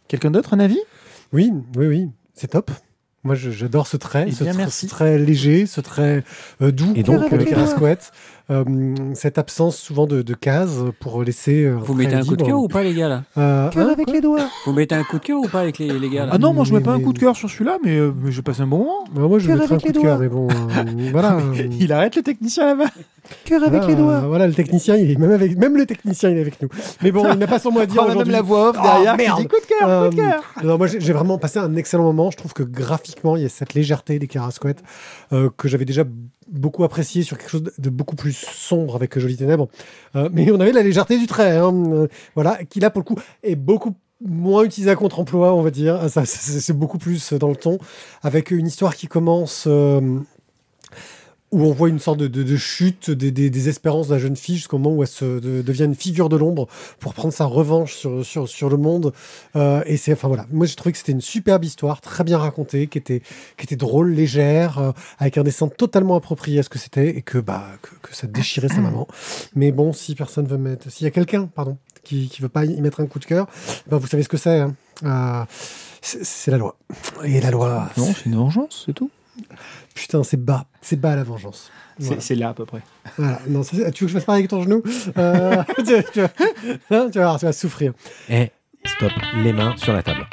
Quelqu'un 0.08 0.30
d'autre, 0.32 0.52
un 0.54 0.60
avis? 0.60 0.80
Oui, 1.32 1.52
oui, 1.76 1.86
oui, 1.86 2.08
c'est 2.34 2.48
top. 2.48 2.70
Moi, 3.22 3.34
j'adore 3.34 3.86
ce 3.86 3.98
trait, 3.98 4.24
Eh 4.28 4.32
ce, 4.32 4.44
bien, 4.44 4.52
trait 4.54 4.62
merci. 4.62 4.86
ce 4.86 4.90
trait 4.90 5.18
léger, 5.18 5.66
ce 5.66 5.82
trait 5.82 6.24
euh, 6.62 6.72
doux, 6.72 6.92
Et 6.96 7.02
donc, 7.02 7.30
euh, 7.30 7.36
euh, 7.38 7.44
Carascoët. 7.44 8.12
Euh, 8.50 8.64
cette 9.14 9.38
absence 9.38 9.76
souvent 9.76 10.06
de, 10.08 10.22
de 10.22 10.34
cases 10.34 10.78
pour 10.98 11.22
laisser. 11.22 11.64
euh, 11.66 11.76
Vous 11.80 11.94
mettez 11.94 12.14
un 12.14 12.24
coup 12.24 12.34
de 12.34 12.42
cœur 12.42 12.58
ou 12.60 12.66
pas 12.66 12.82
les 12.82 12.94
gars 12.94 13.08
là 13.08 13.22
Euh, 13.38 13.68
hein, 13.68 13.70
quoi 14.04 14.12
les 14.12 14.20
doigts. 14.20 14.48
Vous 14.66 14.72
mettez 14.72 14.94
un 14.96 15.04
coup 15.04 15.18
de 15.18 15.24
cœur 15.24 15.38
ou 15.38 15.46
pas 15.46 15.60
avec 15.60 15.78
les, 15.78 15.96
les 15.98 16.08
gars 16.10 16.24
là 16.26 16.32
Ah 16.34 16.38
non, 16.38 16.52
moi 16.52 16.64
je 16.64 16.72
mets 16.72 16.78
Mais- 16.78 16.84
pas 16.84 16.92
un 16.94 17.00
coup 17.00 17.12
de 17.12 17.18
cœur 17.20 17.36
sur 17.36 17.48
celui-là, 17.48 17.78
mais, 17.84 18.00
mais 18.00 18.32
je 18.32 18.40
passe 18.40 18.58
un 18.58 18.66
bon 18.66 18.78
moment. 18.78 19.04
Bah, 19.14 19.22
moi, 19.28 19.38
je 19.38 19.48
mettrais 19.52 19.66
un 19.66 19.70
avec 19.76 19.86
coup 19.86 19.92
de 19.92 19.98
cœur, 20.00 20.18
mais 20.18 20.28
bon, 20.28 20.48
euh, 20.50 21.10
voilà. 21.12 21.36
euh, 21.36 21.68
Il 21.78 21.92
arrête 21.92 22.16
le 22.16 22.22
technicien 22.22 22.64
là-bas. 22.74 22.90
Cœur 23.44 23.60
voilà, 23.68 24.20
Voilà, 24.20 24.46
le 24.46 24.52
technicien, 24.54 24.96
il 24.96 25.10
est 25.10 25.16
même 25.16 25.30
avec, 25.32 25.56
même 25.56 25.76
le 25.76 25.86
technicien, 25.86 26.30
il 26.30 26.36
est 26.38 26.40
avec 26.40 26.60
nous. 26.62 26.68
Mais 27.02 27.10
bon, 27.12 27.24
il 27.32 27.38
n'a 27.38 27.46
pas 27.46 27.58
son 27.58 27.70
mot 27.70 27.80
à 27.80 27.86
dire 27.86 28.02
On 28.06 28.10
a 28.10 28.14
même 28.14 28.30
la 28.30 28.42
voix 28.42 28.70
off 28.70 28.76
Oh, 28.78 28.82
derrière 28.82 29.12
qui 29.16 29.22
merde. 29.24 29.40
dit 29.40 29.48
coup 29.48 29.56
de 29.60 29.66
cœur, 29.66 30.10
coup 30.10 30.16
de 30.16 30.20
Euh, 30.22 30.30
cœur. 30.30 30.42
Non, 30.64 30.78
moi, 30.78 30.86
j'ai 30.86 31.12
vraiment 31.12 31.38
passé 31.38 31.58
un 31.58 31.74
excellent 31.76 32.04
moment. 32.04 32.30
Je 32.30 32.36
trouve 32.36 32.52
que 32.52 32.62
graphiquement, 32.62 33.36
il 33.36 33.42
y 33.42 33.46
a 33.46 33.48
cette 33.48 33.74
légèreté 33.74 34.18
des 34.18 34.26
Carasquettes 34.26 34.82
euh, 35.32 35.50
que 35.56 35.68
j'avais 35.68 35.84
déjà 35.84 36.04
beaucoup 36.50 36.82
apprécié 36.84 37.22
sur 37.22 37.38
quelque 37.38 37.50
chose 37.50 37.64
de, 37.78 37.90
beaucoup 37.90 38.16
plus 38.16 38.32
sombre 38.32 38.96
avec 38.96 39.18
Jolie 39.18 39.36
Ténèbres. 39.36 39.68
Euh, 40.16 40.28
mais 40.32 40.50
on 40.50 40.58
avait 40.60 40.72
la 40.72 40.82
légèreté 40.82 41.18
du 41.18 41.26
trait, 41.26 41.56
hein, 41.56 41.72
euh, 41.92 42.08
voilà, 42.34 42.58
qui 42.68 42.80
là, 42.80 42.90
pour 42.90 43.00
le 43.00 43.04
coup, 43.04 43.16
est 43.42 43.54
beaucoup 43.56 43.94
moins 44.22 44.64
utilisé 44.64 44.90
à 44.90 44.96
contre-emploi, 44.96 45.54
on 45.54 45.62
va 45.62 45.70
dire. 45.70 45.98
Ah, 46.02 46.08
Ça, 46.08 46.24
c'est 46.26 46.60
c'est 46.60 46.72
beaucoup 46.72 46.98
plus 46.98 47.32
dans 47.34 47.48
le 47.48 47.56
ton, 47.56 47.78
avec 48.22 48.50
une 48.50 48.66
histoire 48.66 48.94
qui 48.96 49.06
commence... 49.06 49.64
euh, 49.66 50.00
où 51.52 51.64
on 51.64 51.72
voit 51.72 51.88
une 51.88 51.98
sorte 51.98 52.18
de, 52.18 52.28
de- 52.28 52.56
chute 52.56 53.10
des, 53.10 53.30
des- 53.32 53.68
espérances 53.68 54.08
de 54.08 54.14
la 54.14 54.20
jeune 54.20 54.36
fille 54.36 54.56
jusqu'au 54.56 54.78
moment 54.78 54.94
où 54.96 55.02
elle 55.02 55.08
se, 55.08 55.24
de- 55.40 55.62
devient 55.62 55.84
une 55.84 55.94
figure 55.94 56.28
de 56.28 56.36
l'ombre 56.36 56.68
pour 57.00 57.12
prendre 57.14 57.34
sa 57.34 57.44
revanche 57.44 57.94
sur, 57.96 58.24
sur, 58.24 58.48
sur 58.48 58.68
le 58.70 58.76
monde. 58.76 59.12
Euh, 59.56 59.82
et 59.86 59.96
c'est, 59.96 60.12
enfin 60.12 60.28
voilà, 60.28 60.46
moi 60.52 60.66
j'ai 60.66 60.74
trouvé 60.76 60.92
que 60.92 60.98
c'était 60.98 61.12
une 61.12 61.20
superbe 61.20 61.64
histoire, 61.64 62.00
très 62.00 62.22
bien 62.24 62.38
racontée, 62.38 62.86
qui 62.86 62.98
était, 62.98 63.20
qui 63.56 63.64
était 63.64 63.76
drôle, 63.76 64.10
légère, 64.12 64.78
euh, 64.78 64.92
avec 65.18 65.38
un 65.38 65.42
dessin 65.42 65.68
totalement 65.68 66.14
approprié 66.16 66.60
à 66.60 66.62
ce 66.62 66.68
que 66.68 66.78
c'était 66.78 67.16
et 67.16 67.22
que, 67.22 67.38
bah, 67.38 67.64
que, 68.02 68.14
ça 68.14 68.26
déchirait 68.26 68.68
sa 68.68 68.80
maman. 68.80 69.08
Mais 69.54 69.72
bon, 69.72 69.92
si 69.92 70.14
personne 70.14 70.46
veut 70.46 70.58
mettre, 70.58 70.90
s'il 70.90 71.04
y 71.04 71.08
a 71.08 71.10
quelqu'un, 71.10 71.46
pardon, 71.46 71.78
qui, 72.04 72.28
qui 72.28 72.42
veut 72.42 72.48
pas 72.48 72.64
y 72.64 72.80
mettre 72.80 73.00
un 73.00 73.06
coup 73.06 73.18
de 73.18 73.24
cœur, 73.24 73.46
ben 73.88 73.96
vous 73.98 74.06
savez 74.06 74.22
ce 74.22 74.28
que 74.28 74.36
c'est. 74.36 74.60
hein. 74.60 74.74
Euh, 75.04 75.44
c'est 76.02 76.24
c'est 76.24 76.50
la 76.50 76.56
loi. 76.58 76.76
Et 77.24 77.40
la 77.40 77.50
loi, 77.50 77.88
Non, 77.96 78.06
c'est 78.16 78.26
une 78.26 78.36
vengeance, 78.36 78.84
c'est 78.86 78.92
tout. 78.94 79.10
Putain, 79.94 80.22
c'est 80.22 80.36
bas, 80.36 80.66
c'est 80.80 81.00
bas 81.00 81.16
la 81.16 81.22
vengeance. 81.24 81.70
C'est 81.98 82.06
Voilà. 82.06 82.20
c'est 82.22 82.34
là 82.34 82.48
à 82.50 82.54
peu 82.54 82.64
près. 82.64 82.80
Voilà. 83.18 83.40
Non, 83.48 83.62
tu 83.62 83.76
veux 83.76 83.90
que 83.90 84.06
je 84.06 84.06
fasse 84.08 84.24
pareil 84.24 84.40
avec 84.40 84.50
ton 84.50 84.62
genou 84.62 84.82
Euh, 85.18 85.62
tu, 85.76 85.84
tu 86.12 86.20
vas, 86.20 86.30
hein, 86.90 87.08
tu 87.12 87.18
vas 87.18 87.24
voir, 87.24 87.38
tu 87.38 87.44
vas 87.44 87.52
souffrir. 87.52 87.92
Eh, 88.30 88.50
stop, 88.84 89.12
les 89.42 89.52
mains 89.52 89.74
sur 89.76 89.92
la 89.92 90.02
table. 90.02 90.26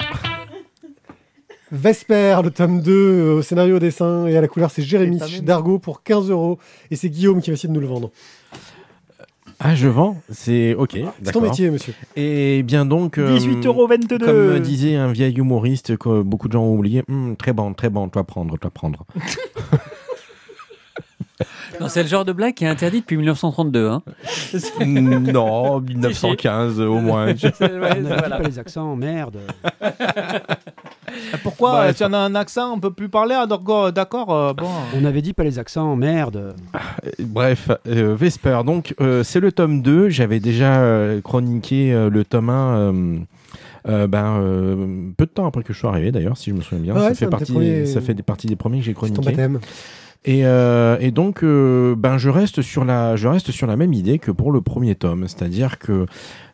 Vesper, 1.72 2.38
le 2.44 2.52
tome 2.52 2.82
2, 2.82 2.92
euh, 2.94 3.34
au 3.36 3.42
scénario 3.42 3.76
au 3.76 3.80
dessin 3.80 4.26
et 4.28 4.38
à 4.38 4.42
la 4.42 4.48
couleur, 4.48 4.72
c'est 4.72 4.82
Jérémy 4.84 5.20
Dargo 5.42 5.80
pour 5.80 6.02
15 6.02 6.30
euros. 6.30 6.60
Et 6.92 6.96
c'est 6.96 7.10
Guillaume 7.10 7.42
qui 7.42 7.50
va 7.50 7.56
essayer 7.56 7.68
de 7.68 7.74
nous 7.74 7.82
le 7.82 7.88
vendre. 7.88 8.12
Ah, 9.60 9.74
je 9.76 9.88
vends 9.88 10.16
C'est 10.30 10.76
ok, 10.76 11.00
C'est 11.24 11.32
ton 11.32 11.42
métier, 11.42 11.72
monsieur. 11.72 11.94
Et 12.16 12.62
bien 12.64 12.86
donc... 12.86 13.18
euh, 13.18 13.38
18,22€. 13.38 14.20
Comme 14.24 14.60
disait 14.60 14.96
un 14.96 15.12
vieil 15.12 15.34
humoriste 15.34 15.98
que 15.98 16.22
beaucoup 16.22 16.48
de 16.48 16.54
gens 16.54 16.64
ont 16.64 16.76
oublié, 16.76 17.04
Hum, 17.10 17.36
très 17.36 17.54
bon, 17.54 17.74
très 17.74 17.90
bon, 17.90 18.08
toi 18.10 18.24
prendre, 18.24 18.58
toi 18.58 18.70
prendre. 18.70 19.06
Non, 21.80 21.88
c'est 21.90 22.02
le 22.02 22.10
genre 22.10 22.26
de 22.26 22.32
blague 22.32 22.56
qui 22.56 22.66
est 22.66 22.68
interdit 22.68 23.02
depuis 23.02 23.18
1932. 23.18 23.88
Hein. 23.88 24.02
Mm, 24.80 25.32
non, 25.32 25.80
1915 25.82 26.80
au 26.80 27.00
moins. 27.00 27.28
Je- 27.36 27.48
Ouais, 27.62 28.02
voilà. 28.02 28.38
pas 28.38 28.48
les 28.48 28.58
accents, 28.58 28.96
merde. 28.96 29.38
Pourquoi 31.44 31.72
Bah, 31.88 31.94
Si 31.94 32.04
on 32.04 32.14
a 32.14 32.18
un 32.18 32.36
accent, 32.36 32.74
on 32.74 32.80
peut 32.80 32.92
plus 32.94 33.10
parler. 33.10 33.36
ah, 33.38 33.46
D'accord, 33.48 33.92
d'accord. 33.92 34.34
euh, 34.34 34.54
bon. 34.54 34.68
On 34.96 35.06
avait 35.06 35.22
dit 35.22 35.34
pas 35.34 35.44
les 35.44 35.60
accents, 35.60 35.96
merde. 35.96 36.56
Bref, 37.20 37.70
euh, 37.88 38.16
Vesper, 38.16 38.60
donc 38.66 38.94
euh, 39.02 39.24
c'est 39.24 39.40
le 39.40 39.52
tome 39.52 39.82
2. 39.82 40.10
J'avais 40.10 40.40
déjà 40.40 40.82
euh, 40.82 41.22
chroniqué 41.22 41.94
euh, 41.94 42.10
le 42.10 42.24
tome 42.24 42.50
1 42.50 42.76
euh, 42.78 43.18
euh, 43.88 44.08
ben, 44.08 44.38
euh, 44.40 45.10
peu 45.16 45.26
de 45.26 45.32
temps 45.32 45.46
après 45.46 45.64
que 45.64 45.72
je 45.74 45.80
sois 45.80 45.92
arrivé 45.92 46.12
d'ailleurs, 46.12 46.38
si 46.38 46.50
je 46.50 46.56
me 46.56 46.62
souviens 46.62 46.84
bien. 46.84 46.94
Ouais, 46.96 47.10
ça, 47.10 47.16
fait 47.16 47.26
des 47.26 47.30
partie, 47.32 47.54
premiers- 47.54 47.86
ça 47.86 48.02
fait 48.02 48.14
des 48.14 48.24
parties 48.24 48.48
des 48.48 48.56
premiers 48.56 48.80
que 48.80 48.86
j'ai 48.86 48.92
C'est 48.94 49.14
ton 49.14 49.22
chroniqué. 49.22 49.48
Euh, 50.28 50.98
et 51.00 51.12
donc, 51.12 51.44
euh, 51.44 51.96
ben, 51.96 52.18
je, 52.18 52.30
reste 52.30 52.62
sur 52.62 52.86
la, 52.86 53.16
je 53.16 53.28
reste 53.28 53.52
sur 53.52 53.68
la 53.68 53.76
même 53.76 53.94
idée 53.94 54.20
que 54.20 54.32
pour 54.32 54.52
le 54.52 54.62
premier 54.62 54.96
tome, 54.96 55.28
c'est-à-dire 55.28 55.80
que 55.80 56.06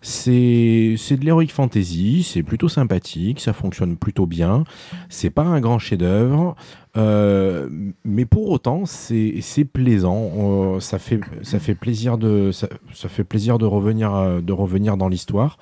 c'est 0.01 0.95
de 0.95 1.25
l'heroic 1.25 1.47
fantasy, 1.47 2.23
c'est 2.23 2.43
plutôt 2.43 2.69
sympathique, 2.69 3.39
ça 3.39 3.53
fonctionne 3.53 3.95
plutôt 3.95 4.25
bien, 4.25 4.63
c'est 5.09 5.29
pas 5.29 5.43
un 5.43 5.59
grand 5.59 5.79
chef-d'œuvre, 5.79 6.55
euh, 6.97 7.67
mais 8.03 8.25
pour 8.25 8.49
autant, 8.51 8.85
c'est 8.85 9.35
c'est 9.41 9.65
plaisant, 9.65 10.79
ça, 10.79 10.99
fait, 10.99 11.21
ça, 11.41 11.59
fait 11.59 11.75
plaisir 11.75 12.17
de, 12.17 12.51
ça, 12.51 12.67
fait 13.09 13.23
plaisir 13.23 13.57
de 13.57 13.65
revenir, 13.65 14.41
de 14.41 14.53
revenir 14.53 14.97
dans 14.97 15.07
l'histoire. 15.07 15.57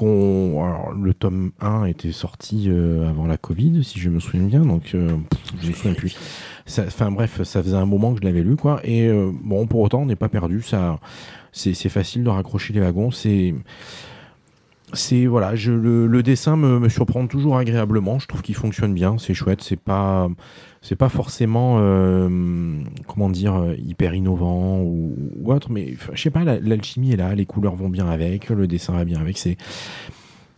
Le 0.00 1.12
tome 1.12 1.52
1 1.60 1.84
était 1.84 2.12
sorti 2.12 2.70
avant 3.06 3.26
la 3.26 3.36
Covid, 3.36 3.84
si 3.84 3.98
je 3.98 4.08
me 4.08 4.20
souviens 4.20 4.46
bien, 4.46 4.60
donc 4.60 4.94
euh, 4.94 5.16
pff, 5.28 5.40
je 5.62 5.68
me 5.68 5.72
souviens 5.72 5.94
plus. 5.94 6.16
Enfin 6.68 7.10
bref, 7.10 7.42
ça 7.42 7.62
faisait 7.62 7.76
un 7.76 7.86
moment 7.86 8.12
que 8.14 8.20
je 8.20 8.24
l'avais 8.24 8.42
lu, 8.42 8.56
quoi. 8.56 8.80
Et 8.84 9.06
euh, 9.08 9.30
bon, 9.42 9.66
pour 9.66 9.80
autant, 9.80 10.02
on 10.02 10.06
n'est 10.06 10.16
pas 10.16 10.28
perdu. 10.28 10.62
Ça, 10.62 10.98
c'est 11.52 11.74
facile 11.88 12.24
de 12.24 12.28
raccrocher 12.28 12.72
les 12.72 12.80
wagons. 12.80 13.10
C'est, 13.10 13.54
c'est 14.92 15.26
voilà, 15.26 15.54
je, 15.56 15.72
le, 15.72 16.22
dessin 16.22 16.56
me, 16.56 16.88
surprend 16.88 17.26
toujours 17.26 17.56
agréablement. 17.56 18.18
Je 18.18 18.26
trouve 18.28 18.42
qu'il 18.42 18.54
fonctionne 18.54 18.94
bien. 18.94 19.16
C'est 19.18 19.34
chouette. 19.34 19.62
C'est 19.62 19.80
pas, 19.80 20.28
c'est 20.82 20.96
pas 20.96 21.08
forcément, 21.08 21.78
euh, 21.80 22.28
comment 23.06 23.30
dire, 23.30 23.74
hyper 23.78 24.14
innovant 24.14 24.80
ou, 24.80 25.14
ou 25.40 25.52
autre. 25.52 25.70
Mais 25.70 25.94
je 26.12 26.20
sais 26.20 26.30
pas, 26.30 26.44
la- 26.44 26.60
l'alchimie 26.60 27.12
est 27.12 27.16
là. 27.16 27.34
Les 27.34 27.46
couleurs 27.46 27.74
vont 27.74 27.88
bien 27.88 28.08
avec. 28.08 28.48
Le 28.48 28.66
dessin 28.66 28.92
va 28.92 29.04
bien 29.04 29.20
avec. 29.20 29.38
C'est 29.38 29.56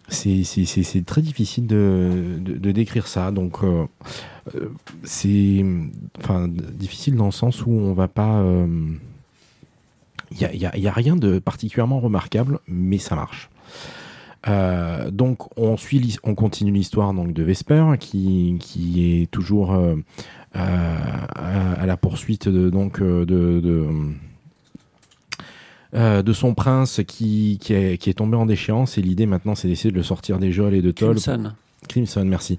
c'est 0.08 1.04
très 1.06 1.22
difficile 1.22 1.66
de, 1.66 2.72
décrire 2.72 3.06
ça. 3.06 3.30
Donc, 3.30 3.62
euh, 3.62 3.86
euh, 4.54 4.70
c'est 5.04 5.64
difficile 6.74 7.16
dans 7.16 7.26
le 7.26 7.32
sens 7.32 7.64
où 7.66 7.70
on 7.70 7.92
va 7.94 8.08
pas. 8.08 8.44
Il 10.30 10.48
n'y 10.58 10.86
a, 10.86 10.92
rien 10.92 11.16
de 11.16 11.38
particulièrement 11.38 12.00
remarquable, 12.00 12.60
mais 12.66 12.98
ça 12.98 13.14
marche. 13.14 13.50
Euh, 14.48 15.10
donc, 15.10 15.56
on, 15.58 15.76
suit, 15.76 16.16
on 16.24 16.34
continue 16.34 16.72
l'histoire 16.72 17.14
donc 17.14 17.32
de 17.32 17.42
Vesper, 17.42 17.84
qui, 17.98 18.58
est 19.22 19.30
toujours 19.30 19.72
euh, 19.72 19.96
euh, 20.56 20.96
à, 21.36 21.86
la 21.86 21.96
poursuite 21.96 22.48
donc, 22.48 23.00
euh, 23.00 23.24
de, 23.24 23.60
euh, 25.94 26.22
de 26.22 26.32
son 26.32 26.54
prince 26.54 27.00
qui, 27.06 27.58
qui, 27.60 27.74
est, 27.74 27.98
qui 27.98 28.10
est 28.10 28.14
tombé 28.14 28.36
en 28.36 28.46
déchéance. 28.46 28.98
Et 28.98 29.02
l'idée 29.02 29.26
maintenant, 29.26 29.54
c'est 29.54 29.68
d'essayer 29.68 29.90
de 29.90 29.96
le 29.96 30.02
sortir 30.02 30.38
des 30.38 30.52
geôles 30.52 30.74
et 30.74 30.82
de 30.82 30.90
Toll. 30.90 31.16
Crimson. 31.16 31.52
Crimson, 31.88 32.24
merci. 32.24 32.56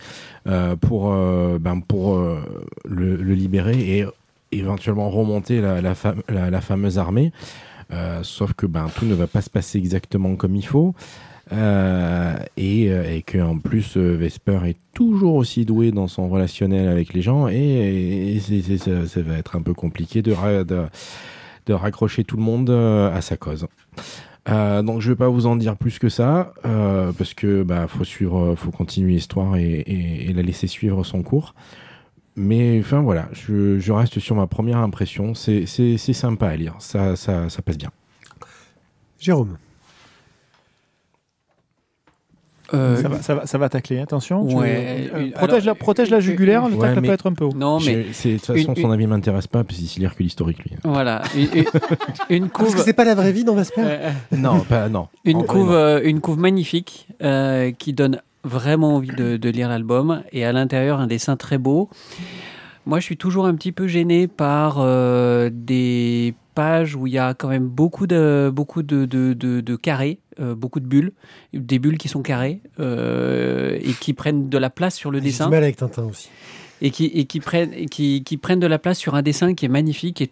Euh, 0.47 0.75
pour 0.75 1.13
euh, 1.13 1.57
ben, 1.59 1.79
pour 1.79 2.17
le, 2.19 3.15
le 3.15 3.33
libérer 3.33 3.99
et 3.99 4.05
éventuellement 4.51 5.09
remonter 5.09 5.61
la, 5.61 5.81
la, 5.81 5.93
fam- 5.93 6.21
la- 6.29 6.49
la 6.49 6.61
fameuse 6.61 6.97
armée. 6.97 7.31
Sauf 8.23 8.53
que 8.53 8.65
ben, 8.65 8.87
tout 8.95 9.05
ne 9.05 9.13
va 9.13 9.27
pas 9.27 9.41
se 9.41 9.51
passer 9.51 9.77
exactement 9.77 10.35
comme 10.35 10.55
il 10.55 10.65
faut. 10.65 10.95
Euh, 11.51 12.35
et, 12.57 12.85
et 12.87 13.21
qu'en 13.21 13.59
plus, 13.59 13.97
Vesper 13.97 14.59
est 14.65 14.77
toujours 14.93 15.35
aussi 15.35 15.63
doué 15.65 15.91
dans 15.91 16.07
son 16.07 16.27
relationnel 16.27 16.87
avec 16.87 17.13
les 17.13 17.21
gens. 17.21 17.47
Et, 17.49 18.35
et 18.35 18.77
ça, 18.77 19.05
ça 19.05 19.21
va 19.21 19.37
être 19.37 19.55
un 19.55 19.61
peu 19.61 19.73
compliqué 19.75 20.21
de, 20.23 20.33
de, 20.63 20.83
de 21.65 21.73
raccrocher 21.73 22.23
tout 22.23 22.37
le 22.37 22.43
monde 22.43 22.69
euh, 22.69 23.13
à 23.13 23.21
sa 23.21 23.37
cause. 23.37 23.67
Euh, 24.49 24.81
donc 24.81 24.99
je 24.99 25.09
vais 25.09 25.15
pas 25.15 25.29
vous 25.29 25.45
en 25.45 25.55
dire 25.55 25.77
plus 25.77 25.99
que 25.99 26.09
ça 26.09 26.53
euh, 26.65 27.13
parce 27.17 27.33
que 27.33 27.63
bah 27.63 27.87
faut 27.87 28.03
suivre, 28.03 28.55
faut 28.55 28.71
continuer 28.71 29.13
l'histoire 29.13 29.55
et, 29.55 30.33
la 30.35 30.41
laisser 30.41 30.67
suivre 30.67 31.03
son 31.03 31.23
cours. 31.23 31.55
Mais 32.35 32.79
enfin 32.79 33.01
voilà, 33.01 33.29
je, 33.31 33.91
reste 33.91 34.19
sur 34.19 34.35
ma 34.35 34.47
première 34.47 34.79
impression. 34.79 35.33
C'est 35.35 35.65
sympa 35.97 36.47
à 36.47 36.55
lire, 36.55 36.75
ça, 36.79 37.15
ça, 37.15 37.49
ça 37.49 37.61
passe 37.61 37.77
bien. 37.77 37.91
Jérôme. 39.19 39.57
Euh, 42.73 43.01
Ça 43.01 43.07
va, 43.07 43.21
ça, 43.21 43.35
va, 43.35 43.45
ça 43.45 43.57
va 43.57 43.69
tacler, 43.69 43.99
attention. 43.99 44.47
euh, 44.61 45.29
protège, 45.35 45.63
alors, 45.63 45.65
la, 45.65 45.75
protège 45.75 46.09
la 46.09 46.17
une- 46.17 46.21
jugulaire, 46.23 46.63
une- 46.65 46.71
le 46.71 46.75
Ouais, 46.77 46.87
tacle 46.87 47.01
mais- 47.01 47.07
peut 47.09 47.13
être 47.13 47.27
un 47.27 47.33
peu 47.33 47.45
haut. 47.45 47.53
non, 47.55 47.79
mais 47.79 47.95
De 47.97 48.03
toute 48.03 48.45
façon, 48.45 48.53
une- 48.55 48.75
son 48.75 48.91
avis 48.91 49.05
m'intéresse 49.07 49.47
pas, 49.47 49.63
parce 49.63 49.77
qu'il 49.79 50.01
lire 50.01 50.15
que 50.15 50.23
l'historique, 50.23 50.59
lui. 50.63 50.71
voilà. 50.83 51.21
Une, 51.35 51.41
une- 51.53 51.65
une 52.29 52.49
Parce 52.49 52.65
couve. 52.69 52.75
que 52.77 52.81
c'est 52.81 52.93
pas 52.93 53.05
la 53.05 53.15
vraie 53.15 53.31
vie 53.31 53.43
dans 53.43 53.55
Vesper 53.55 53.81
euh, 53.83 54.09
Non, 54.37 54.59
pas 54.61 54.89
non. 54.89 55.07
Une 55.25 55.37
vrai, 55.39 55.47
couve, 55.47 55.69
non. 55.69 55.73
euh, 55.75 56.01
une 56.03 56.19
couve 56.21 56.39
magnifique 56.39 57.07
euh, 57.21 57.71
qui 57.71 57.93
donne 57.93 58.21
vraiment 58.43 58.95
envie 58.95 59.09
de, 59.15 59.37
de 59.37 59.49
lire 59.49 59.69
l'album 59.69 60.21
et 60.33 60.43
à 60.45 60.51
l'intérieur 60.51 60.99
un 60.99 61.07
dessin 61.07 61.35
très 61.37 61.57
beau. 61.57 61.89
Moi, 62.85 62.99
je 62.99 63.05
suis 63.05 63.17
toujours 63.17 63.45
un 63.45 63.55
petit 63.55 63.71
peu 63.71 63.87
gêné 63.87 64.27
par 64.27 64.77
euh, 64.79 65.49
des 65.53 66.33
pages 66.53 66.95
où 66.95 67.07
il 67.07 67.13
y 67.13 67.17
a 67.17 67.33
quand 67.33 67.47
même 67.47 67.67
beaucoup 67.67 68.05
de 68.07 68.51
beaucoup 68.53 68.83
de, 68.83 69.05
de, 69.05 69.33
de- 69.33 69.61
de 69.61 69.75
carrés, 69.75 70.19
euh, 70.39 70.53
beaucoup 70.53 70.79
de 70.79 70.85
bulles, 70.85 71.13
des 71.53 71.79
bulles 71.79 71.97
qui 71.97 72.09
sont 72.09 72.21
carrées 72.21 72.61
euh, 72.79 73.79
et 73.81 73.93
qui 73.93 74.13
prennent 74.13 74.49
de 74.49 74.57
la 74.57 74.69
place 74.69 74.95
sur 74.95 75.11
le 75.11 75.17
J'ai 75.19 75.23
du 75.23 75.27
dessin 75.29 75.49
mal 75.49 75.63
avec 75.63 75.77
Tintin 75.77 76.03
aussi. 76.03 76.29
et 76.81 76.91
qui, 76.91 77.05
et 77.05 77.25
qui 77.25 77.39
prennent 77.39 77.73
et 77.73 77.85
qui, 77.87 78.23
qui 78.23 78.37
prennent 78.37 78.59
de 78.59 78.67
la 78.67 78.77
place 78.77 78.99
sur 78.99 79.15
un 79.15 79.21
dessin 79.23 79.55
qui 79.55 79.65
est 79.65 79.69
magnifique 79.69 80.21
et 80.21 80.31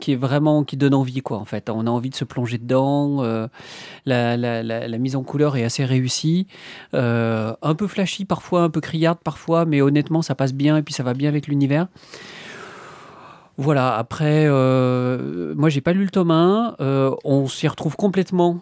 qui 0.00 0.12
est 0.12 0.16
vraiment 0.16 0.64
qui 0.64 0.76
donne 0.76 0.94
envie 0.94 1.20
quoi 1.22 1.38
en 1.38 1.44
fait 1.46 1.70
on 1.70 1.86
a 1.86 1.90
envie 1.90 2.10
de 2.10 2.14
se 2.16 2.24
plonger 2.24 2.58
dedans 2.58 3.22
euh, 3.22 3.46
la, 4.04 4.36
la, 4.36 4.62
la, 4.62 4.86
la 4.88 4.98
mise 4.98 5.14
en 5.16 5.22
couleur 5.22 5.56
est 5.56 5.64
assez 5.64 5.84
réussie 5.84 6.46
euh, 6.92 7.53
un 7.64 7.74
peu 7.74 7.86
flashy 7.88 8.24
parfois 8.24 8.62
un 8.62 8.70
peu 8.70 8.80
criarde 8.80 9.18
parfois 9.24 9.64
mais 9.64 9.80
honnêtement 9.82 10.22
ça 10.22 10.34
passe 10.34 10.52
bien 10.54 10.76
et 10.76 10.82
puis 10.82 10.94
ça 10.94 11.02
va 11.02 11.14
bien 11.14 11.28
avec 11.28 11.46
l'univers 11.48 11.88
voilà 13.56 13.96
après 13.96 14.44
euh, 14.46 15.54
moi 15.56 15.68
j'ai 15.68 15.80
pas 15.80 15.92
lu 15.92 16.04
le 16.04 16.10
tome 16.10 16.30
1 16.32 16.76
euh, 16.80 17.14
on 17.24 17.46
s'y 17.46 17.68
retrouve 17.68 17.94
complètement 17.96 18.60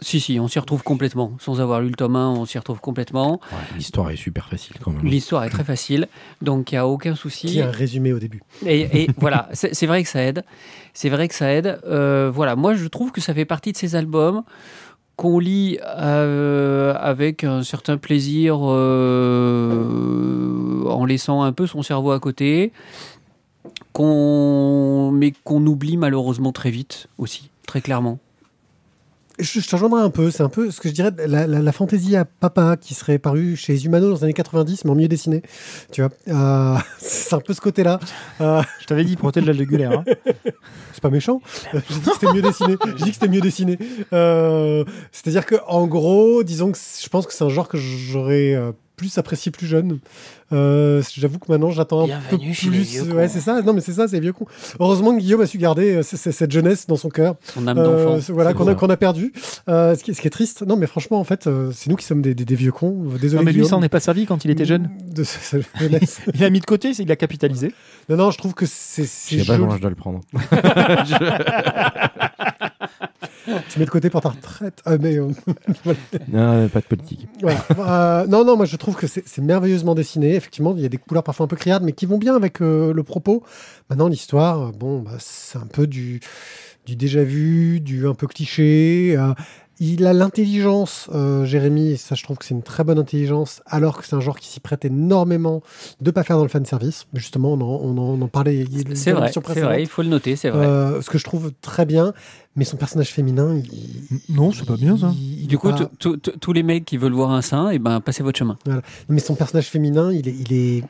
si 0.00 0.18
si 0.18 0.40
on 0.40 0.48
s'y 0.48 0.58
retrouve 0.58 0.82
complètement 0.82 1.32
sans 1.38 1.60
avoir 1.60 1.80
lu 1.80 1.88
le 1.88 1.94
tome 1.94 2.16
1 2.16 2.30
on 2.30 2.44
s'y 2.44 2.58
retrouve 2.58 2.80
complètement 2.80 3.40
Ouais, 3.52 3.58
L'histoire 3.76 4.10
est 4.10 4.16
super 4.16 4.48
facile 4.48 4.74
quand 4.82 4.90
même. 4.90 5.04
l'histoire 5.04 5.44
est 5.44 5.50
très 5.50 5.62
facile 5.62 6.08
donc 6.40 6.72
il 6.72 6.74
n'y 6.74 6.78
a 6.80 6.88
aucun 6.88 7.14
souci 7.14 7.46
Qui 7.46 7.60
a 7.60 7.68
un 7.68 7.70
résumé 7.70 8.12
au 8.12 8.18
début. 8.18 8.42
et, 8.66 9.02
et 9.04 9.10
voilà, 9.18 9.48
c'est 9.52 9.72
c'est 9.74 9.86
vrai 9.86 10.02
que 10.02 10.08
ça 10.08 10.20
aide. 10.22 10.42
C'est 10.94 11.08
vrai 11.08 11.26
que 11.28 11.34
ça 11.34 11.50
aide. 11.52 11.80
Euh, 11.86 12.30
voilà, 12.34 12.54
moi 12.56 12.74
je 12.74 12.86
trouve 12.88 13.12
que 13.12 13.20
ça 13.22 13.32
fait 13.32 13.44
partie 13.46 13.72
de 13.72 13.76
ces 13.78 13.94
albums 13.94 14.42
qu'on 15.16 15.38
lit 15.38 15.78
euh, 15.82 16.94
avec 16.98 17.44
un 17.44 17.62
certain 17.62 17.96
plaisir 17.98 18.58
euh, 18.62 19.84
en 20.88 21.04
laissant 21.04 21.42
un 21.42 21.52
peu 21.52 21.66
son 21.66 21.82
cerveau 21.82 22.12
à 22.12 22.20
côté. 22.20 22.72
qu'on 23.92 25.10
mais 25.12 25.32
qu'on 25.44 25.66
oublie 25.66 25.96
malheureusement 25.96 26.52
très 26.52 26.70
vite 26.70 27.08
aussi, 27.18 27.50
très 27.66 27.80
clairement. 27.80 28.18
Je, 29.38 29.60
je 29.60 29.66
te 29.66 29.74
rejoindrai 29.74 30.02
un 30.02 30.10
peu. 30.10 30.30
C'est 30.30 30.42
un 30.42 30.48
peu 30.48 30.70
ce 30.70 30.80
que 30.80 30.88
je 30.88 30.94
dirais 30.94 31.10
la, 31.26 31.46
la, 31.46 31.60
la 31.60 31.72
fantaisie 31.72 32.16
à 32.16 32.24
papa 32.24 32.76
qui 32.76 32.94
serait 32.94 33.18
parue 33.18 33.56
chez 33.56 33.82
Humano 33.84 34.10
dans 34.10 34.16
les 34.16 34.24
années 34.24 34.32
90, 34.34 34.84
mais 34.84 34.90
en 34.90 34.94
mieux 34.94 35.08
dessiné. 35.08 35.42
Tu 35.90 36.02
vois, 36.02 36.10
Euh, 36.28 36.76
c'est 36.98 37.34
un 37.34 37.40
peu 37.40 37.54
ce 37.54 37.60
côté-là. 37.60 37.98
Euh, 38.40 38.62
Je 38.80 38.86
t'avais 38.86 39.04
dit 39.04 39.16
protéger 39.16 39.46
la 39.46 39.52
jugulaire. 39.54 39.92
hein. 40.00 40.04
c'est 40.92 41.00
pas 41.02 41.10
méchant. 41.10 41.40
Euh, 41.74 41.80
J'ai 41.88 41.94
dit 41.98 42.00
que 42.10 42.12
c'était 42.20 42.32
mieux 42.32 42.42
dessiné. 42.42 42.76
J'ai 42.96 43.04
dit 43.04 43.10
que 43.10 43.14
c'était 43.14 43.28
mieux 43.28 43.40
dessiné. 43.40 43.78
C'est-à-dire 45.12 45.46
que, 45.46 45.56
en 45.66 45.86
gros, 45.86 46.42
disons 46.42 46.70
que 46.72 46.78
je 46.78 47.08
pense 47.08 47.26
que 47.26 47.32
c'est 47.32 47.44
un 47.44 47.48
genre 47.48 47.68
que 47.68 47.78
j'aurais 47.78 48.54
plus 49.02 49.18
apprécié 49.18 49.50
plus 49.50 49.66
jeune. 49.66 49.98
Euh, 50.52 51.02
J'avoue 51.16 51.38
que 51.40 51.50
maintenant, 51.50 51.70
j'attends 51.70 52.04
un 52.04 52.20
peu 52.30 52.36
Bienvenue 52.36 52.54
chez 52.54 52.70
les 52.70 52.84
plus. 52.84 53.12
ouais, 53.14 53.26
c'est 53.28 53.40
ça. 53.40 53.62
Non, 53.62 53.72
mais 53.72 53.80
c'est 53.80 53.92
ça, 53.94 54.06
c'est 54.06 54.20
vieux 54.20 54.32
cons. 54.32 54.46
Heureusement 54.78 55.12
que 55.14 55.18
Guillaume 55.20 55.40
a 55.40 55.46
su 55.46 55.58
garder 55.58 55.96
euh, 55.96 56.02
c- 56.02 56.16
c- 56.16 56.30
cette 56.30 56.52
jeunesse 56.52 56.86
dans 56.86 56.96
son 56.96 57.08
cœur. 57.08 57.34
Son 57.42 57.66
âme 57.66 57.78
Euh, 57.78 58.04
d'enfant. 58.06 58.20
c'est- 58.20 58.32
voilà, 58.32 58.50
C'est 58.50 58.56
qu'on 58.56 58.68
a, 58.68 58.74
qu'on 58.74 58.90
a 58.90 58.96
perdu. 58.96 59.32
Euh, 59.68 59.96
ce, 59.96 60.04
qui 60.04 60.12
est, 60.12 60.14
ce 60.14 60.20
qui 60.20 60.26
est 60.26 60.30
triste. 60.30 60.62
Non, 60.66 60.76
mais 60.76 60.86
franchement, 60.86 61.18
en 61.18 61.24
fait, 61.24 61.46
euh, 61.46 61.70
c'est 61.74 61.90
nous 61.90 61.96
qui 61.96 62.04
sommes 62.06 62.22
des, 62.22 62.34
des- 62.34 62.44
des 62.44 62.54
vieux 62.54 62.70
cons. 62.70 63.04
Désolé. 63.20 63.38
Non, 63.40 63.44
mais 63.44 63.52
lui, 63.52 63.60
Guillaume. 63.62 63.70
ça 63.70 63.76
en 63.76 63.82
est 63.82 63.88
pas 63.88 64.00
servi 64.00 64.26
quand 64.26 64.44
il 64.44 64.50
était 64.50 64.66
jeune. 64.66 64.90
De 65.12 65.24
ce- 65.24 65.38
cette 65.40 65.66
jeunesse. 65.80 66.20
Il 66.34 66.44
a 66.44 66.50
mis 66.50 66.60
de 66.60 66.64
côté, 66.66 66.92
il 66.98 67.10
a 67.10 67.16
capitalisé. 67.16 67.74
non, 68.08 68.16
non, 68.16 68.30
je 68.30 68.38
trouve 68.38 68.54
que 68.54 68.66
c'est 68.66 69.02
Je 69.02 69.08
c'est 69.08 69.38
sais 69.38 69.44
pas 69.44 69.56
joli. 69.56 69.60
comment 69.60 69.76
je 69.76 69.80
dois 69.80 69.90
le 69.90 69.96
prendre. 69.96 70.20
Tu 73.68 73.78
mets 73.78 73.84
de 73.84 73.90
côté 73.90 74.08
pour 74.10 74.20
ta 74.20 74.28
retraite. 74.30 74.80
Ah, 74.84 74.96
mais, 74.98 75.16
euh, 75.18 75.28
Non, 76.28 76.68
pas 76.68 76.80
de 76.80 76.86
politique. 76.86 77.26
Euh, 77.78 78.26
non, 78.26 78.44
non, 78.44 78.56
moi 78.56 78.66
je 78.66 78.76
trouve 78.76 78.94
que 78.96 79.06
c'est 79.06 79.38
merveilleusement 79.38 79.94
dessiné. 79.94 80.34
Effectivement, 80.36 80.74
il 80.76 80.82
y 80.82 80.86
a 80.86 80.88
des 80.88 80.98
couleurs 80.98 81.22
parfois 81.24 81.44
un 81.44 81.48
peu 81.48 81.56
criardes, 81.56 81.82
mais 81.82 81.92
qui 81.92 82.06
vont 82.06 82.18
bien 82.18 82.36
avec 82.36 82.60
euh, 82.62 82.92
le 82.92 83.02
propos. 83.02 83.42
Maintenant, 83.90 84.08
l'histoire, 84.08 84.72
bon, 84.72 85.00
bah, 85.00 85.12
c'est 85.18 85.58
un 85.58 85.66
peu 85.66 85.86
du, 85.86 86.20
du 86.86 86.96
déjà 86.96 87.22
vu, 87.24 87.80
du 87.80 88.06
un 88.06 88.14
peu 88.14 88.26
cliché. 88.26 89.14
euh, 89.18 89.32
il 89.84 90.06
a 90.06 90.12
l'intelligence, 90.12 91.08
euh, 91.12 91.44
Jérémy, 91.44 91.88
et 91.92 91.96
ça 91.96 92.14
je 92.14 92.22
trouve 92.22 92.38
que 92.38 92.44
c'est 92.44 92.54
une 92.54 92.62
très 92.62 92.84
bonne 92.84 92.98
intelligence, 92.98 93.62
alors 93.66 93.98
que 93.98 94.06
c'est 94.06 94.14
un 94.14 94.20
genre 94.20 94.38
qui 94.38 94.48
s'y 94.48 94.60
prête 94.60 94.84
énormément 94.84 95.62
de 96.00 96.10
pas 96.10 96.22
faire 96.22 96.36
dans 96.36 96.42
le 96.44 96.48
fan 96.48 96.64
service. 96.64 97.06
Justement, 97.14 97.52
on 97.54 97.60
en, 97.60 97.80
on 97.82 97.98
en, 97.98 98.02
on 98.18 98.22
en 98.22 98.28
parlait 98.28 98.64
C'est 98.94 99.12
vrai, 99.12 99.30
vrai, 99.62 99.82
il 99.82 99.88
faut 99.88 100.02
le 100.02 100.08
noter, 100.08 100.36
c'est 100.36 100.50
vrai. 100.50 100.64
Euh, 100.66 101.02
ce 101.02 101.10
que 101.10 101.18
je 101.18 101.24
trouve 101.24 101.50
très 101.62 101.84
bien, 101.86 102.12
mais 102.54 102.64
son 102.64 102.76
personnage 102.76 103.08
féminin, 103.10 103.56
il, 103.72 104.34
Non, 104.34 104.52
c'est 104.52 104.66
pas 104.66 104.76
bien, 104.76 104.96
ça. 104.96 105.12
il- 105.14 105.42
il 105.42 105.46
du 105.48 105.54
est 105.54 105.58
coup, 105.58 105.70
pas- 105.70 105.90
tous 106.40 106.52
les 106.52 106.62
mecs 106.62 106.84
qui 106.84 106.96
veulent 106.96 107.12
voir 107.14 107.30
un 107.32 107.42
sein, 107.42 107.70
et 107.70 107.78
ben, 107.78 108.00
passez 108.00 108.22
votre 108.22 108.38
chemin. 108.38 108.56
mais 109.08 109.20
son 109.20 109.34
personnage 109.34 109.66
féminin, 109.68 110.12
il 110.12 110.28
est, 110.28 110.34
il 110.38 110.52
est, 110.52 110.84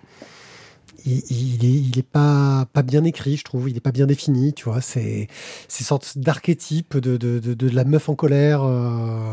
il, 1.07 1.23
il 1.31 1.65
est, 1.65 1.81
il 1.91 1.99
est 1.99 2.03
pas, 2.09 2.67
pas 2.73 2.83
bien 2.83 3.05
écrit, 3.05 3.37
je 3.37 3.45
trouve. 3.45 3.69
Il 3.71 3.77
est 3.77 3.81
pas 3.81 3.93
bien 3.93 4.07
défini, 4.07 4.53
tu 4.53 4.65
vois. 4.65 4.81
C'est, 4.81 5.29
c'est 5.69 5.85
sorte 5.85 6.19
d'archétype 6.19 6.97
de, 6.97 7.17
de, 7.17 7.39
de, 7.39 7.55
de 7.55 7.69
la 7.71 7.85
meuf 7.85 8.09
en 8.09 8.15
colère. 8.15 8.63
euh, 8.63 9.33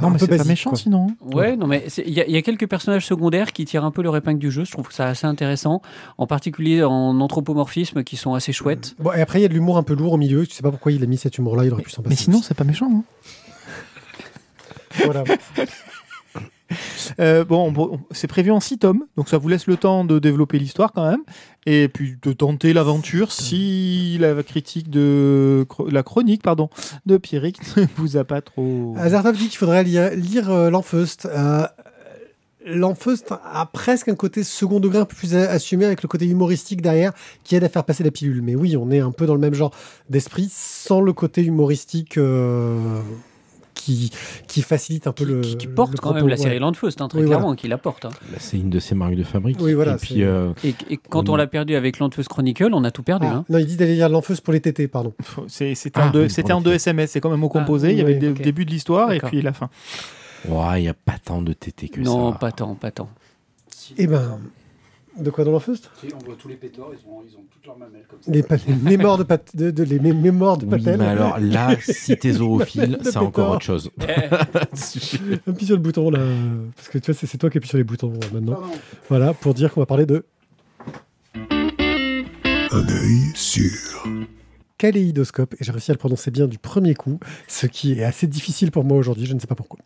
Non, 0.00 0.08
un 0.08 0.10
mais 0.10 0.18
c'est 0.18 0.28
pas 0.28 0.44
méchant 0.44 0.70
quoi. 0.70 0.78
sinon. 0.78 1.08
Ouais, 1.20 1.56
non, 1.56 1.66
mais 1.66 1.84
il 2.06 2.12
y, 2.12 2.20
a- 2.20 2.26
il 2.26 2.32
y 2.32 2.36
a 2.36 2.42
quelques 2.42 2.68
personnages 2.68 3.04
secondaires 3.06 3.52
qui 3.52 3.64
tirent 3.64 3.84
un 3.84 3.90
peu 3.90 4.02
leur 4.02 4.16
épingle 4.16 4.38
du 4.38 4.50
jeu. 4.50 4.64
Je 4.64 4.70
trouve 4.72 4.86
que 4.88 4.94
c'est 4.94 5.02
assez 5.02 5.26
intéressant, 5.26 5.82
en 6.18 6.26
particulier 6.26 6.82
en 6.84 7.20
anthropomorphisme, 7.20 8.04
qui 8.04 8.16
sont 8.16 8.34
assez 8.34 8.52
chouettes. 8.52 8.94
Bon, 8.98 9.12
et 9.12 9.20
après, 9.20 9.40
il 9.40 9.42
y 9.42 9.44
a 9.44 9.48
de 9.48 9.54
l'humour 9.54 9.76
un 9.78 9.82
peu 9.82 9.94
lourd 9.94 10.12
au 10.12 10.16
milieu. 10.16 10.46
Tu 10.46 10.54
sais 10.54 10.62
pas 10.62 10.70
pourquoi 10.70 10.92
il 10.92 11.02
a 11.02 11.06
mis 11.06 11.16
cet 11.18 11.38
humour-là. 11.38 11.64
Il 11.64 11.72
aurait 11.72 11.82
pu 11.82 11.90
s'en 11.90 12.02
passer. 12.02 12.10
Mais 12.10 12.16
sinon, 12.16 12.40
c'est 12.42 12.54
pas 12.54 12.64
méchant. 12.64 12.88
hein. 12.92 13.04
voilà. 15.04 15.24
Euh, 17.18 17.44
bon, 17.44 18.00
c'est 18.12 18.28
prévu 18.28 18.50
en 18.50 18.60
6 18.60 18.78
tomes, 18.78 19.04
donc 19.16 19.28
ça 19.28 19.36
vous 19.36 19.48
laisse 19.48 19.66
le 19.66 19.76
temps 19.76 20.04
de 20.04 20.18
développer 20.18 20.58
l'histoire 20.58 20.92
quand 20.92 21.10
même, 21.10 21.22
et 21.66 21.88
puis 21.88 22.16
de 22.22 22.32
tenter 22.32 22.72
l'aventure 22.72 23.32
si 23.32 24.16
la 24.18 24.42
critique 24.42 24.88
de 24.90 25.66
la 25.90 26.02
chronique 26.02 26.42
pardon 26.42 26.70
de 27.06 27.16
Pierrick 27.16 27.58
ne 27.76 27.86
vous 27.96 28.16
a 28.16 28.24
pas 28.24 28.40
trop. 28.40 28.94
Azartov 28.98 29.36
dit 29.36 29.48
qu'il 29.48 29.58
faudrait 29.58 29.84
lire, 29.84 30.10
lire 30.14 30.50
euh, 30.50 30.70
L'Enfeust. 30.70 31.26
Euh, 31.26 31.66
L'Enfeust 32.66 33.32
a 33.32 33.66
presque 33.66 34.08
un 34.08 34.14
côté 34.14 34.44
second 34.44 34.80
degré 34.80 34.98
un 34.98 35.06
peu 35.06 35.16
plus 35.16 35.34
assumé 35.34 35.86
avec 35.86 36.02
le 36.02 36.08
côté 36.08 36.26
humoristique 36.26 36.82
derrière 36.82 37.12
qui 37.42 37.56
aide 37.56 37.64
à 37.64 37.70
faire 37.70 37.84
passer 37.84 38.04
la 38.04 38.10
pilule. 38.10 38.42
Mais 38.42 38.54
oui, 38.54 38.76
on 38.76 38.90
est 38.90 39.00
un 39.00 39.12
peu 39.12 39.26
dans 39.26 39.34
le 39.34 39.40
même 39.40 39.54
genre 39.54 39.72
d'esprit 40.10 40.48
sans 40.50 41.00
le 41.00 41.14
côté 41.14 41.42
humoristique 41.42 42.18
euh, 42.18 43.00
qui, 43.80 44.10
qui 44.46 44.62
facilite 44.62 45.06
un 45.06 45.12
peu 45.12 45.24
Qui, 45.24 45.30
le. 45.30 45.40
qui- 45.40 45.56
qui 45.56 45.66
porte 45.66 45.92
le 45.92 45.96
quand 45.98 46.10
propos, 46.10 46.16
même 46.20 46.28
la 46.28 46.36
ouais. 46.36 46.42
série 46.42 46.58
Landfeust, 46.58 47.00
hein, 47.00 47.08
très 47.08 47.18
Oui, 47.18 47.24
voilà. 47.24 47.38
clairement, 47.40 47.54
qui 47.56 47.68
la 47.68 47.78
porte. 47.78 48.04
hein. 48.04 48.10
Bah, 48.30 48.36
c'est 48.38 48.58
une 48.58 48.70
de 48.70 48.78
ses 48.78 48.94
marques 48.94 49.14
de 49.16 49.22
fabrique. 49.24 49.58
Oui, 49.60 49.74
voilà, 49.74 49.94
Et 49.94 49.96
puis, 49.96 50.22
euh, 50.22 50.52
Et, 50.64 50.74
et 50.90 50.96
quand 50.96 51.28
On- 51.28 51.32
on 51.32 51.36
l'a 51.36 51.46
perdu 51.46 51.74
avec 51.74 51.98
Landfeust 51.98 52.28
Chronicle, 52.28 52.70
on 52.72 52.84
a 52.84 52.90
tout 52.90 53.02
perdu. 53.02 53.26
Ah, 53.28 53.36
hein. 53.36 53.44
Non, 53.48 53.58
il 53.58 53.66
dit 53.66 53.76
d'aller 53.76 53.94
lire 53.94 54.08
L'Enfeust 54.08 54.42
pour 54.42 54.52
les 54.52 54.60
tétés, 54.60 54.88
pardon. 54.88 55.14
C'était 55.48 55.90
Ah, 55.94 56.08
en 56.08 56.10
deux, 56.10 56.22
oui, 56.24 56.30
c'était 56.30 56.48
pour 56.48 56.56
en 56.56 56.58
le 56.60 56.64
deux. 56.64 56.72
SMS, 56.74 57.10
c'est 57.10 57.20
quand 57.20 57.30
même 57.30 57.42
au 57.44 57.48
composé. 57.48 57.90
il 57.90 57.98
y 57.98 58.04
oui, 58.04 58.14
avait 58.14 58.20
le 58.20 58.32
début 58.34 58.64
de 58.64 58.70
l'histoire 58.70 59.12
et 59.12 59.20
puis 59.20 59.40
la 59.42 59.52
fin. 59.52 59.68
ouais, 60.48 60.80
il 60.80 60.82
n'y 60.82 60.88
a 60.88 60.94
pas 60.94 61.16
tant 61.24 61.42
de 61.42 61.52
tétés 61.52 61.88
que 61.88 62.00
non, 62.00 62.32
ça. 62.32 62.38
pas 62.38 62.52
tant, 62.52 62.74
pas 62.74 62.90
tant. 62.90 63.08
Eh 63.98 64.06
ben, 64.06 64.38
de 65.18 65.30
quoi 65.30 65.44
dans 65.44 65.50
L'Enfeust 65.52 65.90
Si, 66.00 66.06
on 66.14 66.24
voit 66.24 66.34
tous 66.38 66.48
les 66.48 66.54
pétors, 66.54 66.92
ils 66.92 67.08
ont, 67.10 67.22
ils 67.28 67.36
ont 67.36 67.44
toutes 67.52 67.66
leurs 67.66 67.76
mamelles 67.78 68.04
comme 68.08 68.20
ça. 68.22 68.30
les, 68.30 68.74
mémoires 68.96 69.18
de, 69.18 69.24
pat- 69.24 69.54
de, 69.56 69.70
de- 69.70 69.82
les 69.82 69.98
mé- 69.98 70.12
mémoires 70.14 70.56
de 70.56 70.66
Oui, 70.66 70.80
mais 70.84 71.06
alors 71.06 71.38
là, 71.40 71.76
si 71.80 72.16
t'es 72.16 72.32
zoophile, 72.34 72.98
c'est 73.02 73.16
encore 73.16 73.50
autre 73.52 73.64
chose. 73.64 73.90
Appuie 75.46 75.66
sur 75.66 75.76
le 75.76 75.82
bouton 75.82 76.10
là, 76.10 76.20
parce 76.76 76.88
que 76.88 76.98
tu 76.98 77.12
vois, 77.12 77.20
c'est 77.26 77.38
toi 77.38 77.50
qui 77.50 77.58
appuies 77.58 77.68
sur 77.68 77.78
les 77.78 77.84
boutons 77.84 78.12
maintenant. 78.32 78.54
Pardon. 78.54 78.72
Voilà, 79.08 79.34
pour 79.34 79.54
dire 79.54 79.72
qu'on 79.72 79.80
va 79.80 79.86
parler 79.86 80.06
de 80.06 80.24
Un 82.72 82.88
œil 82.88 83.32
sur. 83.34 84.04
Kaléidoscope, 84.80 85.54
et 85.60 85.64
j'ai 85.64 85.72
réussi 85.72 85.90
à 85.90 85.94
le 85.94 85.98
prononcer 85.98 86.30
bien 86.30 86.46
du 86.46 86.56
premier 86.58 86.94
coup, 86.94 87.20
ce 87.46 87.66
qui 87.66 87.92
est 87.92 88.02
assez 88.04 88.26
difficile 88.26 88.70
pour 88.70 88.82
moi 88.82 88.96
aujourd'hui, 88.96 89.26
je 89.26 89.34
ne 89.34 89.38
sais 89.38 89.46
pas 89.46 89.54
pourquoi. 89.54 89.78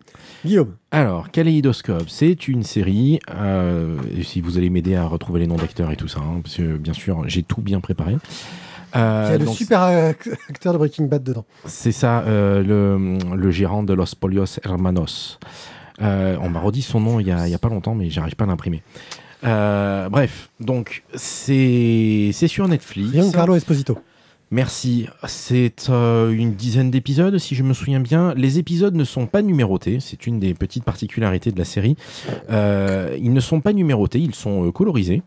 Guillaume, 0.44 0.76
Alors, 0.92 1.32
Kaléidoscope, 1.32 2.08
c'est 2.08 2.46
une 2.46 2.62
série. 2.62 3.18
euh, 3.34 3.96
et 4.16 4.22
si 4.22 4.40
vous 4.40 4.56
allez 4.56 4.70
m'aider 4.70 4.94
à 4.94 5.04
retrouver 5.04 5.40
les 5.40 5.48
noms 5.48 5.56
d'acteurs 5.56 5.90
et 5.90 5.96
tout 5.96 6.06
ça, 6.06 6.20
hein, 6.20 6.40
parce 6.44 6.56
que 6.56 6.76
bien 6.76 6.92
sûr, 6.92 7.24
j'ai 7.28 7.42
tout 7.42 7.60
bien 7.60 7.80
préparé. 7.80 8.16
Euh, 8.94 9.24
il 9.26 9.32
y 9.32 9.34
a 9.34 9.38
le 9.38 9.44
donc, 9.46 9.56
super 9.56 9.80
ac- 9.80 10.32
acteur 10.48 10.72
de 10.72 10.78
Breaking 10.78 11.06
Bad 11.06 11.24
dedans. 11.24 11.44
C'est 11.64 11.90
ça, 11.90 12.20
euh, 12.20 12.62
le, 12.62 13.18
le 13.36 13.50
gérant 13.50 13.82
de 13.82 13.92
Los 13.94 14.14
Polios 14.18 14.60
Hermanos. 14.64 15.40
Euh, 16.02 16.36
on 16.40 16.48
m'a 16.50 16.60
redit 16.60 16.82
son 16.82 17.00
nom 17.00 17.18
il 17.18 17.26
y 17.26 17.32
a, 17.32 17.48
il 17.48 17.50
y 17.50 17.54
a 17.54 17.58
pas 17.58 17.68
longtemps, 17.68 17.96
mais 17.96 18.10
j'arrive 18.10 18.36
pas 18.36 18.44
à 18.44 18.46
l'imprimer. 18.46 18.82
Bref, 19.42 20.48
donc 20.60 21.02
c'est 21.14 22.30
c'est 22.32 22.48
sur 22.48 22.66
Netflix. 22.68 23.10
Giancarlo 23.12 23.56
Esposito. 23.56 23.98
Merci. 24.54 25.08
C'est 25.26 25.88
euh, 25.90 26.30
une 26.30 26.54
dizaine 26.54 26.88
d'épisodes, 26.88 27.36
si 27.38 27.56
je 27.56 27.64
me 27.64 27.74
souviens 27.74 27.98
bien. 27.98 28.34
Les 28.36 28.60
épisodes 28.60 28.94
ne 28.94 29.02
sont 29.02 29.26
pas 29.26 29.42
numérotés. 29.42 29.98
C'est 29.98 30.28
une 30.28 30.38
des 30.38 30.54
petites 30.54 30.84
particularités 30.84 31.50
de 31.50 31.58
la 31.58 31.64
série. 31.64 31.96
Euh, 32.50 33.18
ils 33.20 33.32
ne 33.32 33.40
sont 33.40 33.60
pas 33.60 33.72
numérotés, 33.72 34.20
ils 34.20 34.32
sont 34.32 34.68
euh, 34.68 34.70
colorisés. 34.70 35.22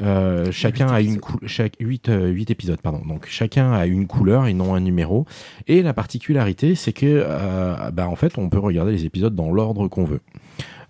Euh, 0.00 0.52
chacun 0.52 0.86
a 0.86 1.00
une 1.00 1.18
chaque 1.46 1.74
8, 1.80 2.08
épisodes 2.50 2.80
pardon 2.80 3.02
donc 3.04 3.26
chacun 3.28 3.72
a 3.72 3.86
une 3.86 4.06
couleur 4.06 4.46
et 4.46 4.54
non 4.54 4.76
un 4.76 4.80
numéro 4.80 5.26
et 5.66 5.82
la 5.82 5.92
particularité 5.92 6.76
c'est 6.76 6.92
que 6.92 7.24
euh, 7.26 7.90
bah, 7.90 8.08
en 8.08 8.14
fait 8.14 8.38
on 8.38 8.48
peut 8.48 8.60
regarder 8.60 8.92
les 8.92 9.06
épisodes 9.06 9.34
dans 9.34 9.50
l'ordre 9.50 9.88
qu'on 9.88 10.04
veut 10.04 10.20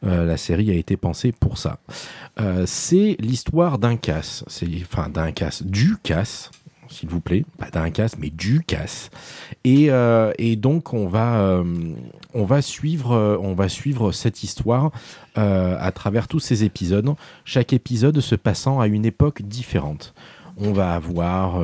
la 0.03 0.37
série 0.37 0.71
a 0.71 0.75
été 0.75 0.99
pensée 0.99 1.33
pour 1.33 1.57
ça 1.57 1.79
c'est 2.67 3.17
l'histoire 3.19 3.79
d'un 3.79 3.97
casse 3.97 4.45
c'est 4.47 4.69
enfin 4.83 5.09
d'un 5.09 5.33
casse 5.33 5.63
du 5.63 5.97
casse 6.03 6.51
s'il 6.89 7.09
vous 7.09 7.21
plaît, 7.21 7.45
pas 7.59 7.71
d'un 7.71 7.91
casse, 7.91 8.19
mais 8.19 8.31
du 8.31 8.61
casse. 8.61 9.11
Et, 9.65 9.87
euh, 9.91 10.33
donc 10.57 10.93
on 10.93 11.07
va, 11.07 11.41
euh, 11.41 11.65
on 12.35 12.45
va 12.45 12.63
suivre, 12.63 13.13
euh, 13.13 13.37
on 13.41 13.55
va 13.55 13.69
suivre 13.69 14.13
cette 14.13 14.43
histoire 14.43 14.91
à 15.37 15.93
travers 15.93 16.27
tous 16.27 16.41
ces 16.41 16.65
épisodes. 16.65 17.15
Chaque 17.45 17.73
épisode 17.73 18.19
se 18.19 18.35
passant 18.35 18.81
à 18.81 18.89
une 18.89 19.05
époque 19.05 19.43
différente. 19.43 20.13
On 20.57 20.73
va 20.73 20.95
avoir 20.95 21.63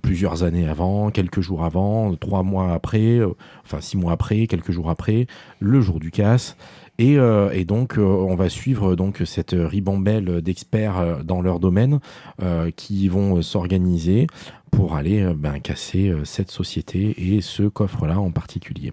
plusieurs 0.00 0.44
années 0.44 0.68
avant, 0.68 1.10
quelques 1.10 1.40
jours 1.40 1.64
avant, 1.64 2.14
trois 2.14 2.44
mois 2.44 2.72
après, 2.72 3.18
enfin 3.64 3.80
six 3.80 3.96
mois 3.96 4.12
après, 4.12 4.46
quelques 4.46 4.70
jours 4.70 4.90
après, 4.90 5.26
le 5.58 5.80
jour 5.80 5.98
du 5.98 6.12
casse. 6.12 6.56
Et, 6.98 7.16
euh, 7.16 7.50
et 7.52 7.64
donc, 7.64 7.96
euh, 7.96 8.02
on 8.02 8.34
va 8.34 8.48
suivre 8.48 8.96
donc 8.96 9.22
cette 9.24 9.54
ribambelle 9.56 10.42
d'experts 10.42 10.98
euh, 10.98 11.22
dans 11.22 11.40
leur 11.40 11.60
domaine 11.60 12.00
euh, 12.42 12.72
qui 12.74 13.08
vont 13.08 13.36
euh, 13.36 13.42
s'organiser 13.42 14.26
pour 14.72 14.96
aller 14.96 15.22
euh, 15.22 15.32
ben, 15.32 15.60
casser 15.60 16.08
euh, 16.08 16.24
cette 16.24 16.50
société 16.50 17.14
et 17.36 17.40
ce 17.40 17.62
coffre-là 17.62 18.18
en 18.18 18.32
particulier, 18.32 18.92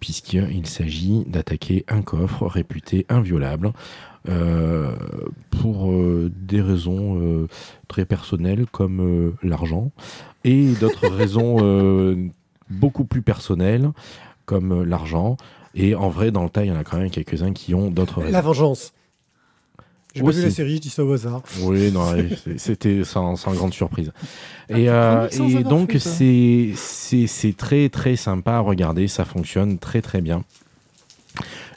puisqu'il 0.00 0.66
s'agit 0.66 1.24
d'attaquer 1.26 1.84
un 1.86 2.02
coffre 2.02 2.46
réputé 2.46 3.06
inviolable 3.08 3.72
euh, 4.28 4.96
pour 5.50 5.92
euh, 5.92 6.32
des 6.34 6.60
raisons 6.60 7.20
euh, 7.20 7.46
très 7.86 8.04
personnelles 8.04 8.66
comme 8.72 9.00
euh, 9.00 9.34
l'argent 9.44 9.92
et 10.42 10.72
d'autres 10.80 11.08
raisons 11.08 11.58
euh, 11.60 12.16
beaucoup 12.68 13.04
plus 13.04 13.22
personnelles 13.22 13.90
comme 14.44 14.72
euh, 14.72 14.84
l'argent. 14.84 15.36
Et 15.76 15.94
en 15.94 16.08
vrai, 16.08 16.30
dans 16.30 16.42
le 16.44 16.48
tas, 16.50 16.64
il 16.64 16.68
y 16.68 16.72
en 16.72 16.76
a 16.76 16.84
quand 16.84 16.96
même 16.98 17.10
quelques-uns 17.10 17.52
qui 17.52 17.74
ont 17.74 17.90
d'autres 17.90 18.20
raisons. 18.20 18.32
La 18.32 18.40
vengeance. 18.40 18.92
J'ai 20.14 20.22
pas 20.22 20.30
vu 20.30 20.42
la 20.42 20.50
série, 20.50 20.76
je 20.76 20.80
dis 20.80 20.88
ça 20.88 21.04
au 21.04 21.12
hasard. 21.12 21.42
Oui, 21.60 21.92
non, 21.92 22.06
c'était 22.56 23.04
sans, 23.04 23.36
sans 23.36 23.52
grande 23.52 23.74
surprise. 23.74 24.12
Et, 24.70 24.88
euh, 24.88 25.28
et 25.30 25.62
donc, 25.62 25.96
c'est 26.00 26.72
c'est- 26.74 27.26
c'est 27.26 27.54
très 27.54 27.90
très 27.90 28.16
sympa 28.16 28.52
à 28.52 28.60
regarder, 28.60 29.08
ça 29.08 29.26
fonctionne 29.26 29.76
très 29.78 30.00
très 30.00 30.22
bien. 30.22 30.42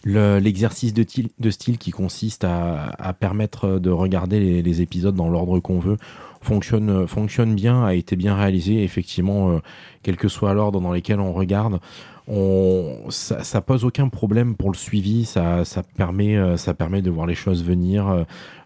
Le- 0.03 0.39
L'exercice 0.39 0.93
de, 0.93 1.03
style 1.51 1.77
qui 1.77 1.91
consiste 1.91 2.45
à, 2.45 2.91
à 2.97 3.11
permettre 3.13 3.79
de 3.79 3.89
regarder 3.89 4.39
les, 4.39 4.61
les 4.61 4.81
épisodes 4.81 5.15
dans 5.15 5.27
l'ordre 5.29 5.59
qu'on 5.59 5.79
veut 5.79 5.97
fonctionne, 6.41 7.05
fonctionne 7.05 7.53
bien, 7.55 7.83
a 7.83 7.93
été 7.93 8.15
bien 8.15 8.35
réalisé. 8.35 8.81
Effectivement, 8.83 9.51
euh, 9.51 9.59
quel 10.03 10.15
que 10.15 10.29
soit 10.29 10.53
l'ordre 10.53 10.79
dans 10.79 10.93
lequel 10.93 11.19
on 11.19 11.33
regarde, 11.33 11.81
on, 12.29 13.09
ça, 13.09 13.43
ça 13.43 13.61
pose 13.61 13.83
aucun 13.83 14.07
problème 14.09 14.55
pour 14.55 14.69
le 14.71 14.77
suivi. 14.77 15.25
Ça, 15.25 15.65
ça, 15.65 15.83
permet, 15.83 16.37
euh, 16.37 16.57
ça 16.57 16.73
permet 16.73 17.01
de 17.01 17.09
voir 17.09 17.25
les 17.27 17.35
choses 17.35 17.63
venir 17.63 18.07
euh, 18.07 18.23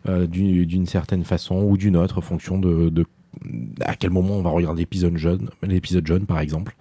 euh, 0.10 0.28
du- 0.28 0.66
d'une 0.66 0.86
certaine 0.86 1.24
façon 1.24 1.64
ou 1.64 1.78
d'une 1.78 1.96
autre, 1.98 2.18
en 2.18 2.22
fonction 2.22 2.58
de, 2.60 2.90
de 2.90 3.06
à 3.84 3.96
quel 3.96 4.12
moment 4.12 4.36
on 4.36 4.42
va 4.44 4.52
regarder 4.52 4.82
l'épisode 4.82 5.18
jeune, 5.18 5.50
l'épisode 5.64 6.06
jeune 6.06 6.26
par 6.28 6.40
exemple. 6.40 6.76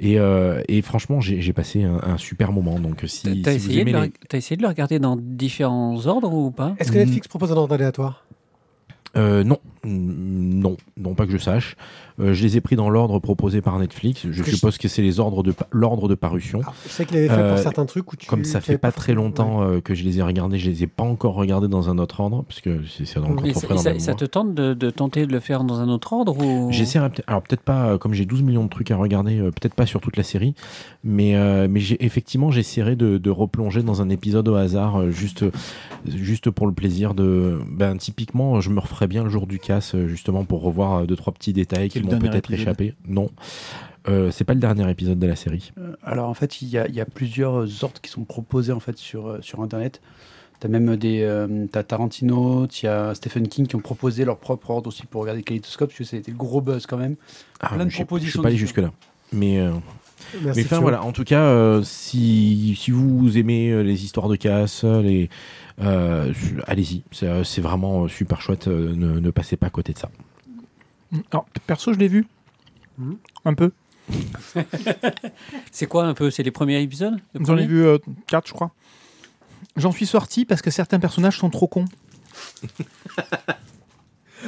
Et, 0.00 0.18
euh, 0.18 0.60
et 0.66 0.82
franchement, 0.82 1.20
j'ai 1.20 1.52
passé 1.52 1.84
un, 1.84 2.00
un 2.02 2.18
super 2.18 2.50
moment. 2.50 2.80
Donc 2.80 3.02
si, 3.06 3.42
T'as 3.42 3.52
si 3.52 3.58
vous 3.58 3.66
essayé, 3.66 3.80
aimez 3.82 3.92
de 3.92 3.96
le- 3.98 4.02
les- 4.04 4.12
t'as 4.28 4.38
essayé 4.38 4.56
de 4.56 4.62
le 4.62 4.68
regarder 4.68 4.98
dans 4.98 5.16
différents 5.16 6.04
ordres 6.06 6.32
ou 6.32 6.50
pas? 6.50 6.74
Est-ce 6.78 6.90
que 6.90 6.98
Netflix 6.98 7.28
propose 7.28 7.52
un 7.52 7.56
ordre 7.56 7.74
aléatoire? 7.74 8.26
Euh, 9.16 9.44
non, 9.44 9.58
non, 9.84 10.76
non, 10.96 11.14
pas 11.14 11.26
que 11.26 11.32
je 11.32 11.38
sache. 11.38 11.76
Euh, 12.20 12.32
je 12.32 12.42
les 12.44 12.56
ai 12.56 12.60
pris 12.60 12.76
dans 12.76 12.88
l'ordre 12.90 13.18
proposé 13.18 13.60
par 13.60 13.76
Netflix. 13.78 14.26
Je 14.30 14.42
que 14.42 14.50
je- 14.50 14.54
suppose 14.56 14.78
que 14.78 14.86
c'est 14.86 15.02
les 15.02 15.18
ordres 15.18 15.42
de 15.42 15.52
l'ordre 15.72 16.08
de 16.08 16.14
parution. 16.14 16.60
Alors, 16.60 16.74
Je 16.86 16.90
sais 16.90 17.04
qu'il 17.06 17.16
avait 17.16 17.28
fait 17.28 17.34
Euh, 17.34 17.54
pour 17.54 17.58
certains 17.62 17.86
trucs 17.86 18.12
où 18.12 18.16
tu. 18.16 18.26
Comme 18.28 18.44
ça 18.44 18.60
fait 18.60 18.78
pas 18.78 18.92
très 18.92 19.14
longtemps 19.14 19.62
euh, 19.62 19.80
que 19.80 19.94
je 19.94 20.04
les 20.04 20.18
ai 20.18 20.22
regardés, 20.22 20.58
je 20.58 20.70
les 20.70 20.84
ai 20.84 20.86
pas 20.86 21.02
encore 21.02 21.34
regardés 21.34 21.66
dans 21.68 21.90
un 21.90 21.98
autre 21.98 22.20
ordre 22.20 22.44
parce 22.46 22.60
que 22.60 22.80
c'est 22.88 23.02
Et 23.02 23.06
ça, 23.06 23.20
frais 23.20 23.30
et 23.48 23.52
dans 23.52 23.52
ça- 23.60 23.68
ma 23.68 23.78
ça 23.80 23.92
mémoire. 23.92 24.16
te 24.16 24.24
tente 24.26 24.54
de, 24.54 24.74
de 24.74 24.90
tenter 24.90 25.26
de 25.26 25.32
le 25.32 25.40
faire 25.40 25.64
dans 25.64 25.80
un 25.80 25.88
autre 25.88 26.12
ordre 26.12 26.38
ou... 26.44 26.68
J'essaierai 26.70 27.08
alors 27.26 27.42
peut-être 27.42 27.62
pas 27.62 27.86
euh, 27.88 27.98
comme 27.98 28.14
j'ai 28.14 28.26
12 28.26 28.42
millions 28.42 28.64
de 28.64 28.70
trucs 28.70 28.90
à 28.92 28.96
regarder, 28.96 29.38
euh, 29.40 29.50
peut-être 29.50 29.74
pas 29.74 29.86
sur 29.86 30.00
toute 30.00 30.16
la 30.16 30.22
série, 30.22 30.54
mais 31.02 31.34
euh, 31.34 31.66
mais 31.68 31.80
j'ai 31.80 32.02
effectivement 32.04 32.50
j'essaierai 32.52 32.94
de, 32.94 33.18
de 33.18 33.30
replonger 33.30 33.82
dans 33.82 34.02
un 34.02 34.08
épisode 34.08 34.46
au 34.48 34.54
hasard 34.54 35.00
euh, 35.00 35.10
juste 35.10 35.44
juste 36.06 36.50
pour 36.50 36.66
le 36.68 36.72
plaisir 36.72 37.14
de 37.14 37.58
ben 37.70 37.96
typiquement 37.96 38.60
je 38.60 38.70
me 38.70 38.78
referais 38.78 39.08
bien 39.08 39.24
le 39.24 39.30
jour 39.30 39.46
du 39.48 39.58
casse 39.58 39.73
euh, 39.94 40.08
justement 40.08 40.44
pour 40.44 40.62
revoir 40.62 40.94
euh, 40.94 41.06
deux 41.06 41.16
trois 41.16 41.32
petits 41.32 41.52
détails 41.52 41.88
Qui 41.88 42.02
m'ont 42.02 42.18
peut-être 42.18 42.52
échappé. 42.52 42.94
Non. 43.06 43.30
Euh, 44.08 44.30
c'est 44.30 44.44
pas 44.44 44.54
le 44.54 44.60
dernier 44.60 44.88
épisode 44.90 45.18
de 45.18 45.26
la 45.26 45.36
série. 45.36 45.72
Alors 46.02 46.28
en 46.28 46.34
fait, 46.34 46.60
il 46.60 46.68
y 46.68 46.78
a, 46.78 46.86
y 46.88 47.00
a 47.00 47.06
plusieurs 47.06 47.84
ordres 47.84 48.00
qui 48.02 48.10
sont 48.10 48.24
proposés 48.24 48.72
en 48.72 48.80
fait 48.80 48.98
sur, 48.98 49.38
sur 49.40 49.60
Internet. 49.60 50.00
T'as 50.60 50.68
même 50.68 50.96
des, 50.96 51.22
euh, 51.22 51.66
t'as 51.70 51.82
Tarantino, 51.82 52.66
tu 52.66 52.86
as 52.86 53.14
Stephen 53.14 53.48
King 53.48 53.66
qui 53.66 53.76
ont 53.76 53.80
proposé 53.80 54.24
leur 54.24 54.38
propre 54.38 54.70
ordre 54.70 54.88
aussi 54.88 55.04
pour 55.04 55.22
regarder 55.22 55.42
Kaleidoscope, 55.42 55.90
parce 55.90 55.98
que 55.98 56.04
c'était 56.04 56.30
le 56.30 56.36
gros 56.36 56.60
buzz 56.60 56.86
quand 56.86 56.96
même. 56.96 57.16
Ah, 57.60 57.74
Plein 57.74 57.84
de 57.84 57.90
Je 57.90 57.96
suis 57.96 58.04
pas 58.38 58.48
allé 58.48 58.56
jusque 58.56 58.78
là. 58.78 58.90
Mais 59.32 59.58
euh, 59.58 59.72
Merci, 60.42 60.60
Mais 60.60 60.66
enfin 60.66 60.80
voilà, 60.80 61.02
en 61.02 61.12
tout 61.12 61.24
cas, 61.24 61.42
euh, 61.42 61.82
si, 61.82 62.76
si 62.80 62.90
vous 62.90 63.36
aimez 63.38 63.70
euh, 63.70 63.82
les 63.82 64.04
histoires 64.04 64.28
de 64.28 64.36
casse, 64.36 64.84
les, 64.84 65.28
euh, 65.80 66.32
allez-y, 66.66 67.02
c'est 67.12 67.44
c'est 67.44 67.60
vraiment 67.60 68.08
super 68.08 68.40
chouette, 68.40 68.68
euh, 68.68 68.94
ne, 68.94 69.20
ne 69.20 69.30
passez 69.30 69.56
pas 69.56 69.66
à 69.66 69.70
côté 69.70 69.92
de 69.92 69.98
ça. 69.98 70.10
Alors, 71.30 71.46
perso, 71.66 71.92
je 71.92 71.98
l'ai 71.98 72.08
vu. 72.08 72.26
Mhm. 72.98 73.16
Un 73.44 73.54
peu. 73.54 73.70
C'est 75.70 75.86
quoi 75.86 76.04
un 76.04 76.14
peu? 76.14 76.30
C'est 76.30 76.42
les 76.42 76.50
premiers 76.50 76.80
épisodes 76.82 77.16
le 77.34 77.44
J'en 77.44 77.56
ai 77.56 77.66
vu 77.66 77.86
4, 78.26 78.46
je 78.48 78.52
crois. 78.52 78.72
J'en 79.76 79.92
suis 79.92 80.06
sorti 80.06 80.44
parce 80.44 80.60
que 80.60 80.70
certains 80.70 80.98
personnages 81.00 81.38
sont 81.38 81.50
trop 81.50 81.66
cons. 81.66 81.86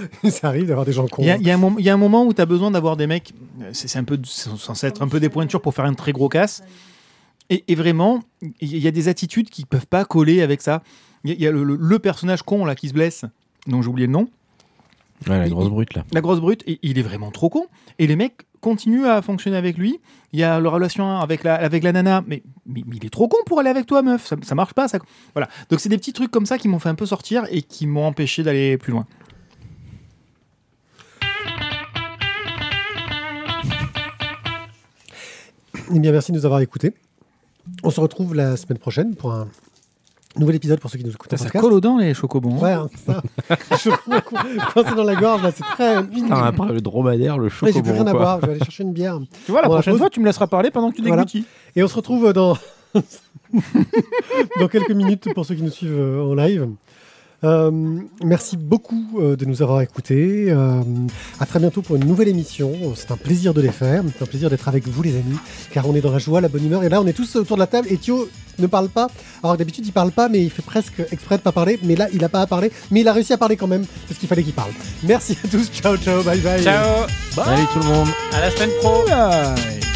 ça 0.30 0.48
arrive 0.48 0.66
d'avoir 0.66 0.84
des 0.86 0.92
gens 0.92 1.06
cons. 1.06 1.22
Il 1.22 1.28
y, 1.28 1.44
y 1.44 1.46
y 1.48 1.88
a 1.90 1.94
un 1.94 1.96
moment 1.96 2.24
où 2.24 2.32
tu 2.34 2.40
as 2.40 2.46
besoin 2.46 2.70
d'avoir 2.70 2.96
des 2.96 3.06
mecs, 3.06 3.32
c'est 3.72 3.98
un 3.98 4.04
peu, 4.04 4.18
c'est 4.24 4.50
censé 4.56 4.86
être 4.86 5.02
un 5.02 5.08
peu 5.08 5.20
des 5.20 5.28
pointures 5.28 5.60
pour 5.62 5.74
faire 5.74 5.84
un 5.84 5.94
très 5.94 6.12
gros 6.12 6.28
casse. 6.28 6.62
Et, 7.48 7.64
et 7.68 7.74
vraiment, 7.76 8.22
il 8.60 8.78
y 8.78 8.88
a 8.88 8.90
des 8.90 9.08
attitudes 9.08 9.50
qui 9.50 9.64
peuvent 9.64 9.86
pas 9.86 10.04
coller 10.04 10.42
avec 10.42 10.62
ça. 10.62 10.82
Il 11.24 11.32
y 11.32 11.42
y 11.42 11.46
a 11.46 11.52
le, 11.52 11.62
le- 11.64 11.76
le 11.80 11.98
personnage 11.98 12.42
con 12.42 12.64
là 12.64 12.74
qui 12.74 12.88
se 12.88 12.92
blesse, 12.92 13.24
dont 13.66 13.82
j'ai 13.82 13.88
oublié 13.88 14.06
le 14.06 14.12
nom, 14.12 14.28
Ouais, 15.28 15.38
la 15.38 15.48
grosse 15.48 15.70
brute 15.70 15.94
là. 15.94 16.04
la 16.12 16.20
grosse 16.20 16.40
brute, 16.40 16.62
et 16.66 16.78
il 16.82 16.98
est 16.98 17.02
vraiment 17.02 17.30
trop 17.30 17.48
con. 17.48 17.66
Et 17.98 18.06
les 18.06 18.16
mecs 18.16 18.42
continuent 18.60 19.06
à 19.06 19.22
fonctionner 19.22 19.56
avec 19.56 19.78
lui. 19.78 19.98
Il 20.34 20.38
y 20.40 20.42
a 20.42 20.60
leur 20.60 20.72
relation 20.72 21.08
avec 21.20 21.42
la, 21.42 21.54
avec 21.54 21.82
la 21.84 21.92
nana, 21.92 22.22
mais, 22.26 22.42
mais, 22.66 22.82
mais 22.86 22.96
il 22.96 23.06
est 23.06 23.10
trop 23.10 23.26
con 23.26 23.38
pour 23.46 23.58
aller 23.60 23.70
avec 23.70 23.86
toi, 23.86 24.02
meuf. 24.02 24.26
Ça, 24.26 24.36
ça 24.42 24.54
marche 24.54 24.74
pas. 24.74 24.88
Ça... 24.88 24.98
Voilà. 25.34 25.48
Donc 25.70 25.80
c'est 25.80 25.88
des 25.88 25.96
petits 25.96 26.12
trucs 26.12 26.30
comme 26.30 26.44
ça 26.44 26.58
qui 26.58 26.68
m'ont 26.68 26.78
fait 26.78 26.90
un 26.90 26.94
peu 26.94 27.06
sortir 27.06 27.44
et 27.50 27.62
qui 27.62 27.86
m'ont 27.86 28.04
empêché 28.04 28.42
d'aller 28.42 28.76
plus 28.76 28.92
loin. 28.92 29.06
Eh 35.94 35.98
bien, 35.98 36.12
merci 36.12 36.32
de 36.32 36.36
nous 36.38 36.44
avoir 36.46 36.60
écoutés. 36.60 36.94
On 37.82 37.90
se 37.90 38.00
retrouve 38.00 38.34
la 38.34 38.56
semaine 38.56 38.78
prochaine 38.78 39.14
pour 39.14 39.32
un 39.32 39.48
nouvel 40.36 40.56
épisode 40.56 40.78
pour 40.80 40.90
ceux 40.90 40.98
qui 40.98 41.04
nous 41.04 41.10
écoutent 41.12 41.32
en 41.32 41.36
Ça, 41.36 41.48
colle 41.50 41.72
aux 41.72 41.80
dents 41.80 41.98
les 41.98 42.14
chocobons. 42.14 42.56
hein. 42.56 42.62
Ouais, 42.62 42.72
hein, 42.72 42.88
c'est 42.94 43.12
ça. 43.12 44.20
Qu'on- 44.20 44.36
coincé 44.82 44.94
dans 44.94 45.04
la 45.04 45.14
gorge, 45.16 45.42
là, 45.42 45.50
c'est 45.50 45.62
très. 45.64 46.04
Putain, 46.06 46.44
après 46.44 46.72
le 46.72 46.80
dromadaire, 46.80 47.38
le 47.38 47.44
Ouais, 47.44 47.50
chocobo. 47.50 47.72
J'ai 47.74 47.82
plus 47.82 47.92
rien 47.92 48.06
à 48.06 48.12
boire, 48.12 48.38
je 48.40 48.46
vais 48.46 48.52
aller 48.52 48.60
chercher 48.64 48.82
une 48.84 48.92
bière. 48.92 49.18
Tu 49.46 49.50
vois, 49.52 49.62
la 49.62 49.68
Bon, 49.68 49.74
prochaine 49.74 49.96
fois, 49.98 50.10
tu 50.10 50.20
me 50.20 50.26
laisseras 50.26 50.46
parler 50.46 50.70
pendant 50.70 50.90
que 50.90 50.96
tu 50.96 51.02
Voilà. 51.02 51.24
déglutis. 51.24 51.46
Et 51.74 51.82
on 51.82 51.88
se 51.88 51.94
retrouve 51.96 52.32
dans, 52.32 52.56
dans 54.60 54.68
quelques 54.68 54.90
minutes 54.92 55.32
pour 55.34 55.44
ceux 55.46 55.54
qui 55.54 55.62
nous 55.62 55.70
suivent 55.70 55.98
euh, 55.98 56.22
en 56.24 56.34
live. 56.34 56.68
Euh, 57.44 57.70
merci 58.24 58.56
beaucoup 58.56 59.20
euh, 59.20 59.36
de 59.36 59.44
nous 59.44 59.62
avoir 59.62 59.80
écoutés. 59.80 60.46
Euh, 60.48 60.82
à 61.38 61.46
très 61.46 61.58
bientôt 61.58 61.82
pour 61.82 61.96
une 61.96 62.04
nouvelle 62.04 62.28
émission. 62.28 62.72
C'est 62.94 63.10
un 63.10 63.16
plaisir 63.16 63.54
de 63.54 63.60
les 63.60 63.70
faire. 63.70 64.02
C'est 64.16 64.22
un 64.22 64.26
plaisir 64.26 64.50
d'être 64.50 64.68
avec 64.68 64.88
vous, 64.88 65.02
les 65.02 65.14
amis, 65.14 65.36
car 65.72 65.88
on 65.88 65.94
est 65.94 66.00
dans 66.00 66.12
la 66.12 66.18
joie, 66.18 66.40
la 66.40 66.48
bonne 66.48 66.64
humeur. 66.64 66.84
Et 66.84 66.88
là, 66.88 67.00
on 67.00 67.06
est 67.06 67.12
tous 67.12 67.36
autour 67.36 67.56
de 67.56 67.60
la 67.60 67.66
table. 67.66 67.88
Et 67.90 67.98
Thio 67.98 68.28
ne 68.58 68.66
parle 68.66 68.88
pas. 68.88 69.08
Alors 69.42 69.56
d'habitude, 69.56 69.86
il 69.86 69.92
parle 69.92 70.12
pas, 70.12 70.28
mais 70.28 70.42
il 70.42 70.50
fait 70.50 70.62
presque 70.62 71.02
exprès 71.10 71.36
de 71.36 71.42
pas 71.42 71.52
parler. 71.52 71.78
Mais 71.82 71.96
là, 71.96 72.08
il 72.12 72.20
n'a 72.20 72.28
pas 72.28 72.40
à 72.40 72.46
parler. 72.46 72.70
Mais 72.90 73.00
il 73.00 73.08
a 73.08 73.12
réussi 73.12 73.32
à 73.32 73.38
parler 73.38 73.56
quand 73.56 73.68
même, 73.68 73.84
parce 74.08 74.18
qu'il 74.18 74.28
fallait 74.28 74.42
qu'il 74.42 74.54
parle. 74.54 74.72
Merci 75.02 75.36
à 75.44 75.48
tous. 75.48 75.70
Ciao, 75.70 75.96
ciao. 75.96 76.22
Bye 76.22 76.40
bye. 76.40 76.62
Ciao 76.62 77.06
Salut 77.34 77.66
tout 77.72 77.80
le 77.80 77.84
monde 77.84 78.08
À 78.32 78.40
la 78.40 78.50
semaine 78.50 78.70
pro 78.80 79.04
Bye. 79.06 79.95